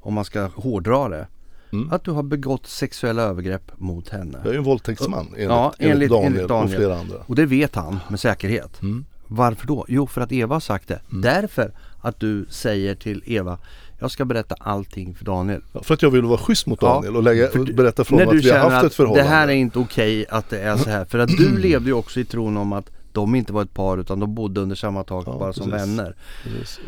Om 0.00 0.14
man 0.14 0.24
ska 0.24 0.46
hårdra 0.46 1.08
det. 1.08 1.26
Mm. 1.72 1.92
Att 1.92 2.04
du 2.04 2.10
har 2.10 2.22
begått 2.22 2.66
sexuella 2.66 3.22
övergrepp 3.22 3.72
mot 3.76 4.08
henne. 4.08 4.38
Jag 4.38 4.46
är 4.46 4.52
ju 4.52 4.58
en 4.58 4.64
våldtäktsman 4.64 5.26
enligt, 5.26 5.42
Ja, 5.48 5.74
enligt, 5.78 6.10
Daniel, 6.10 6.32
enligt 6.32 6.48
Daniel. 6.48 6.74
och 6.74 6.80
flera 6.80 6.98
andra. 6.98 7.16
Och 7.26 7.34
det 7.34 7.46
vet 7.46 7.74
han 7.74 7.98
med 8.08 8.20
säkerhet. 8.20 8.82
Mm. 8.82 9.04
Varför 9.26 9.66
då? 9.66 9.84
Jo, 9.88 10.06
för 10.06 10.20
att 10.20 10.32
Eva 10.32 10.54
har 10.54 10.60
sagt 10.60 10.88
det. 10.88 11.00
Därför 11.10 11.72
att 12.00 12.20
du 12.20 12.46
säger 12.50 12.94
till 12.94 13.22
Eva 13.26 13.58
Jag 14.00 14.10
ska 14.10 14.24
berätta 14.24 14.54
allting 14.60 15.14
för 15.14 15.24
Daniel. 15.24 15.62
Ja, 15.72 15.82
för 15.82 15.94
att 15.94 16.02
jag 16.02 16.10
vill 16.10 16.22
vara 16.24 16.38
schysst 16.38 16.66
mot 16.66 16.78
Ja, 16.82 16.88
Daniel 16.94 17.16
och, 17.16 17.22
lägga, 17.22 17.48
för 17.48 17.72
berätta 17.72 18.04
för 18.04 18.12
honom 18.16 18.28
att 18.38 18.44
vi 18.44 18.50
har 18.50 18.70
haft 18.70 18.86
ett 18.86 18.94
förhållande. 18.94 19.22
det 19.30 19.36
här 19.36 19.48
är 19.48 19.52
inte 19.52 19.78
okej 19.78 20.26
att 20.30 20.50
det 20.50 20.60
är 20.60 20.76
så 20.76 20.90
här. 20.90 21.04
För 21.04 21.18
att 21.18 21.28
du 21.28 21.58
levde 21.58 21.86
ju 21.86 21.92
också 21.94 22.20
i 22.20 22.24
tron 22.24 22.56
om 22.56 22.72
att 22.72 22.90
de 23.12 23.34
inte 23.34 23.52
var 23.52 23.62
ett 23.62 23.74
par 23.74 23.98
utan 23.98 24.20
de 24.20 24.34
bodde 24.34 24.60
under 24.60 24.76
samma 24.76 25.04
tak 25.04 25.24
Ja, 25.26 25.38
bara 25.38 25.52
som 25.52 25.70
precis. 25.70 25.88
vänner. 25.88 26.14
Precis. 26.44 26.80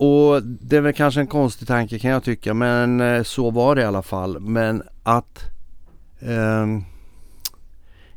Och 0.00 0.42
det 0.42 0.76
är 0.76 0.80
väl 0.80 0.92
kanske 0.92 1.20
en 1.20 1.26
konstig 1.26 1.68
tanke 1.68 1.98
kan 1.98 2.10
jag 2.10 2.24
tycka 2.24 2.54
men 2.54 3.00
eh, 3.00 3.22
så 3.22 3.50
var 3.50 3.74
det 3.74 3.82
i 3.82 3.84
alla 3.84 4.02
fall. 4.02 4.40
Men 4.40 4.82
att 5.02 5.38
ehm, 6.20 6.84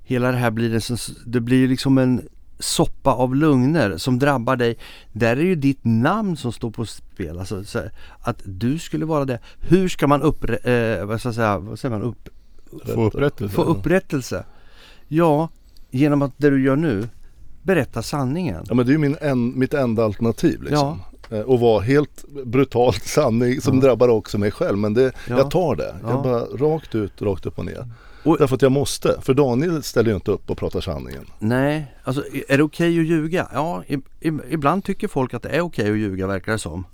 hela 0.04 0.32
det 0.32 0.38
här 0.38 0.52
blir 0.52 0.92
en, 0.92 0.98
det 1.26 1.40
blir 1.40 1.68
liksom 1.68 1.98
en 1.98 2.22
soppa 2.60 3.12
av 3.14 3.36
lugner 3.36 3.98
som 3.98 4.20
drabbar 4.20 4.56
dig. 4.56 4.78
Där 5.12 5.38
är 5.38 5.42
ju 5.42 5.56
ditt 5.56 5.80
namn 5.84 6.38
som 6.38 6.52
står 6.52 6.72
på 6.72 6.86
spel. 6.86 7.40
Alltså, 7.40 7.64
att 8.20 8.42
du 8.46 8.80
skulle 8.80 9.06
vara 9.06 9.26
det. 9.26 9.40
Hur 9.60 9.88
ska 9.88 10.08
man 10.08 10.22
upp, 10.22 10.50
eh, 10.50 11.06
vad 11.06 11.20
ska 11.20 11.34
säga, 11.34 11.58
vad 11.58 11.80
säger 11.80 11.98
man, 12.00 12.08
upp, 12.08 12.30
Få 12.96 13.06
upprättelse. 13.06 13.56
få 13.56 13.64
upprättelse? 13.64 14.46
Ja, 15.08 15.50
genom 15.92 16.22
att 16.22 16.34
det 16.38 16.50
du 16.50 16.64
gör 16.64 16.76
nu 16.76 17.10
berätta 17.64 18.02
sanningen. 18.02 18.64
Ja 18.68 18.76
men 18.76 18.86
det 18.86 18.90
är 18.90 18.94
ju 18.94 18.98
min 19.00 19.18
en, 19.22 19.60
mitt 19.60 19.74
enda 19.74 20.04
alternativ 20.06 20.62
liksom. 20.64 21.00
Ja. 21.00 21.13
Och 21.42 21.60
vara 21.60 21.82
helt 21.82 22.26
brutalt 22.46 23.04
sanning 23.08 23.62
som 23.62 23.76
ja. 23.76 23.82
drabbar 23.82 24.10
också 24.10 24.38
mig 24.38 24.52
själv. 24.52 24.78
Men 24.78 24.94
det, 24.94 25.04
ja. 25.04 25.38
jag 25.38 25.52
tar 25.52 25.76
det. 25.76 25.96
Jag 26.04 26.24
bara 26.24 26.40
rakt 26.40 26.96
ut, 26.96 27.22
rakt 27.22 27.46
upp 27.46 27.60
och 27.60 27.66
ner. 27.66 27.88
Och, 28.24 28.38
Därför 28.38 28.56
att 28.56 28.62
jag 28.62 28.72
måste. 28.72 29.22
För 29.22 29.34
Daniel 29.34 29.84
ställer 29.84 30.10
ju 30.10 30.16
inte 30.16 30.32
upp 30.32 30.50
och 30.50 30.58
pratar 30.58 30.82
sanningen. 30.82 31.26
Nej, 31.40 31.96
alltså 32.04 32.24
är 32.48 32.58
det 32.58 32.64
okej 32.64 32.90
okay 32.92 33.00
att 33.00 33.08
ljuga? 33.08 33.48
Ja, 33.54 33.84
ibland 34.50 34.84
tycker 34.84 35.08
folk 35.08 35.34
att 35.34 35.44
det 35.44 35.50
är 35.50 35.62
okej 35.62 35.84
okay 35.84 35.92
att 35.92 36.00
ljuga 36.00 36.28
verkar 36.28 36.52
det 36.52 36.60
som. 36.60 36.86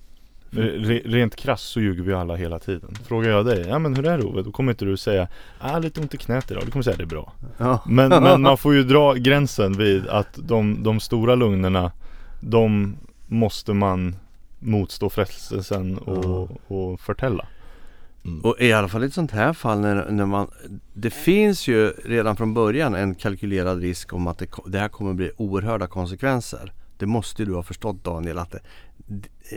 Rent 1.06 1.36
krass 1.36 1.62
så 1.62 1.82
ljuger 1.82 2.04
vi 2.04 2.14
alla 2.14 2.36
hela 2.36 2.60
tiden. 2.60 2.98
Frågar 3.08 3.30
jag 3.30 3.46
dig, 3.46 3.66
ja 3.68 3.80
men 3.80 3.96
hur 3.96 4.06
är 4.06 4.18
det 4.18 4.24
Ove? 4.24 4.42
Då 4.42 4.52
kommer 4.52 4.72
inte 4.72 4.86
du 4.86 4.98
säga, 4.98 5.28
ah 5.60 5.80
lite 5.80 6.02
ont 6.02 6.14
i 6.14 6.18
knät 6.18 6.52
idag. 6.52 6.64
Du 6.66 6.72
kommer 6.72 6.84
säga 6.84 6.98
det 6.98 7.04
är 7.04 7.08
bra. 7.08 7.34
Ja. 7.58 7.80
Men, 7.86 8.10
men 8.24 8.42
man 8.42 8.58
får 8.58 8.74
ju 8.74 8.84
dra 8.84 9.14
gränsen 9.14 9.78
vid 9.78 10.08
att 10.08 10.30
de, 10.36 10.84
de 10.84 11.00
stora 11.00 11.36
lugnerna, 11.36 11.92
de 12.40 12.96
måste 13.28 13.74
man 13.74 14.16
motstå 14.60 15.10
frestelsen 15.10 15.98
och, 15.98 16.50
och 16.68 17.00
förtälla. 17.00 17.48
Mm. 18.26 18.42
Och 18.42 18.56
i 18.60 18.74
alla 18.74 18.88
fall 18.88 19.04
i 19.04 19.08
ett 19.08 19.14
sånt 19.14 19.32
här 19.32 19.54
fall 19.54 19.80
när, 19.80 20.12
när 20.12 20.26
man 20.26 20.48
Det 20.94 21.10
finns 21.10 21.68
ju 21.68 21.90
redan 22.06 22.36
från 22.36 22.54
början 22.54 22.96
en 22.96 23.16
kalkylerad 23.16 23.82
risk 23.82 24.14
om 24.14 24.28
att 24.28 24.38
det, 24.38 24.48
det 24.66 24.80
här 24.80 24.90
kommer 24.90 25.14
bli 25.14 25.32
oerhörda 25.38 25.88
konsekvenser. 25.88 26.74
Det 26.98 27.06
måste 27.06 27.46
du 27.46 27.54
ha 27.54 27.64
förstått 27.64 28.04
Daniel 28.04 28.38
att 28.38 28.52
det, 28.52 28.60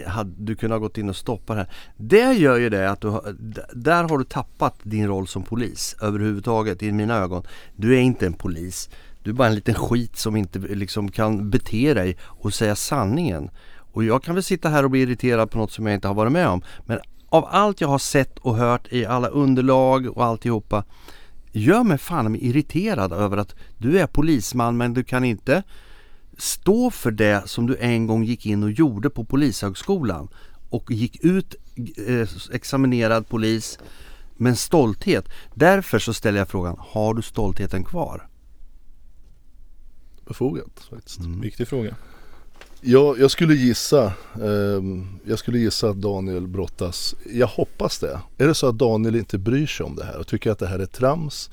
hade 0.06 0.32
du 0.36 0.56
kunnat 0.56 0.80
gått 0.80 0.98
in 0.98 1.08
och 1.08 1.16
stoppa 1.16 1.54
det 1.54 1.60
här. 1.60 1.70
Det 1.96 2.32
gör 2.32 2.58
ju 2.58 2.70
det 2.70 2.90
att 2.90 3.00
du 3.00 3.08
har, 3.08 3.36
där 3.74 4.08
har 4.08 4.18
du 4.18 4.24
tappat 4.24 4.76
din 4.82 5.08
roll 5.08 5.26
som 5.26 5.42
polis 5.42 5.96
överhuvudtaget 6.02 6.82
i 6.82 6.92
mina 6.92 7.14
ögon. 7.14 7.46
Du 7.76 7.96
är 7.96 8.00
inte 8.00 8.26
en 8.26 8.32
polis. 8.32 8.90
Du 9.22 9.30
är 9.30 9.34
bara 9.34 9.48
en 9.48 9.54
liten 9.54 9.74
skit 9.74 10.16
som 10.16 10.36
inte 10.36 10.58
liksom 10.58 11.10
kan 11.10 11.50
bete 11.50 11.94
dig 11.94 12.16
och 12.20 12.54
säga 12.54 12.76
sanningen. 12.76 13.50
Och 13.92 14.04
jag 14.04 14.22
kan 14.22 14.34
väl 14.34 14.44
sitta 14.44 14.68
här 14.68 14.84
och 14.84 14.90
bli 14.90 15.00
irriterad 15.00 15.50
på 15.50 15.58
något 15.58 15.72
som 15.72 15.86
jag 15.86 15.94
inte 15.94 16.08
har 16.08 16.14
varit 16.14 16.32
med 16.32 16.48
om. 16.48 16.62
Men 16.86 16.98
av 17.28 17.46
allt 17.50 17.80
jag 17.80 17.88
har 17.88 17.98
sett 17.98 18.38
och 18.38 18.56
hört 18.56 18.92
i 18.92 19.06
alla 19.06 19.28
underlag 19.28 20.16
och 20.16 20.24
alltihopa 20.24 20.84
gör 21.52 21.84
mig 21.84 21.98
fan 21.98 22.36
irriterad 22.36 23.12
över 23.12 23.36
att 23.36 23.54
du 23.78 23.98
är 23.98 24.06
polisman 24.06 24.76
men 24.76 24.94
du 24.94 25.04
kan 25.04 25.24
inte 25.24 25.62
stå 26.38 26.90
för 26.90 27.10
det 27.10 27.48
som 27.48 27.66
du 27.66 27.76
en 27.76 28.06
gång 28.06 28.24
gick 28.24 28.46
in 28.46 28.62
och 28.62 28.70
gjorde 28.70 29.10
på 29.10 29.24
Polishögskolan 29.24 30.28
och 30.70 30.92
gick 30.92 31.24
ut 31.24 31.54
eh, 32.06 32.28
examinerad 32.52 33.28
polis 33.28 33.78
med 34.36 34.58
stolthet. 34.58 35.28
Därför 35.54 35.98
så 35.98 36.14
ställer 36.14 36.38
jag 36.38 36.48
frågan, 36.48 36.76
har 36.78 37.14
du 37.14 37.22
stoltheten 37.22 37.84
kvar? 37.84 38.28
Befogat 40.26 40.86
faktiskt. 40.90 41.18
Mm. 41.18 41.40
Viktig 41.40 41.68
fråga. 41.68 41.96
Jag, 42.84 43.18
jag 43.18 43.30
skulle 43.30 43.54
gissa 43.54 44.04
eh, 44.34 44.82
Jag 45.24 45.38
skulle 45.38 45.58
gissa 45.58 45.88
att 45.88 45.96
Daniel 45.96 46.46
brottas 46.48 47.14
Jag 47.32 47.46
hoppas 47.46 47.98
det. 47.98 48.20
Är 48.38 48.46
det 48.46 48.54
så 48.54 48.68
att 48.68 48.78
Daniel 48.78 49.16
inte 49.16 49.38
bryr 49.38 49.66
sig 49.66 49.86
om 49.86 49.96
det 49.96 50.04
här 50.04 50.18
och 50.18 50.26
tycker 50.26 50.50
att 50.50 50.58
det 50.58 50.66
här 50.66 50.78
är 50.78 50.86
trams 50.86 51.50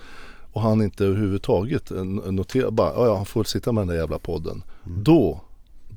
och 0.52 0.62
han 0.62 0.82
inte 0.82 1.06
överhuvudtaget 1.06 1.92
noterar, 2.26 2.72
bara 2.72 2.94
ja, 2.94 3.16
han 3.16 3.26
får 3.26 3.44
sitta 3.44 3.72
med 3.72 3.82
den 3.82 3.88
där 3.88 3.96
jävla 3.96 4.20
podden. 4.20 4.64
Mm. 4.86 5.04
Då, 5.04 5.42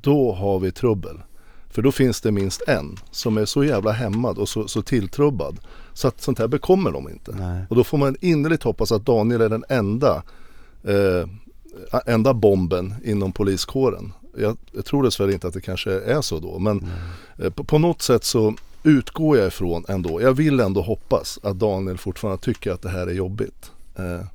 då 0.01 0.33
har 0.33 0.59
vi 0.59 0.71
trubbel. 0.71 1.21
För 1.69 1.81
då 1.81 1.91
finns 1.91 2.21
det 2.21 2.31
minst 2.31 2.61
en 2.67 2.97
som 3.11 3.37
är 3.37 3.45
så 3.45 3.63
jävla 3.63 3.91
hämmad 3.91 4.37
och 4.37 4.49
så, 4.49 4.67
så 4.67 4.81
tilltrubbad. 4.81 5.59
Så 5.93 6.07
att 6.07 6.21
sånt 6.21 6.39
här 6.39 6.47
bekommer 6.47 6.91
de 6.91 7.09
inte. 7.09 7.31
Nej. 7.31 7.65
Och 7.69 7.75
då 7.75 7.83
får 7.83 7.97
man 7.97 8.15
innerligt 8.21 8.63
hoppas 8.63 8.91
att 8.91 9.05
Daniel 9.05 9.41
är 9.41 9.49
den 9.49 9.63
enda 9.69 10.23
eh, 10.83 11.29
enda 12.05 12.33
bomben 12.33 12.95
inom 13.03 13.31
poliskåren. 13.31 14.13
Jag, 14.37 14.57
jag 14.71 14.85
tror 14.85 15.03
dessvärre 15.03 15.33
inte 15.33 15.47
att 15.47 15.53
det 15.53 15.61
kanske 15.61 15.91
är 15.91 16.21
så 16.21 16.39
då. 16.39 16.59
Men 16.59 16.89
eh, 17.37 17.49
på, 17.49 17.63
på, 17.63 17.77
något 17.77 18.01
sätt 18.01 18.23
så 18.23 18.55
utgår 18.83 19.37
jag 19.37 19.47
ifrån 19.47 19.85
ändå. 19.87 20.21
Jag 20.21 20.33
vill 20.33 20.59
ändå 20.59 20.81
hoppas 20.81 21.39
att 21.43 21.59
Daniel 21.59 21.97
fortfarande 21.97 22.43
tycker 22.43 22.71
att 22.71 22.81
det 22.81 22.89
här 22.89 23.07
är 23.07 23.13
jobbigt. 23.13 23.71
Eh, 23.95 24.25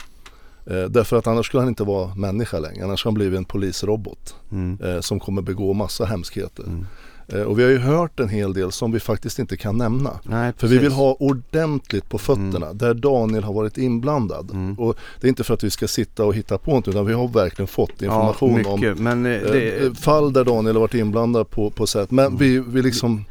Eh, 0.71 0.85
därför 0.85 1.17
att 1.17 1.27
annars 1.27 1.47
skulle 1.47 1.61
han 1.61 1.69
inte 1.69 1.85
vara 1.85 2.15
människa 2.15 2.59
längre. 2.59 2.85
Annars 2.85 3.01
skulle 3.01 3.11
han 3.11 3.15
blivit 3.15 3.39
en 3.39 3.45
polisrobot 3.45 4.35
mm. 4.53 4.79
eh, 4.83 5.01
som 5.01 5.21
kommer 5.21 5.43
begå 5.43 5.73
massa 5.73 6.05
hemskheter. 6.05 6.65
Mm. 6.65 6.87
Eh, 7.33 7.43
och 7.43 7.59
vi 7.59 7.63
har 7.63 7.71
ju 7.71 7.79
hört 7.79 8.21
en 8.21 8.29
hel 8.29 8.53
del 8.53 8.73
som 8.73 8.93
vi 8.93 9.01
faktiskt 9.01 9.39
inte 9.39 9.57
kan 9.57 9.77
nämna. 9.77 10.21
Nej, 10.23 10.53
för 10.57 10.67
vi 10.67 10.79
vill 10.79 10.93
ha 10.93 11.17
ordentligt 11.21 12.09
på 12.09 12.19
fötterna 12.19 12.67
mm. 12.67 12.79
där 12.79 12.95
Daniel 12.95 13.45
har 13.45 13.53
varit 13.53 13.79
inblandad. 13.79 14.51
Mm. 14.51 14.79
Och 14.79 14.97
det 15.21 15.27
är 15.27 15.29
inte 15.29 15.45
för 15.45 15.55
att 15.55 15.65
vi 15.65 15.71
ska 15.71 15.89
sitta 15.89 16.25
och 16.25 16.35
hitta 16.35 16.59
på 16.59 16.71
något 16.71 16.89
utan 16.89 17.07
vi 17.07 17.13
har 17.13 17.29
verkligen 17.29 17.67
fått 17.67 18.03
information 18.03 18.63
ja, 18.65 18.71
om 18.71 18.81
men, 18.99 19.27
eh, 19.27 19.41
det... 19.41 19.87
Eh, 19.87 19.93
fall 19.93 20.33
där 20.33 20.45
Daniel 20.45 20.77
har 20.77 20.81
varit 20.81 20.95
inblandad 20.95 21.51
på, 21.51 21.71
på 21.71 21.87
sätt. 21.87 22.11
Men 22.11 22.27
mm. 22.27 22.39
vi, 22.39 22.59
vi 22.59 22.83
liksom 22.83 23.25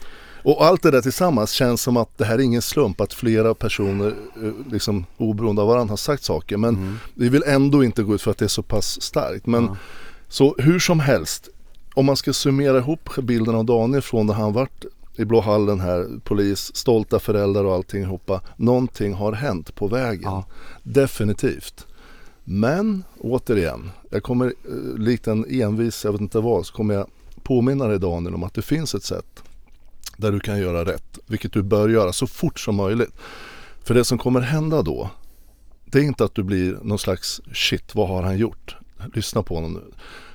och 0.43 0.65
allt 0.65 0.83
det 0.83 0.91
där 0.91 1.01
tillsammans 1.01 1.51
känns 1.51 1.81
som 1.81 1.97
att 1.97 2.17
det 2.17 2.25
här 2.25 2.35
är 2.35 2.39
ingen 2.39 2.61
slump 2.61 3.01
att 3.01 3.13
flera 3.13 3.53
personer 3.53 4.13
liksom 4.71 5.05
oberoende 5.17 5.61
av 5.61 5.67
varandra 5.67 5.91
har 5.91 5.97
sagt 5.97 6.23
saker. 6.23 6.57
Men 6.57 6.75
mm. 6.75 6.99
vi 7.13 7.29
vill 7.29 7.43
ändå 7.47 7.83
inte 7.83 8.03
gå 8.03 8.15
ut 8.15 8.21
för 8.21 8.31
att 8.31 8.37
det 8.37 8.45
är 8.45 8.49
så 8.49 8.63
pass 8.63 9.01
starkt. 9.01 9.45
Men 9.45 9.63
ja. 9.63 9.77
så 10.27 10.55
hur 10.57 10.79
som 10.79 10.99
helst, 10.99 11.49
om 11.97 12.05
man 12.05 12.17
ska 12.17 12.33
summera 12.33 12.77
ihop 12.77 13.09
bilden 13.21 13.55
av 13.55 13.65
Daniel 13.65 14.01
från 14.01 14.27
när 14.27 14.33
han 14.33 14.53
varit 14.53 14.85
i 15.15 15.25
Blå 15.25 15.41
hallen 15.41 15.79
här, 15.79 16.07
polis, 16.23 16.75
stolta 16.75 17.19
föräldrar 17.19 17.63
och 17.63 17.73
allting 17.73 18.05
hoppa. 18.05 18.41
Någonting 18.55 19.13
har 19.13 19.33
hänt 19.33 19.75
på 19.75 19.87
vägen. 19.87 20.23
Ja. 20.23 20.45
Definitivt. 20.83 21.87
Men 22.43 23.03
återigen, 23.19 23.91
jag 24.09 24.23
kommer 24.23 24.45
eh, 24.45 24.99
likt 24.99 25.27
en 25.27 25.45
envis, 25.61 26.05
jag 26.05 26.11
vet 26.11 26.21
inte 26.21 26.39
vad, 26.39 26.65
så 26.65 26.73
kommer 26.73 26.93
jag 26.93 27.07
påminna 27.43 27.87
dig 27.87 27.99
Daniel 27.99 28.35
om 28.35 28.43
att 28.43 28.53
det 28.53 28.61
finns 28.61 28.95
ett 28.95 29.03
sätt 29.03 29.43
där 30.17 30.31
du 30.31 30.39
kan 30.39 30.59
göra 30.59 30.85
rätt. 30.85 31.19
Vilket 31.25 31.53
du 31.53 31.63
bör 31.63 31.89
göra 31.89 32.13
så 32.13 32.27
fort 32.27 32.59
som 32.59 32.75
möjligt. 32.75 33.13
För 33.83 33.93
det 33.93 34.03
som 34.03 34.17
kommer 34.17 34.41
hända 34.41 34.81
då, 34.81 35.09
det 35.85 35.99
är 35.99 36.03
inte 36.03 36.23
att 36.23 36.35
du 36.35 36.43
blir 36.43 36.77
någon 36.81 36.99
slags 36.99 37.41
shit, 37.53 37.95
vad 37.95 38.07
har 38.07 38.23
han 38.23 38.37
gjort? 38.37 38.75
Lyssna 39.13 39.43
på 39.43 39.55
honom 39.55 39.73
nu. 39.73 39.83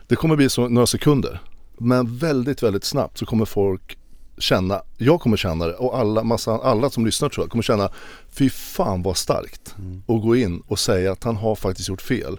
Det 0.06 0.16
kommer 0.16 0.36
bli 0.36 0.48
så 0.48 0.68
några 0.68 0.86
sekunder. 0.86 1.40
Men 1.82 2.16
väldigt, 2.16 2.62
väldigt 2.62 2.84
snabbt 2.84 3.18
så 3.18 3.26
kommer 3.26 3.44
folk 3.44 3.98
känna, 4.38 4.82
jag 4.96 5.20
kommer 5.20 5.36
känna 5.36 5.66
det 5.66 5.74
och 5.74 5.98
alla, 5.98 6.24
massa, 6.24 6.52
alla 6.52 6.90
som 6.90 7.06
lyssnar 7.06 7.28
tror 7.28 7.44
jag 7.44 7.50
kommer 7.50 7.62
känna 7.62 7.90
Fy 8.30 8.50
fan 8.50 9.02
vad 9.02 9.16
starkt 9.16 9.74
mm. 9.78 10.02
och 10.06 10.22
gå 10.22 10.36
in 10.36 10.62
och 10.66 10.78
säga 10.78 11.12
att 11.12 11.24
han 11.24 11.36
har 11.36 11.54
faktiskt 11.54 11.88
gjort 11.88 12.02
fel. 12.02 12.38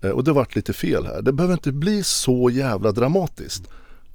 Eh, 0.00 0.10
och 0.10 0.24
det 0.24 0.32
vart 0.32 0.56
lite 0.56 0.72
fel 0.72 1.06
här. 1.06 1.22
Det 1.22 1.32
behöver 1.32 1.54
inte 1.54 1.72
bli 1.72 2.02
så 2.02 2.50
jävla 2.50 2.92
dramatiskt. 2.92 3.62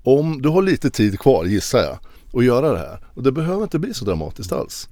Om 0.04 0.41
du 0.41 0.49
har 0.49 0.62
lite 0.62 0.89
tid 0.89 1.19
kvar 1.19 1.45
gissar 1.45 1.80
jag 1.80 1.97
och 2.32 2.43
göra 2.43 2.71
det 2.71 2.78
här. 2.78 2.99
Och 3.13 3.23
det 3.23 3.32
behöver 3.32 3.63
inte 3.63 3.80
bli 3.80 3.93
så 3.93 4.06
dramatiskt 4.06 4.52
alls. 4.52 4.88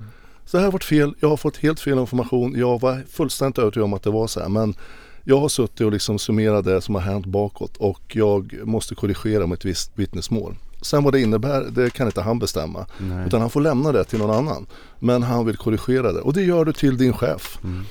Så 0.46 0.58
det 0.58 0.62
här 0.62 0.66
har 0.66 0.72
varit 0.72 0.84
fel, 0.84 1.14
jag 1.20 1.30
har 1.30 1.38
fått 1.38 1.58
helt 1.58 1.80
fel 1.80 2.00
information. 2.00 2.54
Jag 2.58 2.82
var 2.82 3.04
fullständigt 3.10 3.60
övertygad 3.60 3.86
om 3.86 3.94
att 3.94 4.04
det 4.04 4.12
var 4.12 4.28
så 4.28 4.40
här. 4.40 4.50
Men 4.50 4.76
jag 5.24 5.40
har 5.40 5.50
suttit 5.50 5.82
och 5.82 5.92
liksom 5.92 6.20
summerat 6.20 6.66
det 6.66 6.82
som 6.82 6.96
har 6.96 7.02
hänt 7.02 7.26
bakåt 7.26 7.78
och 7.78 8.02
jag 8.16 8.60
måste 8.64 8.96
korrigera 8.96 9.48
med 9.48 9.58
ett 9.58 9.66
visst 9.66 9.92
vittnesmål. 9.96 10.56
Sen 10.82 11.04
vad 11.04 11.14
det 11.14 11.22
innebär, 11.22 11.68
det 11.72 11.94
kan 11.94 12.08
inte 12.08 12.22
han 12.22 12.40
bestämma. 12.40 12.86
Nej. 12.98 13.28
Utan 13.28 13.42
han 13.42 13.50
får 13.50 13.62
lämna 13.62 13.92
det 13.92 14.04
till 14.04 14.20
någon 14.20 14.36
annan. 14.36 14.66
Men 15.00 15.24
han 15.24 15.46
vill 15.46 15.58
korrigera 15.58 16.12
det 16.12 16.22
och 16.22 16.34
det 16.34 16.42
gör 16.42 16.66
du 16.66 16.74
till 16.74 16.98
din 16.98 17.14
chef. 17.14 17.60
Mm. 17.64 17.86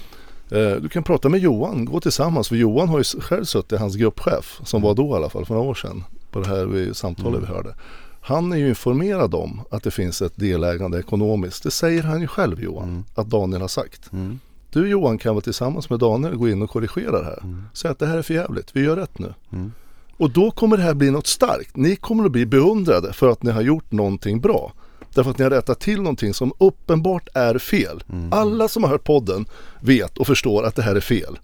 Eh, 0.50 0.82
du 0.82 0.88
kan 0.88 1.02
prata 1.02 1.28
med 1.28 1.40
Johan, 1.40 1.84
gå 1.84 2.00
tillsammans. 2.00 2.48
För 2.48 2.56
Johan 2.56 2.88
har 2.88 2.98
ju 2.98 3.04
själv 3.04 3.44
suttit, 3.44 3.78
hans 3.78 3.96
gruppchef, 3.96 4.60
som 4.64 4.82
var 4.82 4.94
då 4.94 5.08
i 5.08 5.12
alla 5.12 5.28
fall 5.28 5.46
för 5.46 5.54
några 5.54 5.68
år 5.68 5.74
sedan. 5.74 6.04
På 6.30 6.40
det 6.40 6.48
här 6.48 6.92
samtalet 6.92 7.38
mm. 7.38 7.40
vi 7.40 7.46
hörde. 7.46 7.74
Han 8.20 8.52
är 8.52 8.56
ju 8.56 8.68
informerad 8.68 9.34
om 9.34 9.60
att 9.70 9.82
det 9.82 9.90
finns 9.90 10.22
ett 10.22 10.36
delägande 10.36 10.98
ekonomiskt. 10.98 11.62
Det 11.62 11.70
säger 11.70 12.02
han 12.02 12.20
ju 12.20 12.26
själv 12.26 12.62
Johan, 12.62 12.88
mm. 12.88 13.04
att 13.14 13.26
Daniel 13.26 13.60
har 13.60 13.68
sagt. 13.68 14.12
Mm. 14.12 14.38
Du 14.72 14.88
Johan 14.88 15.18
kan 15.18 15.34
väl 15.34 15.42
tillsammans 15.42 15.90
med 15.90 15.98
Daniel 15.98 16.36
gå 16.36 16.48
in 16.48 16.62
och 16.62 16.70
korrigera 16.70 17.18
det 17.18 17.24
här. 17.24 17.40
Mm. 17.42 17.64
Säga 17.74 17.92
att 17.92 17.98
det 17.98 18.06
här 18.06 18.18
är 18.18 18.22
för 18.22 18.34
jävligt, 18.34 18.70
vi 18.72 18.80
gör 18.80 18.96
rätt 18.96 19.18
nu. 19.18 19.34
Mm. 19.52 19.72
Och 20.16 20.30
då 20.30 20.50
kommer 20.50 20.76
det 20.76 20.82
här 20.82 20.94
bli 20.94 21.10
något 21.10 21.26
starkt. 21.26 21.76
Ni 21.76 21.96
kommer 21.96 22.24
att 22.24 22.32
bli 22.32 22.46
beundrade 22.46 23.12
för 23.12 23.28
att 23.28 23.42
ni 23.42 23.50
har 23.50 23.62
gjort 23.62 23.92
någonting 23.92 24.40
bra. 24.40 24.72
Därför 25.14 25.30
att 25.30 25.38
ni 25.38 25.44
har 25.44 25.50
rättat 25.50 25.80
till 25.80 26.02
någonting 26.02 26.34
som 26.34 26.52
uppenbart 26.58 27.28
är 27.34 27.58
fel. 27.58 28.02
Mm. 28.12 28.32
Alla 28.32 28.68
som 28.68 28.84
har 28.84 28.90
hört 28.90 29.04
podden 29.04 29.46
vet 29.80 30.18
och 30.18 30.26
förstår 30.26 30.64
att 30.64 30.76
det 30.76 30.82
här 30.82 30.96
är 30.96 31.00
fel. 31.00 31.38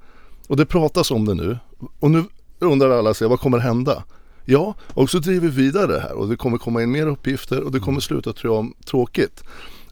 Och 0.49 0.57
det 0.57 0.67
pratas 0.67 1.11
om 1.11 1.25
det 1.25 1.35
nu. 1.35 1.59
Och 2.01 2.11
nu 2.11 2.25
undrar 2.59 2.91
alla 2.91 3.15
sig, 3.15 3.29
vad 3.29 3.41
kommer 3.41 3.59
hända? 3.59 4.05
Ja, 4.45 4.75
och 4.95 5.11
så 5.11 5.19
driver 5.19 5.49
vi 5.49 5.63
vidare 5.63 5.87
det 5.87 6.01
här 6.01 6.13
och 6.13 6.29
det 6.29 6.37
kommer 6.37 6.59
komma 6.59 6.83
in 6.83 6.91
mer 6.91 7.07
uppgifter 7.07 7.63
och 7.63 7.73
det 7.73 7.81
kommer 7.81 8.01
sluta 8.01 8.33
tror 8.33 8.55
jag, 8.55 8.73
tråkigt. 8.87 9.45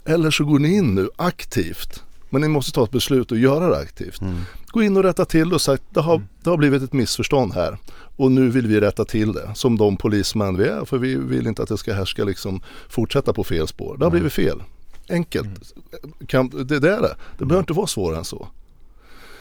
Eller 0.05 0.31
så 0.31 0.45
går 0.45 0.59
ni 0.59 0.77
in 0.77 0.95
nu 0.95 1.09
aktivt. 1.17 2.03
Men 2.35 2.41
ni 2.41 2.49
måste 2.49 2.73
ta 2.73 2.85
ett 2.85 2.91
beslut 2.91 3.33
och 3.33 3.39
göra 3.39 3.69
det 3.69 3.77
aktivt. 3.77 4.21
Mm. 4.21 4.37
Gå 4.67 4.83
in 4.83 4.97
och 4.97 5.03
rätta 5.03 5.25
till 5.25 5.53
och 5.53 5.61
säga 5.61 5.75
att 5.75 5.95
det 5.95 6.01
har, 6.01 6.23
det 6.43 6.51
har 6.51 6.57
blivit 6.57 6.83
ett 6.83 6.93
missförstånd 6.93 7.55
här. 7.55 7.79
Och 8.17 8.33
nu 8.33 8.49
vill 8.49 8.67
vi 8.67 8.81
rätta 8.81 9.05
till 9.05 9.33
det 9.33 9.51
som 9.55 9.79
de 9.79 9.97
polismän 9.97 10.57
vi 10.57 10.65
är. 10.65 10.85
För 10.85 10.99
vi 10.99 11.15
vill 11.15 11.47
inte 11.47 11.63
att 11.63 11.69
det 11.69 11.79
ska 11.79 11.95
härska 11.95 12.25
liksom 12.25 12.61
fortsätta 12.89 13.33
på 13.33 13.45
fel 13.45 13.69
spår. 13.69 13.97
Det 13.99 14.05
har 14.05 14.11
blivit 14.11 14.33
fel. 14.33 14.63
Enkelt. 15.09 15.47
Mm. 15.47 16.27
Kan, 16.27 16.49
det, 16.49 16.79
det 16.79 16.95
är 16.95 17.01
det. 17.01 17.17
Det 17.39 17.45
behöver 17.45 17.63
inte 17.63 17.73
vara 17.73 17.87
svårare 17.87 18.19
än 18.19 18.25
så. 18.25 18.49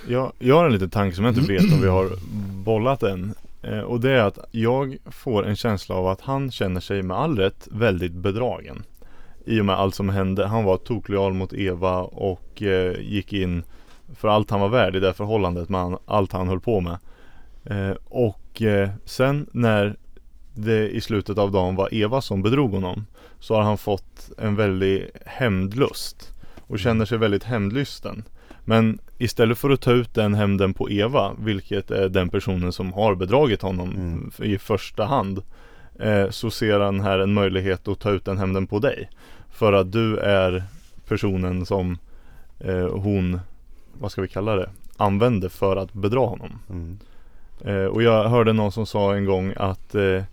Jag, 0.07 0.31
jag 0.39 0.55
har 0.55 0.65
en 0.65 0.73
liten 0.73 0.89
tanke 0.89 1.15
som 1.15 1.25
jag 1.25 1.37
inte 1.37 1.53
vet 1.53 1.73
om 1.73 1.81
vi 1.81 1.87
har 1.87 2.09
bollat 2.63 3.03
än. 3.03 3.33
Eh, 3.61 3.79
och 3.79 3.99
det 3.99 4.11
är 4.11 4.23
att 4.23 4.39
jag 4.51 4.97
får 5.05 5.47
en 5.47 5.55
känsla 5.55 5.95
av 5.95 6.07
att 6.07 6.21
han 6.21 6.51
känner 6.51 6.81
sig 6.81 7.03
med 7.03 7.17
all 7.17 7.37
rätt 7.37 7.67
väldigt 7.71 8.13
bedragen. 8.13 8.83
I 9.45 9.61
och 9.61 9.65
med 9.65 9.75
allt 9.75 9.95
som 9.95 10.09
hände. 10.09 10.47
Han 10.47 10.63
var 10.63 10.77
toklojal 10.77 11.33
mot 11.33 11.53
Eva 11.53 12.01
och 12.01 12.61
eh, 12.61 12.99
gick 13.01 13.33
in 13.33 13.63
för 14.15 14.27
allt 14.27 14.49
han 14.49 14.59
var 14.59 14.69
värd 14.69 14.95
i 14.95 14.99
det 14.99 15.13
förhållandet 15.13 15.69
med 15.69 15.97
allt 16.05 16.31
han 16.31 16.47
höll 16.47 16.59
på 16.59 16.81
med. 16.81 16.97
Eh, 17.65 17.95
och 18.05 18.61
eh, 18.61 18.89
sen 19.05 19.47
när 19.51 19.95
det 20.55 20.89
i 20.89 21.01
slutet 21.01 21.37
av 21.37 21.51
dagen 21.51 21.75
var 21.75 21.93
Eva 21.93 22.21
som 22.21 22.41
bedrog 22.41 22.71
honom 22.71 23.05
så 23.39 23.55
har 23.55 23.61
han 23.61 23.77
fått 23.77 24.31
en 24.37 24.55
väldig 24.55 25.09
hämndlust 25.25 26.33
och 26.67 26.79
känner 26.79 27.05
sig 27.05 27.17
väldigt 27.17 27.43
hämndlysten. 27.43 28.23
Men 28.65 28.99
istället 29.17 29.57
för 29.57 29.69
att 29.69 29.81
ta 29.81 29.91
ut 29.91 30.13
den 30.13 30.33
hämnden 30.33 30.73
på 30.73 30.89
Eva, 30.91 31.33
vilket 31.39 31.91
är 31.91 32.09
den 32.09 32.29
personen 32.29 32.71
som 32.71 32.93
har 32.93 33.15
bedragit 33.15 33.61
honom 33.61 33.89
mm. 33.89 34.31
i 34.53 34.57
första 34.57 35.05
hand 35.05 35.41
eh, 35.99 36.29
Så 36.29 36.51
ser 36.51 36.79
han 36.79 36.99
här 36.99 37.19
en 37.19 37.33
möjlighet 37.33 37.87
att 37.87 37.99
ta 37.99 38.11
ut 38.11 38.25
den 38.25 38.37
hämnden 38.37 38.67
på 38.67 38.79
dig. 38.79 39.09
För 39.51 39.73
att 39.73 39.91
du 39.91 40.17
är 40.17 40.63
personen 41.07 41.65
som 41.65 41.97
eh, 42.59 42.87
hon, 42.87 43.39
vad 43.99 44.11
ska 44.11 44.21
vi 44.21 44.27
kalla 44.27 44.55
det, 44.55 44.69
använde 44.97 45.49
för 45.49 45.75
att 45.75 45.93
bedra 45.93 46.19
honom. 46.19 46.59
Mm. 46.69 46.99
eh, 47.65 47.85
Och 47.85 48.03
jag 48.03 48.29
hörde 48.29 48.53
någon 48.53 48.71
som 48.71 48.85
sa 48.85 49.15
en 49.15 49.25
gång 49.25 49.53
att 49.57 49.95
eh, 49.95 50.23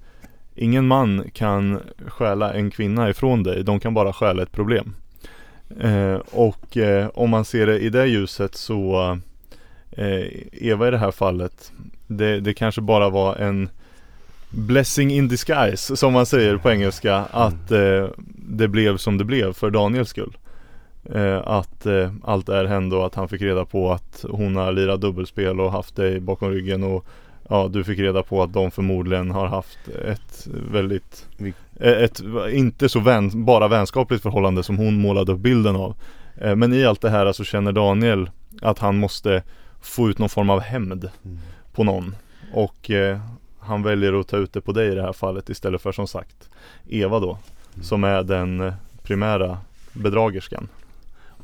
Ingen 0.54 0.86
man 0.86 1.30
kan 1.34 1.80
stjäla 2.06 2.52
en 2.52 2.70
kvinna 2.70 3.10
ifrån 3.10 3.42
dig, 3.42 3.64
de 3.64 3.80
kan 3.80 3.94
bara 3.94 4.12
stjäla 4.12 4.42
ett 4.42 4.52
problem. 4.52 4.94
Eh, 5.80 6.14
och 6.30 6.76
eh, 6.76 7.08
om 7.14 7.30
man 7.30 7.44
ser 7.44 7.66
det 7.66 7.78
i 7.78 7.90
det 7.90 8.06
ljuset 8.06 8.54
så 8.54 9.18
Eva 10.52 10.88
i 10.88 10.90
det 10.90 10.98
här 10.98 11.10
fallet 11.10 11.72
det, 12.06 12.40
det 12.40 12.54
kanske 12.54 12.80
bara 12.80 13.10
var 13.10 13.36
en 13.36 13.68
Blessing 14.50 15.10
in 15.10 15.28
disguise 15.28 15.96
som 15.96 16.12
man 16.12 16.26
säger 16.26 16.56
på 16.56 16.70
engelska 16.70 17.16
att 17.16 17.70
eh, 17.70 18.06
det 18.34 18.68
blev 18.68 18.96
som 18.96 19.18
det 19.18 19.24
blev 19.24 19.52
för 19.52 19.70
Daniels 19.70 20.08
skull. 20.08 20.36
Eh, 21.14 21.38
att 21.38 21.86
eh, 21.86 22.12
allt 22.24 22.48
är 22.48 22.64
hände 22.64 22.96
och 22.96 23.06
att 23.06 23.14
han 23.14 23.28
fick 23.28 23.42
reda 23.42 23.64
på 23.64 23.92
att 23.92 24.24
hon 24.30 24.56
har 24.56 24.72
lirat 24.72 25.00
dubbelspel 25.00 25.60
och 25.60 25.72
haft 25.72 25.96
dig 25.96 26.20
bakom 26.20 26.50
ryggen 26.50 26.84
och 26.84 27.06
ja, 27.48 27.68
du 27.68 27.84
fick 27.84 27.98
reda 27.98 28.22
på 28.22 28.42
att 28.42 28.52
de 28.52 28.70
förmodligen 28.70 29.30
har 29.30 29.46
haft 29.46 29.88
ett 29.88 30.48
väldigt 30.72 31.26
eh, 31.80 31.92
ett, 31.92 32.22
inte 32.52 32.88
så 32.88 33.00
vän, 33.00 33.44
bara 33.44 33.68
vänskapligt 33.68 34.22
förhållande 34.22 34.62
som 34.62 34.78
hon 34.78 35.00
målade 35.00 35.32
upp 35.32 35.40
bilden 35.40 35.76
av. 35.76 35.96
Eh, 36.36 36.56
men 36.56 36.72
i 36.72 36.84
allt 36.84 37.00
det 37.00 37.10
här 37.10 37.32
så 37.32 37.44
känner 37.44 37.72
Daniel 37.72 38.30
att 38.62 38.78
han 38.78 38.96
måste 38.96 39.42
få 39.80 40.10
ut 40.10 40.18
någon 40.18 40.28
form 40.28 40.50
av 40.50 40.60
hämnd 40.60 41.08
mm. 41.24 41.38
på 41.72 41.84
någon. 41.84 42.16
Och 42.52 42.90
eh, 42.90 43.20
han 43.70 43.82
väljer 43.82 44.20
att 44.20 44.28
ta 44.28 44.36
ut 44.36 44.52
det 44.52 44.60
på 44.60 44.72
dig 44.72 44.92
i 44.92 44.94
det 44.94 45.02
här 45.02 45.12
fallet 45.12 45.48
istället 45.48 45.82
för 45.82 45.92
som 45.92 46.06
sagt 46.06 46.50
Eva 46.88 47.20
då. 47.20 47.30
Mm. 47.30 47.84
Som 47.84 48.04
är 48.04 48.22
den 48.22 48.60
eh, 48.60 48.74
primära 49.02 49.58
bedragerskan. 49.92 50.68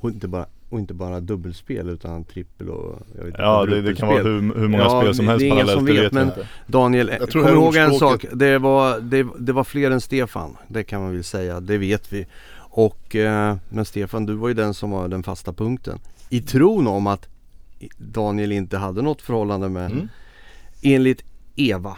Och 0.00 0.10
inte 0.10 0.28
bara 0.28 0.46
och 0.68 0.78
inte 0.78 0.94
bara 0.94 1.20
dubbelspel 1.20 1.88
utan 1.88 2.24
trippel 2.24 2.70
och 2.70 2.98
jag 3.14 3.24
vet 3.24 3.26
inte, 3.26 3.42
Ja 3.42 3.66
det, 3.66 3.82
det, 3.82 3.94
kan 3.94 4.08
vara 4.08 4.22
hur, 4.22 4.54
hur 4.54 4.68
många 4.68 4.84
ja, 4.84 5.00
spel 5.00 5.14
som 5.14 5.28
helst 5.28 5.48
parallellt, 5.48 5.70
som 5.70 5.84
vet, 5.84 5.96
det 5.96 6.02
vet 6.02 6.12
men 6.12 6.26
inte. 6.26 6.48
Daniel, 6.66 7.10
kom 7.32 7.48
ihåg 7.48 7.76
en 7.76 7.94
sak. 7.94 8.24
Det 8.32 8.58
var, 8.58 9.00
det, 9.00 9.26
det, 9.38 9.52
var 9.52 9.64
fler 9.64 9.90
än 9.90 10.00
Stefan. 10.00 10.56
Det 10.68 10.84
kan 10.84 11.02
man 11.02 11.12
väl 11.12 11.24
säga, 11.24 11.60
det 11.60 11.78
vet 11.78 12.12
vi. 12.12 12.26
Och, 12.56 13.16
eh, 13.16 13.56
men 13.68 13.84
Stefan, 13.84 14.26
du 14.26 14.34
var 14.34 14.48
ju 14.48 14.54
den 14.54 14.74
som 14.74 14.90
var 14.90 15.08
den 15.08 15.22
fasta 15.22 15.52
punkten. 15.52 15.98
I 16.28 16.40
tron 16.40 16.86
om 16.86 17.06
att 17.06 17.28
Daniel 17.96 18.52
inte 18.52 18.78
hade 18.78 19.02
något 19.02 19.22
förhållande 19.22 19.68
med, 19.68 19.90
mm. 19.90 20.08
enligt 20.82 21.24
Eva. 21.56 21.96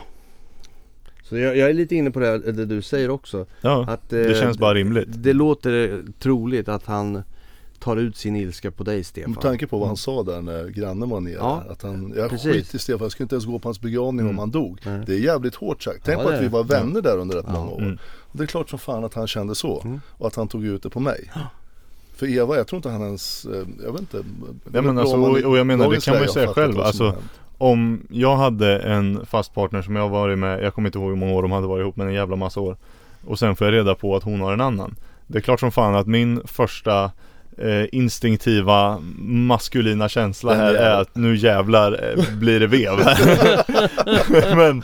Så 1.29 1.37
jag, 1.39 1.57
jag, 1.57 1.71
är 1.71 1.75
lite 1.75 1.97
inne 1.97 2.11
på 2.11 2.21
det, 2.21 2.39
det 2.39 2.67
du 2.67 2.83
säger 2.83 3.11
också. 3.11 3.47
Ja, 3.61 3.85
att, 3.89 4.09
det 4.09 4.31
eh, 4.31 4.41
känns 4.41 4.59
bara 4.59 4.75
rimligt. 4.75 5.09
Det 5.09 5.33
låter 5.33 6.03
troligt 6.19 6.69
att 6.69 6.87
han 6.87 7.23
tar 7.79 7.97
ut 7.97 8.17
sin 8.17 8.37
ilska 8.37 8.71
på 8.71 8.85
dig 8.85 9.05
Stefan. 9.05 9.31
Med 9.31 9.41
tanke 9.41 9.67
på 9.67 9.79
vad 9.79 9.89
han 9.89 9.93
mm. 9.93 9.97
sa 9.97 10.23
där 10.23 10.43
när 10.43 10.69
grannen 10.69 11.09
var 11.09 11.21
nere. 11.21 11.35
Ja, 11.35 11.65
att 11.71 11.83
han, 11.83 12.15
jag 12.17 12.31
precis. 12.31 12.53
skit 12.53 12.75
i 12.75 12.79
Stefan, 12.79 13.03
jag 13.03 13.13
skulle 13.13 13.25
inte 13.25 13.35
ens 13.35 13.47
gå 13.47 13.59
på 13.59 13.69
hans 13.69 13.81
begravning 13.81 14.21
mm. 14.21 14.31
om 14.31 14.39
han 14.39 14.51
dog. 14.51 14.81
Mm. 14.85 15.05
Det 15.05 15.15
är 15.15 15.19
jävligt 15.19 15.55
hårt 15.55 15.83
sagt. 15.83 16.01
Tänk 16.05 16.21
ja, 16.21 16.25
på 16.25 16.31
att 16.31 16.43
vi 16.43 16.49
var 16.49 16.65
vänner 16.65 17.03
där 17.03 17.19
under 17.19 17.37
rätt 17.37 17.45
ja. 17.49 17.53
många 17.53 17.71
år. 17.71 17.81
Mm. 17.81 17.99
Och 18.03 18.39
det 18.39 18.45
är 18.45 18.47
klart 18.47 18.71
som 18.71 18.79
fan 18.79 19.05
att 19.05 19.15
han 19.15 19.27
kände 19.27 19.55
så. 19.55 19.81
Mm. 19.85 20.01
Och 20.09 20.27
att 20.27 20.35
han 20.35 20.49
tog 20.49 20.65
ut 20.65 20.83
det 20.83 20.91
på 20.91 21.01
mig. 21.01 21.31
För 22.17 22.27
Eva, 22.27 22.57
jag 22.57 22.67
tror 22.67 22.77
inte 22.77 22.89
han 22.89 23.03
ens, 23.03 23.45
eh, 23.45 23.67
jag 23.85 23.93
vet 23.93 24.01
inte. 24.01 24.25
Ja, 24.73 24.83
men 24.83 24.99
alltså, 24.99 25.17
och, 25.17 25.39
och 25.39 25.59
jag 25.59 25.67
menar 25.67 25.91
det 25.91 26.05
kan 26.05 26.15
man 26.15 26.23
ju 26.23 26.29
säga 26.29 26.49
själv. 26.49 26.81
Alltså, 26.81 27.17
om 27.59 28.07
jag 28.11 28.37
hade 28.37 28.79
en 28.79 29.27
fast 29.27 29.55
partner 29.55 29.83
som 29.83 29.97
jag 29.97 30.09
varit 30.09 30.39
med, 30.39 30.63
jag 30.63 30.75
kommer 30.75 30.89
inte 30.89 30.99
ihåg 30.99 31.09
hur 31.09 31.17
många 31.17 31.33
år 31.33 31.43
de 31.43 31.53
hade 31.53 31.67
varit 31.67 31.83
ihop 31.83 31.97
men 31.97 32.07
en 32.09 32.15
jävla 32.15 32.37
massa 32.37 32.61
år. 32.61 32.77
Och 33.27 33.39
sen 33.39 33.57
får 33.57 33.67
jag 33.67 33.75
reda 33.75 33.95
på 33.95 34.17
att 34.17 34.23
hon 34.23 34.41
har 34.41 34.53
en 34.53 34.61
annan. 34.61 34.95
Det 35.27 35.39
är 35.39 35.43
klart 35.43 35.61
som 35.61 35.73
fan 35.73 35.95
att 35.95 36.07
min 36.07 36.43
första 36.45 37.11
eh, 37.59 37.87
instinktiva 37.93 38.99
maskulina 39.19 40.09
känsla 40.09 40.55
här 40.55 40.75
är 40.75 41.01
att 41.01 41.15
nu 41.15 41.37
jävlar 41.37 41.93
eh, 41.93 42.39
blir 42.39 42.61
det 42.61 42.67
vev 42.67 42.99
Men, 44.57 44.83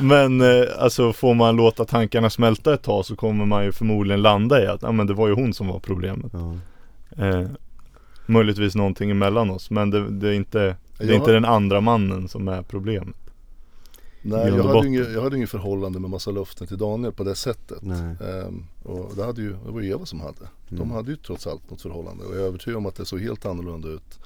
men 0.00 0.40
eh, 0.40 0.68
alltså 0.78 1.12
får 1.12 1.34
man 1.34 1.56
låta 1.56 1.84
tankarna 1.84 2.30
smälta 2.30 2.74
ett 2.74 2.82
tag 2.82 3.04
så 3.04 3.16
kommer 3.16 3.44
man 3.44 3.64
ju 3.64 3.72
förmodligen 3.72 4.22
landa 4.22 4.62
i 4.62 4.66
att 4.66 4.82
ja, 4.82 4.92
men 4.92 5.06
det 5.06 5.14
var 5.14 5.28
ju 5.28 5.34
hon 5.34 5.54
som 5.54 5.66
var 5.68 5.78
problemet. 5.78 6.32
Ja. 6.32 6.56
Eh, 7.24 7.46
möjligtvis 8.26 8.74
någonting 8.74 9.10
emellan 9.10 9.50
oss 9.50 9.70
men 9.70 9.90
det, 9.90 10.10
det 10.10 10.28
är 10.28 10.32
inte 10.32 10.76
det 10.98 11.04
är 11.04 11.12
inte 11.12 11.32
den 11.32 11.44
andra 11.44 11.80
mannen 11.80 12.28
som 12.28 12.48
är 12.48 12.62
problemet. 12.62 13.16
Nej, 14.26 14.48
jag 14.48 14.64
hade, 14.64 14.88
inget, 14.88 15.12
jag 15.12 15.22
hade 15.22 15.36
inget 15.36 15.50
förhållande 15.50 16.00
med 16.00 16.10
massa 16.10 16.30
löften 16.30 16.66
till 16.66 16.78
Daniel 16.78 17.12
på 17.12 17.24
det 17.24 17.34
sättet. 17.34 17.82
Ehm, 17.82 18.66
och 18.82 19.16
det, 19.16 19.24
hade 19.24 19.42
ju, 19.42 19.56
det 19.66 19.70
var 19.70 19.80
ju 19.80 19.90
Eva 19.90 20.06
som 20.06 20.20
hade. 20.20 20.40
Mm. 20.40 20.78
De 20.78 20.90
hade 20.90 21.10
ju 21.10 21.16
trots 21.16 21.46
allt 21.46 21.70
något 21.70 21.82
förhållande. 21.82 22.24
Och 22.24 22.34
jag 22.34 22.40
är 22.40 22.46
övertygad 22.46 22.76
om 22.76 22.86
att 22.86 22.94
det 22.94 23.04
såg 23.04 23.20
helt 23.20 23.46
annorlunda 23.46 23.88
ut 23.88 24.20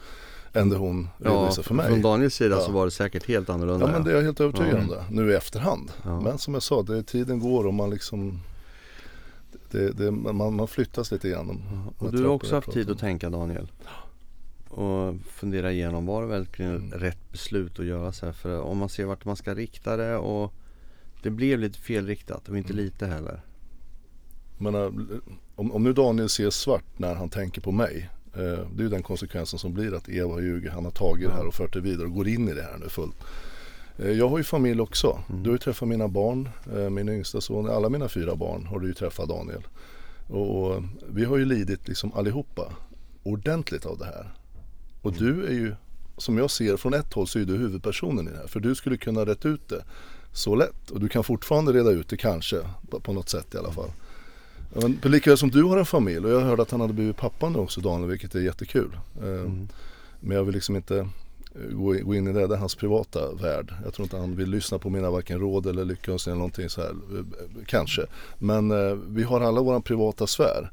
än 0.52 0.68
det 0.68 0.76
hon 0.76 1.08
redovisade 1.18 1.62
för 1.62 1.74
mig. 1.74 1.86
Från 1.88 2.02
Daniels 2.02 2.34
sida 2.34 2.56
ja. 2.56 2.62
så 2.62 2.72
var 2.72 2.84
det 2.84 2.90
säkert 2.90 3.26
helt 3.26 3.50
annorlunda. 3.50 3.86
Ja 3.86 3.92
men 3.92 4.04
det 4.04 4.10
är 4.10 4.14
jag 4.14 4.22
helt 4.22 4.40
övertygad 4.40 4.74
ja. 4.74 4.80
om 4.80 4.88
det. 4.88 5.04
Nu 5.10 5.32
i 5.32 5.34
efterhand. 5.34 5.92
Ja. 6.02 6.20
Men 6.20 6.38
som 6.38 6.54
jag 6.54 6.62
sa, 6.62 6.82
det, 6.82 7.02
tiden 7.02 7.40
går 7.40 7.66
och 7.66 7.74
man 7.74 7.90
liksom 7.90 8.40
det, 9.70 9.90
det, 9.90 10.10
man, 10.10 10.54
man 10.54 10.68
flyttas 10.68 11.12
lite 11.12 11.28
grann. 11.28 11.62
Och 11.98 12.12
du 12.12 12.24
har 12.24 12.30
också 12.30 12.54
haft 12.54 12.72
tid 12.72 12.90
att 12.90 12.98
tänka 12.98 13.30
Daniel 13.30 13.68
och 14.68 15.14
fundera 15.26 15.72
igenom 15.72 16.06
var 16.06 16.22
det 16.22 16.28
verkligen 16.28 16.76
mm. 16.76 16.98
rätt 16.98 17.32
beslut 17.32 17.78
att 17.78 17.86
göra 17.86 18.12
så 18.12 18.26
här. 18.26 18.32
För 18.32 18.60
om 18.60 18.78
man 18.78 18.88
ser 18.88 19.04
vart 19.04 19.24
man 19.24 19.36
ska 19.36 19.54
rikta 19.54 19.96
det 19.96 20.16
och 20.16 20.54
det 21.22 21.30
blev 21.30 21.58
lite 21.58 21.78
felriktat 21.78 22.48
och 22.48 22.58
inte 22.58 22.72
mm. 22.72 22.84
lite 22.84 23.06
heller. 23.06 23.40
Men 24.58 24.74
äh, 24.74 24.90
om, 25.54 25.72
om 25.72 25.84
nu 25.84 25.92
Daniel 25.92 26.28
ser 26.28 26.50
svart 26.50 26.84
när 26.96 27.14
han 27.14 27.28
tänker 27.28 27.60
på 27.60 27.72
mig. 27.72 28.10
Eh, 28.34 28.40
det 28.40 28.80
är 28.80 28.82
ju 28.82 28.88
den 28.88 29.02
konsekvensen 29.02 29.58
som 29.58 29.74
blir 29.74 29.94
att 29.94 30.08
Eva 30.08 30.40
ljuger. 30.40 30.70
Han 30.70 30.84
har 30.84 30.92
tagit 30.92 31.28
det 31.28 31.34
här 31.34 31.46
och 31.46 31.54
fört 31.54 31.72
det 31.72 31.80
vidare 31.80 32.06
och 32.06 32.14
går 32.14 32.28
in 32.28 32.48
i 32.48 32.54
det 32.54 32.62
här 32.62 32.78
nu 32.78 32.88
fullt. 32.88 33.16
Eh, 33.98 34.10
jag 34.10 34.28
har 34.28 34.38
ju 34.38 34.44
familj 34.44 34.80
också. 34.80 35.22
Mm. 35.28 35.42
Du 35.42 35.50
har 35.50 35.54
ju 35.54 35.58
träffat 35.58 35.88
mina 35.88 36.08
barn, 36.08 36.48
eh, 36.76 36.90
min 36.90 37.08
yngsta 37.08 37.40
son. 37.40 37.70
Alla 37.70 37.88
mina 37.88 38.08
fyra 38.08 38.36
barn 38.36 38.66
har 38.66 38.80
du 38.80 38.86
ju 38.86 38.94
träffat 38.94 39.28
Daniel. 39.28 39.62
Och, 40.26 40.66
och 40.66 40.82
vi 41.08 41.24
har 41.24 41.36
ju 41.36 41.44
lidit 41.44 41.88
liksom 41.88 42.12
allihopa 42.12 42.72
ordentligt 43.22 43.86
av 43.86 43.98
det 43.98 44.04
här. 44.04 44.34
Och 45.03 45.12
du 45.12 45.46
är 45.46 45.53
ju, 45.53 45.74
som 46.16 46.38
jag 46.38 46.51
ser 46.51 46.76
från 46.76 46.94
ett 46.94 47.12
håll 47.12 47.26
så 47.26 47.38
är 47.38 47.44
du 47.44 47.57
huvudpersonen 47.57 48.28
i 48.28 48.30
det 48.30 48.36
här. 48.36 48.46
För 48.46 48.61
du 48.61 48.74
skulle 48.74 48.96
kunna 48.96 49.26
rätta 49.26 49.49
ut 49.49 49.68
det 49.68 49.84
så 50.32 50.55
lätt. 50.55 50.90
Och 50.90 51.01
du 51.01 51.09
kan 51.09 51.24
fortfarande 51.24 51.72
reda 51.72 51.90
ut 51.90 52.09
det 52.09 52.16
kanske, 52.16 52.57
på 53.03 53.12
något 53.12 53.28
sätt 53.28 53.55
i 53.55 53.59
alla 53.59 53.72
fall. 53.72 53.90
Men 54.74 54.99
lika 55.03 55.36
som 55.36 55.51
du 55.51 55.62
har 55.62 55.76
en 55.76 55.86
familj 55.86 56.26
och 56.26 56.30
jag 56.32 56.40
hörde 56.40 56.62
att 56.62 56.70
han 56.70 56.80
hade 56.80 56.92
blivit 56.92 57.16
pappa 57.16 57.49
nu 57.49 57.59
också 57.59 57.80
Daniel, 57.80 58.11
vilket 58.11 58.34
är 58.34 58.40
jättekul. 58.40 58.99
Eh, 59.22 59.28
mm. 59.28 59.68
Men 60.20 60.36
jag 60.36 60.44
vill 60.44 60.55
liksom 60.55 60.76
inte 60.76 60.99
eh, 60.99 61.72
gå 61.72 62.14
in 62.14 62.28
i 62.28 62.32
det, 62.32 62.46
det 62.46 62.55
är 62.55 62.59
hans 62.59 62.74
privata 62.74 63.32
värld. 63.32 63.74
Jag 63.84 63.94
tror 63.94 64.05
inte 64.05 64.16
han 64.16 64.36
vill 64.36 64.51
lyssna 64.51 64.78
på 64.78 64.90
mina 64.90 65.11
varken 65.11 65.40
råd 65.40 65.66
eller 65.66 65.84
lyckönskningar 65.84 66.34
eller 66.34 66.38
någonting 66.38 66.68
så 66.68 66.80
här. 66.80 66.90
Eh, 66.90 67.24
kanske. 67.66 68.07
Men 68.38 68.72
vi 69.14 69.22
har 69.22 69.40
alla 69.40 69.61
våran 69.61 69.82
privata 69.82 70.26
sfär. 70.26 70.70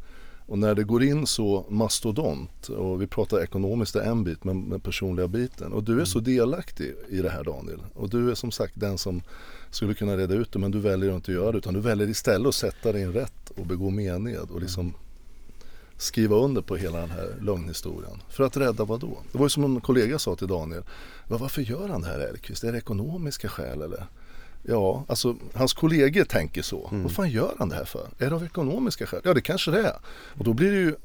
Och 0.48 0.60
när 0.60 0.76
det 0.76 0.84
går 0.84 1.04
in 1.04 1.28
så 1.28 1.66
mastodont 1.70 2.70
och 2.70 3.02
vi 3.02 3.08
pratar 3.08 3.44
ekonomiskt 3.44 3.96
är 3.96 4.02
en 4.02 4.24
bit 4.24 4.44
men 4.44 4.70
den 4.70 4.80
personliga 4.80 5.28
biten 5.28 5.74
och 5.74 5.84
du 5.84 6.02
är 6.02 6.06
så 6.06 6.20
mm. 6.20 6.36
delaktig 6.36 6.96
i 7.10 7.18
det 7.18 7.30
här 7.30 7.44
Daniel 7.44 7.80
och 7.94 8.10
du 8.10 8.32
är 8.32 8.36
som 8.36 8.52
sagt 8.52 8.74
den 8.80 8.98
som 8.98 9.22
skulle 9.72 9.94
kunna 9.94 10.18
reda 10.18 10.34
ut 10.34 10.52
det 10.52 10.60
men 10.60 10.72
du 10.72 10.80
väljer 10.80 11.10
att 11.10 11.16
inte 11.16 11.32
göra 11.32 11.52
det 11.52 11.58
utan 11.58 11.74
du 11.74 11.80
väljer 11.80 12.10
istället 12.10 12.48
att 12.48 12.56
sätta 12.56 13.00
en 13.00 13.14
rätt 13.14 13.50
och 13.58 13.66
begå 13.66 13.90
mened 13.90 14.52
och 14.52 14.62
liksom 14.62 14.94
skriva 15.98 16.36
under 16.36 16.62
på 16.62 16.76
hela 16.76 17.00
den 17.00 17.12
här 17.12 17.36
lögnhistorien. 17.42 18.22
För 18.30 18.44
att 18.44 18.58
rädda 18.58 18.86
vad 18.86 19.00
då? 19.00 19.18
Det 19.32 19.38
var 19.38 19.46
ju 19.46 19.50
som 19.50 19.64
en 19.64 19.82
kollega 19.82 20.20
sa 20.20 20.36
till 20.36 20.48
Daniel. 20.48 20.84
Varför 21.28 21.62
gör 21.62 21.90
han 21.90 22.02
det 22.02 22.08
här 22.08 22.20
Elkvist? 22.20 22.64
Är 22.64 22.72
det 22.72 22.78
ekonomiska 22.78 23.48
skäl 23.48 23.82
eller? 23.82 24.06
Ja, 24.68 25.04
alltså 25.08 25.36
hans 25.54 25.74
kollegor 25.74 26.24
tänker 26.24 26.62
så. 26.62 26.88
Mm. 26.92 27.04
Vad 27.04 27.12
fan 27.12 27.30
gör 27.30 27.54
han 27.60 27.70
det 27.70 27.76
här 27.76 27.86
för? 27.86 28.08
Är 28.20 28.30
det 28.30 28.36
av 28.36 28.44
ekonomiska 28.44 29.06
skäl? 29.06 29.22
Ja, 29.24 29.34
det 29.34 29.42
kanske 29.42 29.72
det 29.72 29.80
är. 29.80 29.96
Och 30.38 30.44
då 30.44 30.54
blir 30.54 30.72
det 30.72 30.78
ju 30.78 30.96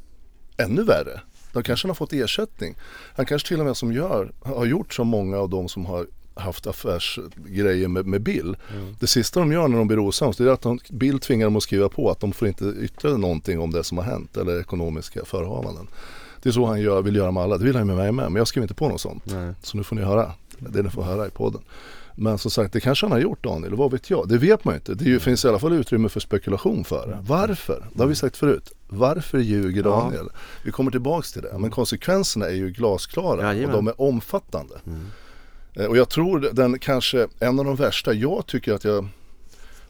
ännu 0.57 0.85
värre. 0.85 1.21
Då 1.53 1.63
kanske 1.63 1.87
han 1.87 1.91
har 1.91 1.95
fått 1.95 2.13
ersättning. 2.13 2.75
Han 3.15 3.27
kanske 3.27 3.49
till 3.49 3.61
och 3.61 3.67
med 3.67 3.77
som 3.77 3.93
gör, 3.93 4.33
har 4.43 4.65
gjort 4.65 4.95
som 4.95 5.09
många 5.09 5.39
av 5.39 5.49
de 5.49 5.69
som 5.69 5.87
har 5.87 6.07
haft 6.35 6.67
affärsgrejer 6.67 7.89
med, 7.89 8.07
med 8.07 8.23
Bill. 8.23 8.57
Mm. 8.75 8.97
Det 9.01 9.07
sista 9.07 9.41
de 9.41 9.53
gör 9.53 9.69
när 9.69 9.79
de 9.79 9.87
blir 9.87 9.99
osams 9.99 10.37
det 10.37 10.45
är 10.45 10.49
att 10.49 10.63
de, 10.63 10.79
Bill 10.91 11.19
tvingar 11.19 11.47
dem 11.47 11.57
att 11.57 11.63
skriva 11.63 11.89
på 11.89 12.11
att 12.11 12.21
de 12.21 12.33
får 12.33 12.49
inte 12.49 12.65
yttra 12.65 13.17
någonting 13.17 13.61
om 13.61 13.71
det 13.71 13.85
som 13.85 13.99
har 13.99 14.05
hänt 14.05 14.37
eller 14.37 14.61
ekonomiska 14.61 15.25
förehavanden. 15.25 15.87
Det 16.43 16.49
är 16.49 16.53
så 16.53 16.67
han 16.67 16.81
gör, 16.81 17.03
vill 17.03 17.17
göra 17.17 17.31
med 17.31 17.43
alla. 17.43 17.59
Det 17.59 17.65
vill 17.65 17.77
han 17.77 17.87
med 17.87 17.97
mig 17.97 18.13
med. 18.13 18.33
Men 18.33 18.37
jag 18.37 18.49
skriver 18.49 18.65
inte 18.65 18.75
på 18.75 18.89
något 18.89 19.01
sånt. 19.01 19.23
Nej. 19.27 19.55
Så 19.63 19.77
nu 19.77 19.85
får 19.85 19.97
ni 19.97 20.03
höra 20.03 20.33
det 20.69 20.83
ni 20.83 20.91
får 20.91 21.03
höra 21.03 21.27
i 21.27 21.31
podden. 21.31 21.61
Men 22.21 22.39
som 22.39 22.51
sagt, 22.51 22.73
det 22.73 22.81
kanske 22.81 23.07
han 23.07 23.13
har 23.13 23.19
gjort 23.19 23.45
Daniel, 23.45 23.75
vad 23.75 23.91
vet 23.91 24.11
jag? 24.11 24.29
Det 24.29 24.39
vet 24.39 24.65
man 24.65 24.75
ju 24.75 24.77
inte. 24.77 24.95
Det 24.95 25.05
ju, 25.05 25.21
finns 25.21 25.45
i 25.45 25.49
alla 25.49 25.59
fall 25.59 25.73
utrymme 25.73 26.09
för 26.09 26.21
spekulation 26.21 26.85
för 26.85 27.07
det. 27.07 27.19
Varför? 27.21 27.85
Det 27.93 28.03
har 28.03 28.09
vi 28.09 28.15
sagt 28.15 28.37
förut. 28.37 28.73
Varför 28.89 29.39
ljuger 29.39 29.83
Daniel? 29.83 30.29
Ja. 30.33 30.39
Vi 30.65 30.71
kommer 30.71 30.91
tillbaks 30.91 31.33
till 31.33 31.43
det. 31.43 31.59
Men 31.59 31.71
konsekvenserna 31.71 32.47
är 32.47 32.55
ju 32.55 32.71
glasklara 32.71 33.55
ja, 33.57 33.67
och 33.67 33.73
de 33.73 33.89
är 33.89 34.01
omfattande. 34.01 34.75
Mm. 34.87 35.01
Eh, 35.75 35.87
och 35.87 35.97
jag 35.97 36.09
tror 36.09 36.51
den 36.53 36.79
kanske, 36.79 37.29
en 37.39 37.59
av 37.59 37.65
de 37.65 37.77
värsta, 37.77 38.13
jag 38.13 38.47
tycker 38.47 38.73
att 38.73 38.85
jag 38.85 39.09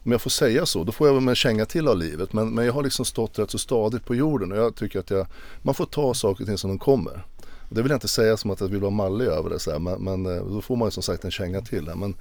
om 0.03 0.11
jag 0.11 0.21
får 0.21 0.29
säga 0.29 0.65
så, 0.65 0.83
då 0.83 0.91
får 0.91 1.07
jag 1.07 1.13
väl 1.13 1.27
en 1.27 1.35
känga 1.35 1.65
till 1.65 1.87
av 1.87 1.97
livet. 1.97 2.33
Men, 2.33 2.49
men 2.49 2.65
jag 2.65 2.73
har 2.73 2.83
liksom 2.83 3.05
stått 3.05 3.39
rätt 3.39 3.51
så 3.51 3.57
stadigt 3.57 4.05
på 4.05 4.15
jorden 4.15 4.51
och 4.51 4.57
jag 4.57 4.75
tycker 4.75 4.99
att 4.99 5.09
jag, 5.09 5.27
man 5.61 5.75
får 5.75 5.85
ta 5.85 6.13
saker 6.13 6.43
och 6.43 6.47
ting 6.47 6.57
som 6.57 6.69
de 6.69 6.79
kommer. 6.79 7.25
Det 7.73 7.81
vill 7.81 7.89
jag 7.89 7.95
inte 7.95 8.07
säga 8.07 8.37
som 8.37 8.51
att 8.51 8.61
jag 8.61 8.67
vill 8.67 8.81
vara 8.81 8.91
mallig 8.91 9.25
över 9.25 9.49
det 9.49 9.59
så 9.59 9.71
här, 9.71 9.79
men, 9.79 10.03
men, 10.03 10.25
eh, 10.25 10.45
då 10.45 10.61
får 10.61 10.75
man 10.75 10.87
ju 10.87 10.91
som 10.91 11.03
sagt 11.03 11.25
en 11.25 11.31
känga 11.31 11.61
till 11.61 11.85
det. 11.85 11.95
Men, 11.95 12.15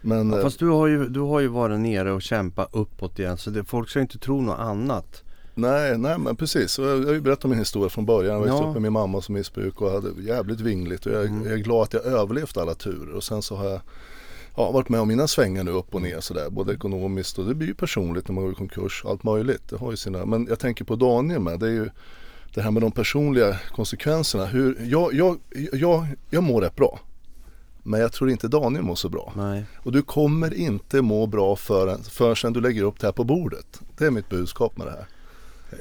men, 0.00 0.30
ja, 0.30 0.36
eh, 0.36 0.42
fast 0.42 0.58
du 0.58 0.68
har, 0.68 0.86
ju, 0.86 1.08
du 1.08 1.20
har 1.20 1.40
ju 1.40 1.48
varit 1.48 1.80
nere 1.80 2.12
och 2.12 2.22
kämpat 2.22 2.68
uppåt 2.72 3.18
igen 3.18 3.36
så 3.36 3.50
det, 3.50 3.64
folk 3.64 3.88
ska 3.88 4.00
inte 4.00 4.18
tro 4.18 4.40
något 4.40 4.58
annat. 4.58 5.22
Nej, 5.54 5.98
nej 5.98 6.18
men 6.18 6.36
precis. 6.36 6.78
Jag, 6.78 7.00
jag 7.00 7.06
har 7.06 7.12
ju 7.12 7.20
berättat 7.20 7.50
min 7.50 7.58
historia 7.58 7.88
från 7.88 8.06
början. 8.06 8.34
Jag 8.34 8.42
växte 8.42 8.62
ja. 8.62 8.68
upp 8.68 8.72
med 8.72 8.82
min 8.82 8.92
mamma 8.92 9.20
som 9.20 9.34
missbruk 9.34 9.80
och 9.80 9.90
hade 9.90 10.22
jävligt 10.22 10.60
vingligt. 10.60 11.06
Och 11.06 11.12
jag, 11.12 11.26
mm. 11.26 11.44
jag 11.44 11.52
är 11.52 11.58
glad 11.58 11.82
att 11.82 11.92
jag 11.92 12.04
överlevt 12.04 12.56
alla 12.56 12.74
turer. 12.74 13.14
Och 13.14 13.24
sen 13.24 13.42
så 13.42 13.56
har 13.56 13.70
jag 13.70 13.80
ja, 14.56 14.70
varit 14.70 14.88
med 14.88 15.00
om 15.00 15.08
mina 15.08 15.28
svängar 15.28 15.64
nu 15.64 15.70
upp 15.70 15.94
och 15.94 16.02
ner 16.02 16.20
sådär. 16.20 16.50
Både 16.50 16.72
ekonomiskt 16.72 17.38
och 17.38 17.44
det 17.44 17.54
blir 17.54 17.68
ju 17.68 17.74
personligt 17.74 18.28
när 18.28 18.34
man 18.34 18.44
går 18.44 18.52
i 18.52 18.56
konkurs. 18.56 19.04
Allt 19.06 19.24
möjligt. 19.24 19.68
Det 19.68 19.76
har 19.76 19.90
ju 19.90 19.96
sina, 19.96 20.26
men 20.26 20.46
jag 20.46 20.58
tänker 20.58 20.84
på 20.84 20.96
Daniel 20.96 21.40
med. 21.40 21.60
Det 21.60 21.66
är 21.66 21.70
ju 21.70 21.90
det 22.54 22.62
här 22.62 22.70
med 22.70 22.82
de 22.82 22.92
personliga 22.92 23.56
konsekvenserna. 23.74 24.46
Hur, 24.46 24.76
jag, 24.84 25.14
jag, 25.14 25.38
jag, 25.72 26.06
jag 26.30 26.42
mår 26.42 26.60
rätt 26.60 26.76
bra. 26.76 27.00
Men 27.82 28.00
jag 28.00 28.12
tror 28.12 28.30
inte 28.30 28.48
Daniel 28.48 28.84
mår 28.84 28.94
så 28.94 29.08
bra. 29.08 29.32
Nej. 29.36 29.64
Och 29.76 29.92
du 29.92 30.02
kommer 30.02 30.54
inte 30.54 31.02
må 31.02 31.26
bra 31.26 31.56
förrän, 31.56 32.02
förrän 32.02 32.52
du 32.52 32.60
lägger 32.60 32.82
upp 32.82 33.00
det 33.00 33.06
här 33.06 33.12
på 33.12 33.24
bordet. 33.24 33.80
Det 33.98 34.06
är 34.06 34.10
mitt 34.10 34.28
budskap 34.28 34.76
med 34.76 34.86
det 34.86 34.90
här. 34.90 35.06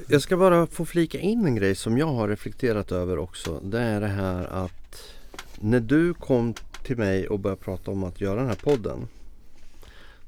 Jag 0.08 0.22
ska 0.22 0.38
bara 0.38 0.68
få 0.68 0.86
flika 0.86 1.20
in 1.20 1.46
en 1.46 1.56
grej 1.56 1.76
som 1.76 1.98
jag 1.98 2.08
har 2.08 2.28
reflekterat 2.28 2.92
över 2.92 3.18
också. 3.18 3.60
Det 3.64 3.80
är 3.80 4.02
det 4.02 4.08
här 4.08 4.44
att 4.44 5.14
när 5.60 5.80
du 5.80 6.14
kom 6.14 6.54
till 6.84 6.98
mig 6.98 7.28
och 7.28 7.40
började 7.40 7.62
prata 7.62 7.92
om 7.92 8.04
att 8.04 8.22
göra 8.22 8.40
den 8.40 8.48
här 8.48 8.60
podden. 8.64 9.08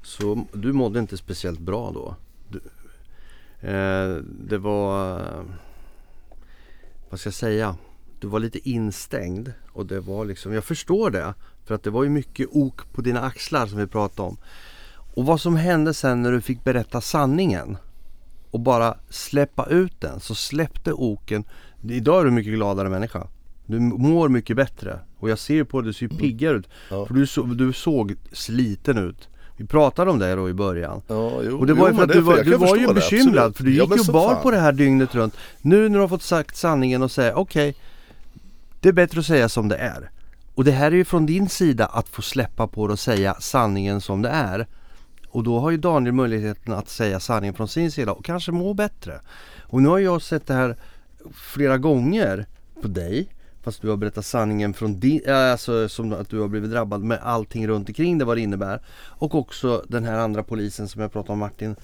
Så 0.02 0.46
du 0.52 0.72
mådde 0.72 0.98
inte 0.98 1.16
speciellt 1.16 1.60
bra 1.60 1.90
då. 1.92 2.16
Du, 2.48 2.60
eh, 3.68 4.16
det 4.48 4.58
var 4.58 5.20
vad 7.14 7.20
ska 7.20 7.26
jag 7.26 7.34
säga? 7.34 7.76
Du 8.20 8.26
var 8.26 8.40
lite 8.40 8.68
instängd 8.68 9.52
och 9.72 9.86
det 9.86 10.00
var 10.00 10.24
liksom, 10.24 10.52
jag 10.52 10.64
förstår 10.64 11.10
det. 11.10 11.34
För 11.64 11.74
att 11.74 11.82
det 11.82 11.90
var 11.90 12.04
ju 12.04 12.10
mycket 12.10 12.48
ok 12.50 12.92
på 12.92 13.02
dina 13.02 13.20
axlar 13.20 13.66
som 13.66 13.78
vi 13.78 13.86
pratade 13.86 14.28
om. 14.28 14.36
Och 15.14 15.26
vad 15.26 15.40
som 15.40 15.56
hände 15.56 15.94
sen 15.94 16.22
när 16.22 16.32
du 16.32 16.40
fick 16.40 16.64
berätta 16.64 17.00
sanningen 17.00 17.76
och 18.50 18.60
bara 18.60 18.96
släppa 19.08 19.66
ut 19.66 20.00
den 20.00 20.20
så 20.20 20.34
släppte 20.34 20.92
oken. 20.92 21.44
Idag 21.82 22.20
är 22.20 22.24
du 22.24 22.30
mycket 22.30 22.54
gladare 22.54 22.88
människa. 22.88 23.26
Du 23.66 23.80
mår 23.80 24.28
mycket 24.28 24.56
bättre 24.56 24.98
och 25.18 25.30
jag 25.30 25.38
ser 25.38 25.64
på 25.64 25.80
dig, 25.80 25.88
du 25.88 25.92
ser 25.92 26.08
piggare 26.08 26.56
ut. 26.56 26.68
Ja. 26.90 27.06
För 27.06 27.14
du, 27.14 27.26
så, 27.26 27.42
du 27.42 27.72
såg 27.72 28.16
sliten 28.32 28.98
ut. 28.98 29.28
Vi 29.56 29.66
pratade 29.66 30.10
om 30.10 30.18
det 30.18 30.34
då 30.34 30.48
i 30.48 30.52
början. 30.52 31.02
Ja, 31.06 31.42
jo, 31.42 31.58
och 31.58 31.66
det 31.66 31.74
var 31.74 31.88
ju 31.88 31.94
för 31.94 32.02
att 32.02 32.12
du 32.12 32.20
var, 32.20 32.44
du 32.44 32.56
var 32.56 32.76
ju 32.76 32.94
bekymrad 32.94 33.50
det, 33.50 33.56
för 33.56 33.64
du 33.64 33.70
gick 33.70 33.90
ja, 33.90 33.96
ju 33.96 34.12
bar 34.12 34.34
på 34.34 34.50
det 34.50 34.58
här 34.58 34.72
dygnet 34.72 35.14
runt. 35.14 35.36
Nu 35.62 35.88
när 35.88 35.94
du 35.94 36.00
har 36.00 36.08
fått 36.08 36.22
sagt 36.22 36.56
sanningen 36.56 37.02
och 37.02 37.10
säga 37.10 37.34
okej, 37.34 37.70
okay, 37.70 37.80
det 38.80 38.88
är 38.88 38.92
bättre 38.92 39.20
att 39.20 39.26
säga 39.26 39.48
som 39.48 39.68
det 39.68 39.76
är. 39.76 40.10
Och 40.54 40.64
det 40.64 40.70
här 40.70 40.92
är 40.92 40.96
ju 40.96 41.04
från 41.04 41.26
din 41.26 41.48
sida 41.48 41.86
att 41.86 42.08
få 42.08 42.22
släppa 42.22 42.66
på 42.66 42.86
det 42.86 42.92
och 42.92 42.98
säga 42.98 43.36
sanningen 43.40 44.00
som 44.00 44.22
det 44.22 44.28
är. 44.28 44.66
Och 45.28 45.42
då 45.42 45.58
har 45.58 45.70
ju 45.70 45.76
Daniel 45.76 46.14
möjligheten 46.14 46.72
att 46.72 46.88
säga 46.88 47.20
sanningen 47.20 47.54
från 47.54 47.68
sin 47.68 47.90
sida 47.90 48.12
och 48.12 48.24
kanske 48.24 48.52
må 48.52 48.74
bättre. 48.74 49.20
Och 49.62 49.82
nu 49.82 49.88
har 49.88 49.98
jag 49.98 50.22
sett 50.22 50.46
det 50.46 50.54
här 50.54 50.76
flera 51.34 51.78
gånger 51.78 52.46
på 52.82 52.88
dig 52.88 53.28
Fast 53.64 53.82
du 53.82 53.88
har 53.88 53.96
berättat 53.96 54.26
sanningen 54.26 54.74
från 54.74 55.00
din, 55.00 55.30
alltså 55.30 55.88
som 55.88 56.12
att 56.12 56.28
du 56.28 56.40
har 56.40 56.48
blivit 56.48 56.70
drabbad 56.70 57.02
med 57.02 57.18
allting 57.22 57.68
runt 57.68 57.88
omkring 57.88 58.18
det 58.18 58.24
vad 58.24 58.36
det 58.36 58.40
innebär. 58.40 58.82
Och 59.08 59.34
också 59.34 59.84
den 59.88 60.04
här 60.04 60.18
andra 60.18 60.42
polisen 60.42 60.88
som 60.88 61.02
jag 61.02 61.12
pratade 61.12 61.32
om 61.32 61.38
Martin. 61.38 61.76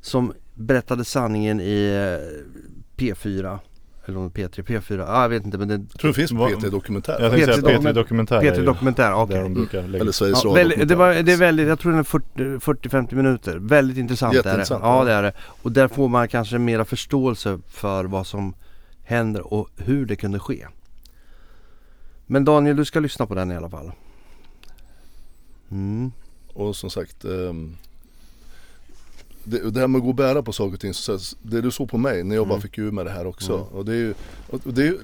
Som 0.00 0.32
berättade 0.54 1.04
sanningen 1.04 1.60
i 1.60 1.86
eh, 1.86 2.96
P4 2.96 3.58
eller 4.04 4.18
om 4.18 4.30
P3, 4.30 4.62
P4, 4.62 5.04
ah, 5.08 5.22
jag 5.22 5.28
vet 5.28 5.44
inte 5.44 5.58
men 5.58 5.68
det 5.68 5.74
Jag 5.74 6.00
tror 6.00 6.08
det 6.08 6.14
finns 6.14 6.30
på 6.30 6.36
P3 6.36 6.70
Dokumentär. 6.70 7.16
Jag 7.20 7.30
tänkte 7.30 7.52
säga 7.52 7.78
P3 7.78 7.92
Dokumentär 7.92 8.40
P3 8.40 8.64
Dokumentär, 8.64 9.14
okej. 9.14 9.44
okay. 9.44 9.80
Eller 9.80 10.12
Sveriges 10.12 10.44
ja, 10.44 10.52
väldigt, 10.52 10.88
det, 10.88 10.94
var, 10.94 11.14
det 11.14 11.32
är 11.32 11.36
väldigt, 11.36 11.68
jag 11.68 11.78
tror 11.78 11.92
den 11.92 12.00
är 12.00 12.58
40-50 12.58 13.14
minuter. 13.14 13.56
Väldigt 13.56 13.98
intressant 13.98 14.34
är 14.34 14.56
det. 14.56 14.66
Ja. 14.70 15.04
det 15.04 15.12
är 15.12 15.22
det. 15.22 15.32
Och 15.62 15.72
där 15.72 15.88
får 15.88 16.08
man 16.08 16.28
kanske 16.28 16.58
mera 16.58 16.84
förståelse 16.84 17.58
för 17.68 18.04
vad 18.04 18.26
som 18.26 18.54
händer 19.02 19.54
och 19.54 19.68
hur 19.76 20.06
det 20.06 20.16
kunde 20.16 20.38
ske 20.38 20.66
men 22.30 22.44
Daniel, 22.44 22.76
du 22.76 22.84
ska 22.84 23.00
lyssna 23.00 23.26
på 23.26 23.34
den 23.34 23.52
i 23.52 23.56
alla 23.56 23.70
fall. 23.70 23.92
Mm. 25.70 26.12
Och 26.54 26.76
som 26.76 26.90
sagt 26.90 27.24
um, 27.24 27.76
det, 29.44 29.70
det 29.70 29.80
här 29.80 29.88
med 29.88 29.98
att 29.98 30.02
gå 30.02 30.08
och 30.08 30.14
bära 30.14 30.42
på 30.42 30.52
saker 30.52 30.74
och 30.74 30.80
ting. 30.80 30.94
Så, 30.94 31.18
det 31.42 31.60
du 31.60 31.70
såg 31.70 31.90
på 31.90 31.98
mig 31.98 32.24
när 32.24 32.36
jag 32.36 32.46
bara 32.46 32.54
mm. 32.54 32.62
fick 32.62 32.78
ur 32.78 32.90
med 32.90 33.06
det 33.06 33.10
här 33.10 33.26
också. 33.26 33.54
Mm. 33.54 33.66
Och 33.66 33.84
det 33.84 33.92
är 33.92 33.96
ju, 33.96 34.14
och 34.50 34.74
det 34.74 34.86
är, 34.86 34.96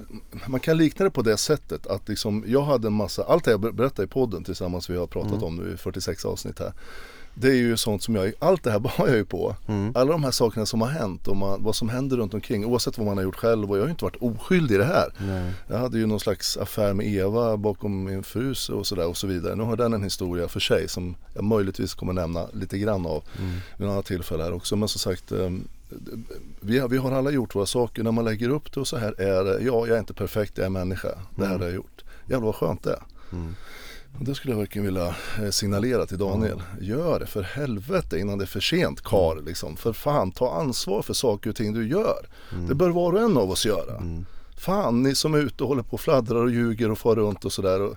man 0.47 0.59
kan 0.59 0.77
likna 0.77 1.05
det 1.05 1.11
på 1.11 1.21
det 1.21 1.37
sättet 1.37 1.87
att 1.87 2.09
liksom, 2.09 2.43
jag 2.47 2.61
hade 2.61 2.87
en 2.87 2.93
massa, 2.93 3.23
allt 3.23 3.43
det 3.43 3.51
jag 3.51 3.75
berättar 3.75 4.03
i 4.03 4.07
podden 4.07 4.43
tillsammans 4.43 4.89
vi 4.89 4.97
har 4.97 5.07
pratat 5.07 5.31
mm. 5.31 5.43
om 5.43 5.55
nu 5.55 5.73
i 5.73 5.77
46 5.77 6.25
avsnitt 6.25 6.59
här 6.59 6.73
det 7.39 7.47
är 7.47 7.55
ju 7.55 7.77
sånt 7.77 8.03
som 8.03 8.15
jag, 8.15 8.33
allt 8.39 8.63
det 8.63 8.71
här 8.71 8.79
bar 8.87 8.93
jag 8.97 9.15
ju 9.15 9.25
på. 9.25 9.55
Mm. 9.67 9.91
Alla 9.95 10.11
de 10.11 10.23
här 10.23 10.31
sakerna 10.31 10.65
som 10.65 10.81
har 10.81 10.87
hänt 10.87 11.27
och 11.27 11.37
man, 11.37 11.63
vad 11.63 11.75
som 11.75 11.89
händer 11.89 12.17
runt 12.17 12.33
omkring 12.33 12.65
oavsett 12.65 12.97
vad 12.97 13.07
man 13.07 13.17
har 13.17 13.23
gjort 13.23 13.35
själv 13.35 13.71
och 13.71 13.77
jag 13.77 13.81
har 13.81 13.87
ju 13.87 13.91
inte 13.91 14.05
varit 14.05 14.21
oskyldig 14.21 14.75
i 14.75 14.77
det 14.77 14.85
här. 14.85 15.13
Nej. 15.17 15.53
Jag 15.67 15.77
hade 15.77 15.97
ju 15.97 16.05
någon 16.05 16.19
slags 16.19 16.57
affär 16.57 16.93
med 16.93 17.07
Eva 17.07 17.57
bakom 17.57 18.03
min 18.03 18.23
frus 18.23 18.69
och 18.69 18.87
sådär 18.87 19.07
och 19.07 19.17
så 19.17 19.27
vidare. 19.27 19.55
Nu 19.55 19.63
har 19.63 19.75
den 19.75 19.93
en 19.93 20.03
historia 20.03 20.47
för 20.47 20.59
sig 20.59 20.87
som 20.87 21.15
jag 21.33 21.43
möjligtvis 21.43 21.93
kommer 21.93 22.13
nämna 22.13 22.47
lite 22.53 22.77
grann 22.77 23.05
av 23.05 23.23
mm. 23.39 23.57
vid 23.77 23.87
några 23.87 24.01
tillfällen 24.01 24.45
här 24.45 24.53
också. 24.53 24.75
Men 24.75 24.87
som 24.87 24.99
sagt 24.99 25.31
ehm, 25.31 25.67
vi 26.59 26.79
har, 26.79 26.89
vi 26.89 26.97
har 26.97 27.11
alla 27.11 27.31
gjort 27.31 27.55
våra 27.55 27.65
saker. 27.65 28.03
När 28.03 28.11
man 28.11 28.25
lägger 28.25 28.49
upp 28.49 28.73
det 28.73 28.79
och 28.79 28.87
så 28.87 28.97
här 28.97 29.21
är 29.21 29.43
det, 29.43 29.63
ja 29.63 29.87
jag 29.87 29.89
är 29.89 29.99
inte 29.99 30.13
perfekt, 30.13 30.57
jag 30.57 30.65
är 30.65 30.69
människa. 30.69 31.09
Det 31.35 31.45
här 31.45 31.55
mm. 31.55 31.61
har 31.61 31.67
jag 31.67 31.75
gjort. 31.75 32.03
Jävlar 32.25 32.45
vad 32.45 32.55
skönt 32.55 32.83
det 32.83 32.91
är. 32.91 33.03
Mm. 33.31 33.55
Det 34.19 34.35
skulle 34.35 34.53
jag 34.53 34.59
verkligen 34.59 34.85
vilja 34.85 35.15
eh, 35.41 35.49
signalera 35.49 36.05
till 36.05 36.17
Daniel. 36.17 36.61
Gör 36.81 37.19
det 37.19 37.25
för 37.25 37.41
helvete 37.41 38.19
innan 38.19 38.37
det 38.37 38.43
är 38.43 38.47
för 38.47 38.59
sent 38.59 39.01
kar 39.01 39.31
mm. 39.31 39.45
liksom. 39.45 39.77
För 39.77 39.93
fan, 39.93 40.31
ta 40.31 40.53
ansvar 40.53 41.01
för 41.01 41.13
saker 41.13 41.49
och 41.49 41.55
ting 41.55 41.73
du 41.73 41.87
gör. 41.87 42.27
Mm. 42.51 42.67
Det 42.67 42.75
bör 42.75 42.89
var 42.89 43.13
och 43.13 43.21
en 43.21 43.37
av 43.37 43.51
oss 43.51 43.65
göra. 43.65 43.97
Mm. 43.97 44.25
Fan, 44.57 45.03
ni 45.03 45.15
som 45.15 45.33
är 45.33 45.37
ute 45.37 45.63
och 45.63 45.69
håller 45.69 45.83
på 45.83 45.93
och 45.93 46.01
fladdrar 46.01 46.43
och 46.43 46.51
ljuger 46.51 46.91
och 46.91 46.97
far 46.97 47.15
runt 47.15 47.45
och 47.45 47.51
sådär. 47.51 47.95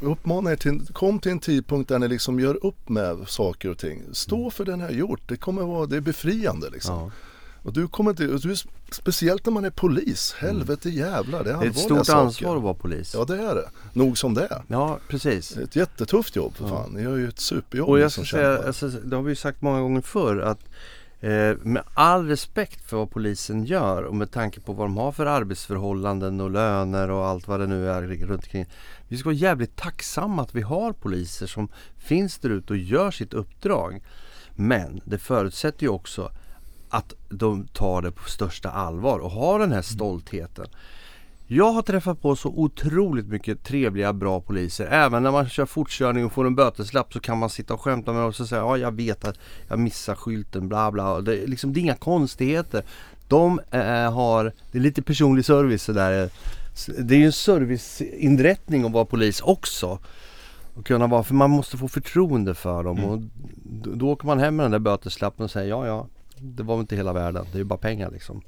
Uppmanar 0.00 0.52
er 0.52 0.56
till, 0.56 0.86
kom 0.92 1.18
till 1.18 1.32
en 1.32 1.38
tidpunkt 1.38 1.88
där 1.88 1.98
ni 1.98 2.08
liksom 2.08 2.40
gör 2.40 2.66
upp 2.66 2.88
med 2.88 3.28
saker 3.28 3.70
och 3.70 3.78
ting. 3.78 4.02
Stå 4.12 4.38
mm. 4.38 4.50
för 4.50 4.64
det 4.64 4.76
ni 4.76 4.82
har 4.82 4.90
gjort. 4.90 5.20
Det 5.28 5.36
kommer 5.36 5.62
vara, 5.62 5.86
det 5.86 5.96
är 5.96 6.00
befriande 6.00 6.70
liksom. 6.70 6.94
Ja. 6.94 7.10
Och 7.62 7.72
du 7.72 7.88
kommer 7.88 8.10
inte, 8.10 8.26
du, 8.26 8.56
speciellt 8.90 9.46
när 9.46 9.52
man 9.52 9.64
är 9.64 9.70
polis, 9.70 10.34
mm. 10.40 10.54
helvete 10.54 10.90
jävlar 10.90 11.44
det 11.44 11.50
är 11.50 11.58
Det 11.58 11.66
är 11.66 11.70
ett 11.70 11.78
stort 11.78 12.06
saker. 12.06 12.20
ansvar 12.20 12.56
att 12.56 12.62
vara 12.62 12.74
polis. 12.74 13.14
Ja 13.14 13.24
det 13.24 13.42
är 13.42 13.54
det, 13.54 13.68
nog 13.92 14.18
som 14.18 14.34
det 14.34 14.46
är. 14.50 14.62
Ja 14.68 14.98
precis. 15.08 15.48
Det 15.48 15.60
är 15.60 15.64
ett 15.64 15.76
jättetufft 15.76 16.36
jobb 16.36 16.56
för 16.56 16.68
fan, 16.68 16.90
ni 16.90 17.02
gör 17.02 17.16
ju 17.16 17.28
ett 17.28 17.38
superjobb. 17.38 17.88
Och 17.88 17.98
jag 17.98 18.12
ska 18.12 18.24
säga, 18.24 18.66
alltså, 18.66 18.88
det 18.88 19.16
har 19.16 19.22
vi 19.22 19.30
ju 19.30 19.36
sagt 19.36 19.62
många 19.62 19.80
gånger 19.80 20.00
förr 20.00 20.40
att 20.40 20.60
eh, 21.20 21.56
med 21.62 21.82
all 21.94 22.28
respekt 22.28 22.84
för 22.84 22.96
vad 22.96 23.10
polisen 23.10 23.64
gör 23.64 24.02
och 24.02 24.14
med 24.14 24.30
tanke 24.30 24.60
på 24.60 24.72
vad 24.72 24.86
de 24.86 24.96
har 24.96 25.12
för 25.12 25.26
arbetsförhållanden 25.26 26.40
och 26.40 26.50
löner 26.50 27.10
och 27.10 27.26
allt 27.26 27.48
vad 27.48 27.60
det 27.60 27.66
nu 27.66 27.90
är 27.90 28.02
runt 28.02 28.30
omkring. 28.30 28.66
Vi 29.08 29.16
ska 29.16 29.28
vara 29.28 29.36
jävligt 29.36 29.76
tacksamma 29.76 30.42
att 30.42 30.54
vi 30.54 30.62
har 30.62 30.92
poliser 30.92 31.46
som 31.46 31.68
finns 31.96 32.38
där 32.38 32.50
ute 32.50 32.72
och 32.72 32.78
gör 32.78 33.10
sitt 33.10 33.34
uppdrag. 33.34 34.02
Men 34.54 35.00
det 35.04 35.18
förutsätter 35.18 35.82
ju 35.82 35.88
också 35.88 36.30
att 36.90 37.14
de 37.28 37.66
tar 37.66 38.02
det 38.02 38.10
på 38.10 38.28
största 38.30 38.70
allvar 38.70 39.18
och 39.18 39.30
har 39.30 39.58
den 39.58 39.72
här 39.72 39.82
stoltheten. 39.82 40.66
Jag 41.46 41.72
har 41.72 41.82
träffat 41.82 42.22
på 42.22 42.36
så 42.36 42.48
otroligt 42.48 43.26
mycket 43.26 43.64
trevliga, 43.64 44.12
bra 44.12 44.40
poliser. 44.40 44.86
Även 44.86 45.22
när 45.22 45.30
man 45.30 45.48
kör 45.48 45.66
fortkörning 45.66 46.24
och 46.24 46.32
får 46.32 46.46
en 46.46 46.54
böteslapp 46.54 47.12
så 47.12 47.20
kan 47.20 47.38
man 47.38 47.50
sitta 47.50 47.74
och 47.74 47.80
skämta 47.80 48.12
med 48.12 48.20
dem 48.20 48.28
och 48.28 48.34
säga 48.34 48.60
ja 48.60 48.76
jag 48.76 48.92
vet 48.92 49.24
att 49.24 49.38
jag 49.68 49.78
missar 49.78 50.14
skylten 50.14 50.68
bla 50.68 50.90
bla. 50.90 51.20
Det, 51.20 51.46
liksom, 51.46 51.72
det 51.72 51.80
är 51.80 51.82
inga 51.82 51.94
konstigheter. 51.94 52.84
De 53.28 53.60
äh, 53.70 54.12
har, 54.12 54.52
det 54.72 54.78
är 54.78 54.82
lite 54.82 55.02
personlig 55.02 55.44
service 55.44 55.82
sådär. 55.82 56.30
Det 56.98 57.14
är 57.14 57.18
ju 57.18 57.26
en 57.26 57.32
serviceinrättning 57.32 58.84
att 58.84 58.92
vara 58.92 59.04
polis 59.04 59.40
också. 59.40 59.98
Och 60.74 60.86
kunna 60.86 61.06
vara, 61.06 61.22
för 61.22 61.34
man 61.34 61.50
måste 61.50 61.76
få 61.76 61.88
förtroende 61.88 62.54
för 62.54 62.84
dem 62.84 62.98
Mm. 62.98 63.10
och 63.10 63.22
då, 63.64 63.90
då 63.94 64.10
åker 64.10 64.26
man 64.26 64.38
hem 64.38 64.56
med 64.56 64.64
den 64.64 64.70
där 64.70 64.78
böteslappen 64.78 65.44
och 65.44 65.50
säger 65.50 65.68
ja 65.68 65.86
ja 65.86 66.06
Det 66.40 66.62
var 66.62 66.76
väl 66.76 66.80
inte 66.80 66.96
hela 66.96 67.12
världen, 67.12 67.46
det 67.52 67.56
är 67.56 67.58
ju 67.58 67.64
bara 67.64 67.78
pengar 67.78 68.10
liksom 68.10 68.42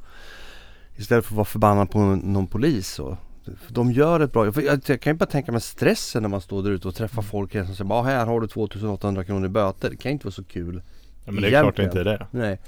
Istället 0.96 1.24
för 1.24 1.32
att 1.32 1.36
vara 1.36 1.44
förbannad 1.44 1.90
på 1.90 1.98
någon, 1.98 2.46
polis 2.46 2.98
och 2.98 3.16
för 3.44 3.74
de 3.74 3.92
gör 3.92 4.20
ett 4.20 4.32
bra 4.32 4.44
jag, 4.44 4.80
jag 4.86 5.00
kan 5.00 5.12
ju 5.12 5.18
bara 5.18 5.26
tänka 5.26 5.52
mig 5.52 5.60
stressen 5.60 6.22
när 6.22 6.28
man 6.28 6.40
står 6.40 6.62
där 6.62 6.70
ute 6.70 6.88
och 6.88 6.94
träffar 6.94 7.22
folk 7.22 7.52
som 7.52 7.66
säger 7.66 7.84
bara 7.84 8.02
här 8.02 8.26
har 8.26 8.40
du 8.40 8.46
2800 8.46 9.24
kronor 9.24 9.46
i 9.46 9.48
böter. 9.48 9.90
Det 9.90 9.96
kan 9.96 10.12
inte 10.12 10.26
vara 10.26 10.32
så 10.32 10.44
kul. 10.44 10.82
Ja, 11.24 11.32
men 11.32 11.42
det 11.42 11.48
är 11.48 11.62
klart 11.62 11.76
det 11.76 11.82
Egentligen. 11.82 12.06
inte 12.06 12.10
är 12.10 12.18
det. 12.18 12.26
Nej. 12.38 12.60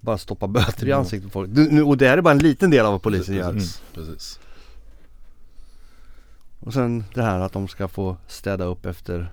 Bara 0.00 0.18
stoppa 0.18 0.46
böter 0.46 0.88
i 0.88 0.92
ansiktet 0.92 1.32
på 1.32 1.32
folk. 1.32 1.50
Du, 1.54 1.82
och 1.82 1.96
det 1.96 2.08
här 2.08 2.18
är 2.18 2.22
bara 2.22 2.34
en 2.34 2.38
liten 2.38 2.70
del 2.70 2.86
av 2.86 2.92
vad 2.92 3.02
polisen 3.02 3.34
gör. 3.34 3.52
Precis, 3.52 3.82
precis. 3.94 4.40
Och 6.60 6.72
sen 6.72 7.04
det 7.14 7.22
här 7.22 7.40
att 7.40 7.52
de 7.52 7.68
ska 7.68 7.88
få 7.88 8.16
städa 8.26 8.64
upp 8.64 8.86
efter 8.86 9.32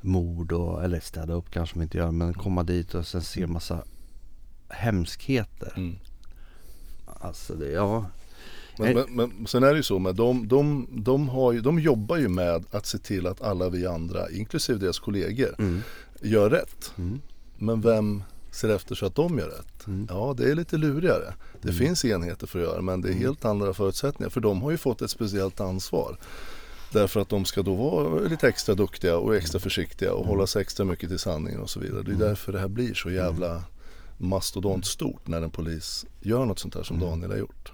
mord 0.00 0.52
och, 0.52 0.84
eller 0.84 1.00
städa 1.00 1.32
upp 1.32 1.50
kanske 1.50 1.76
de 1.76 1.82
inte 1.82 1.98
gör 1.98 2.10
men 2.10 2.34
komma 2.34 2.62
dit 2.62 2.94
och 2.94 3.06
sen 3.06 3.22
se 3.22 3.46
massa 3.46 3.82
hemskheter. 4.70 5.72
Mm. 5.76 5.96
Alltså 7.06 7.54
det, 7.54 7.70
ja. 7.70 8.06
Men, 8.78 8.94
Nej. 8.94 9.04
men, 9.08 9.30
men 9.36 9.46
sen 9.46 9.62
är 9.62 9.70
det 9.70 9.76
ju 9.76 9.82
så 9.82 9.98
med 9.98 10.14
de, 10.14 10.48
de, 10.48 10.88
de, 10.90 11.28
har 11.28 11.52
ju, 11.52 11.60
de 11.60 11.78
jobbar 11.78 12.16
ju 12.16 12.28
med 12.28 12.64
att 12.70 12.86
se 12.86 12.98
till 12.98 13.26
att 13.26 13.42
alla 13.42 13.68
vi 13.68 13.86
andra, 13.86 14.30
inklusive 14.30 14.78
deras 14.78 14.98
kollegor, 14.98 15.54
Mm. 15.58 15.82
gör 16.20 16.50
rätt. 16.50 16.92
Mm. 16.98 17.20
Men 17.58 17.80
vem 17.80 18.22
ser 18.52 18.68
efter 18.68 18.94
så 18.94 19.06
att 19.06 19.14
de 19.14 19.38
gör 19.38 19.48
rätt? 19.48 19.86
Mm. 19.86 20.06
Ja, 20.10 20.34
det 20.38 20.50
är 20.50 20.54
lite 20.54 20.76
lurigare. 20.76 21.34
Det 21.62 21.68
Mm. 21.68 21.78
finns 21.78 22.04
enheter 22.04 22.46
för 22.46 22.58
att 22.58 22.64
göra 22.64 22.82
men 22.82 23.00
det 23.00 23.08
är 23.08 23.12
helt 23.12 23.44
andra 23.44 23.74
förutsättningar. 23.74 24.30
För 24.30 24.40
de 24.40 24.62
har 24.62 24.70
ju 24.70 24.76
fått 24.76 25.02
ett 25.02 25.10
speciellt 25.10 25.60
ansvar. 25.60 26.16
Därför 26.92 27.20
att 27.20 27.28
de 27.28 27.44
ska 27.44 27.62
då 27.62 27.74
vara 27.74 28.20
lite 28.20 28.48
extra 28.48 28.74
duktiga 28.74 29.16
och 29.16 29.36
extra 29.36 29.60
försiktiga 29.60 30.12
och 30.12 30.26
hålla 30.26 30.46
sig 30.46 30.62
extra 30.62 30.84
mycket 30.84 31.08
till 31.08 31.18
sanningen 31.18 31.60
och 31.60 31.70
så 31.70 31.80
vidare. 31.80 32.02
Det 32.02 32.12
är 32.12 32.16
därför 32.28 32.52
det 32.52 32.58
här 32.58 32.68
blir 32.68 32.94
så 32.94 33.10
jävla 33.10 33.62
mastodontstort 34.20 35.28
när 35.28 35.42
en 35.42 35.50
polis 35.50 36.06
gör 36.20 36.44
något 36.44 36.58
sånt 36.58 36.74
här 36.74 36.82
som 36.82 36.98
Daniel 37.00 37.30
har 37.30 37.38
gjort. 37.38 37.72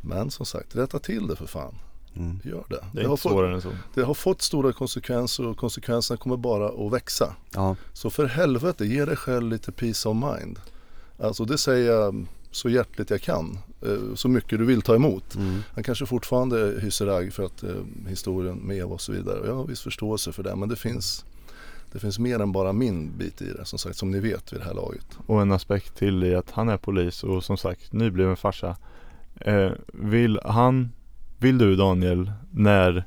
Men 0.00 0.30
som 0.30 0.46
sagt, 0.46 0.76
rätta 0.76 0.98
till 0.98 1.26
det 1.26 1.36
för 1.36 1.46
fan. 1.46 1.78
Mm. 2.16 2.40
Gör 2.44 2.64
det. 2.68 2.84
Det 2.92 3.00
är 3.00 3.08
har 3.08 3.16
fått, 3.16 3.62
så. 3.62 3.72
det 3.94 4.02
har 4.02 4.14
fått 4.14 4.42
stora 4.42 4.72
konsekvenser 4.72 5.46
och 5.46 5.56
konsekvenserna 5.56 6.16
kommer 6.16 6.36
bara 6.36 6.86
att 6.86 6.92
växa. 6.92 7.34
Ja. 7.54 7.76
Så 7.92 8.10
för 8.10 8.26
helvete, 8.26 8.86
ge 8.86 9.04
dig 9.04 9.16
själv 9.16 9.50
lite 9.50 9.72
peace 9.72 10.08
of 10.08 10.16
mind. 10.16 10.60
Alltså 11.18 11.44
det 11.44 11.58
säger 11.58 11.92
jag 11.92 12.26
så 12.50 12.68
hjärtligt 12.68 13.10
jag 13.10 13.20
kan. 13.20 13.58
Eh, 13.82 14.14
Så 14.14 14.28
mycket 14.28 14.58
du 14.58 14.64
vill 14.64 14.82
ta 14.82 14.94
emot. 14.94 15.34
Mm. 15.34 15.62
Han 15.74 15.84
kanske 15.84 16.06
fortfarande 16.06 16.80
hyser 16.80 17.06
agg 17.06 17.32
för 17.32 17.42
att 17.42 17.62
eh, 17.62 17.74
historien 18.08 18.56
med 18.56 18.76
Eva 18.76 18.94
och 18.94 19.00
så 19.00 19.12
vidare. 19.12 19.46
Jag 19.46 19.54
har 19.54 19.66
viss 19.66 19.80
förståelse 19.80 20.32
för 20.32 20.42
det. 20.42 20.56
Men 20.56 20.68
det 20.68 20.76
finns, 20.76 21.24
det 21.92 21.98
finns 21.98 22.18
mer 22.18 22.40
än 22.40 22.52
bara 22.52 22.72
min 22.72 23.18
bit 23.18 23.42
i 23.42 23.52
det. 23.52 23.64
Som 23.64 23.78
sagt, 23.78 23.96
som 23.96 24.10
ni 24.10 24.20
vet 24.20 24.52
vid 24.52 24.60
det 24.60 24.64
här 24.64 24.74
laget. 24.74 25.18
Och 25.26 25.42
en 25.42 25.52
aspekt 25.52 25.96
till 25.96 26.24
i 26.24 26.34
att 26.34 26.50
han 26.50 26.68
är 26.68 26.76
polis 26.76 27.24
och 27.24 27.44
som 27.44 27.56
sagt 27.56 27.92
nybliven 27.92 28.36
farsa. 28.36 28.76
Eh, 29.40 29.70
vill 29.92 30.40
han, 30.44 30.92
vill 31.38 31.58
du 31.58 31.76
Daniel, 31.76 32.32
när 32.50 33.04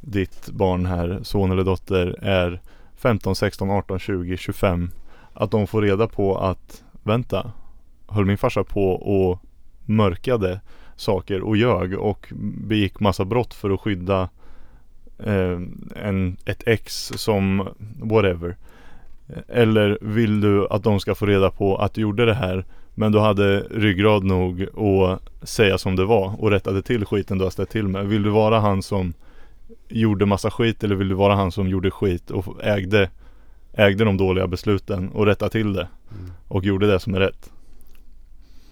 ditt 0.00 0.50
barn 0.50 0.86
här, 0.86 1.20
son 1.22 1.50
eller 1.50 1.64
dotter 1.64 2.18
är 2.22 2.60
15, 2.96 3.36
16, 3.36 3.70
18, 3.70 3.98
20, 3.98 4.36
25 4.36 4.90
att 5.32 5.50
de 5.50 5.66
får 5.66 5.82
reda 5.82 6.08
på 6.08 6.38
att 6.38 6.84
vänta, 7.02 7.52
höll 8.06 8.24
min 8.24 8.38
farsa 8.38 8.64
på 8.64 8.92
och 8.92 9.38
mörkade 9.84 10.60
saker 10.96 11.40
och 11.40 11.56
ljög 11.56 11.98
och 11.98 12.32
begick 12.56 13.00
massa 13.00 13.24
brott 13.24 13.54
för 13.54 13.70
att 13.70 13.80
skydda 13.80 14.28
en, 15.96 16.36
ett 16.44 16.62
ex 16.66 17.12
som 17.16 17.68
whatever. 18.02 18.56
Eller 19.48 19.98
vill 20.00 20.40
du 20.40 20.66
att 20.70 20.82
de 20.82 21.00
ska 21.00 21.14
få 21.14 21.26
reda 21.26 21.50
på 21.50 21.76
att 21.76 21.94
du 21.94 22.00
gjorde 22.00 22.26
det 22.26 22.34
här 22.34 22.64
men 22.94 23.12
du 23.12 23.18
hade 23.18 23.60
ryggrad 23.60 24.24
nog 24.24 24.62
att 24.62 25.48
säga 25.48 25.78
som 25.78 25.96
det 25.96 26.04
var 26.04 26.42
och 26.42 26.50
rättade 26.50 26.82
till 26.82 27.04
skiten 27.04 27.38
du 27.38 27.44
har 27.44 27.50
ställt 27.50 27.70
till 27.70 27.88
med. 27.88 28.06
Vill 28.06 28.22
du 28.22 28.30
vara 28.30 28.60
han 28.60 28.82
som 28.82 29.14
gjorde 29.88 30.26
massa 30.26 30.50
skit 30.50 30.84
eller 30.84 30.94
vill 30.94 31.08
du 31.08 31.14
vara 31.14 31.34
han 31.34 31.52
som 31.52 31.68
gjorde 31.68 31.90
skit 31.90 32.30
och 32.30 32.64
ägde, 32.64 33.10
ägde 33.72 34.04
de 34.04 34.16
dåliga 34.16 34.46
besluten 34.46 35.08
och 35.08 35.26
rätta 35.26 35.48
till 35.48 35.72
det 35.72 35.88
och 36.48 36.64
gjorde 36.64 36.86
det 36.86 37.00
som 37.00 37.14
är 37.14 37.20
rätt? 37.20 37.50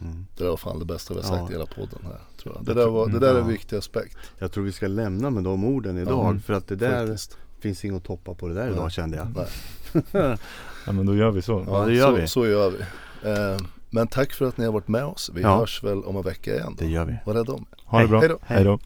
Mm. 0.00 0.26
Det 0.38 0.44
var 0.44 0.56
fan 0.56 0.78
det 0.78 0.84
bästa 0.84 1.14
vi 1.14 1.20
har 1.20 1.28
sagt 1.28 1.40
Ja. 1.40 1.48
i 1.48 1.52
hela 1.52 1.66
podden 1.66 1.98
här. 2.02 2.18
Tror 2.42 2.54
jag. 2.56 2.64
Det, 2.64 2.74
där 2.74 2.86
var, 2.90 3.08
det 3.08 3.18
där 3.18 3.28
är 3.28 3.34
en 3.34 3.36
Ja. 3.40 3.44
viktig 3.52 3.76
aspekt. 3.76 4.16
Jag 4.38 4.52
tror 4.52 4.64
vi 4.64 4.72
ska 4.72 4.86
lämna 4.86 5.30
med 5.30 5.44
de 5.44 5.64
orden 5.64 5.98
idag. 5.98 6.34
Ja, 6.36 6.40
för 6.46 6.52
att 6.54 6.68
det 6.68 6.76
där 6.76 7.06
Faktiskt. 7.06 7.36
finns 7.60 7.84
inget 7.84 7.96
att 7.96 8.04
toppa 8.04 8.34
på 8.34 8.48
det 8.48 8.54
där 8.54 8.70
idag 8.70 8.92
kände 8.92 9.16
jag. 9.16 9.26
Nej. 9.36 9.46
Ja 10.86 10.92
men 10.92 11.06
då 11.06 11.16
gör 11.16 11.30
vi 11.30 11.42
så. 11.42 11.64
Ja, 11.68 11.84
det 11.86 11.94
gör 11.94 12.06
så, 12.10 12.14
vi. 12.16 12.26
Så 12.28 12.46
gör 12.46 12.70
vi. 12.70 12.78
Eh, 13.30 13.56
men 13.90 14.06
tack 14.06 14.32
för 14.32 14.44
att 14.44 14.56
ni 14.56 14.64
har 14.64 14.72
varit 14.72 14.88
med 14.88 15.04
oss. 15.04 15.30
Vi 15.34 15.42
Ja. 15.42 15.58
hörs 15.58 15.84
väl 15.84 16.04
om 16.04 16.16
en 16.16 16.22
vecka 16.22 16.54
igen. 16.54 16.74
Då. 16.78 16.84
Det 16.84 16.90
gör 16.90 17.04
vi. 17.04 17.16
Var 17.26 17.34
rädda 17.34 17.52
om 17.52 17.66
er. 17.72 17.78
Ha 17.86 18.00
det 18.00 18.08
bra. 18.08 18.20
Hej 18.20 18.28
då. 18.28 18.38
Hej 18.42 18.64
då. 18.64 18.78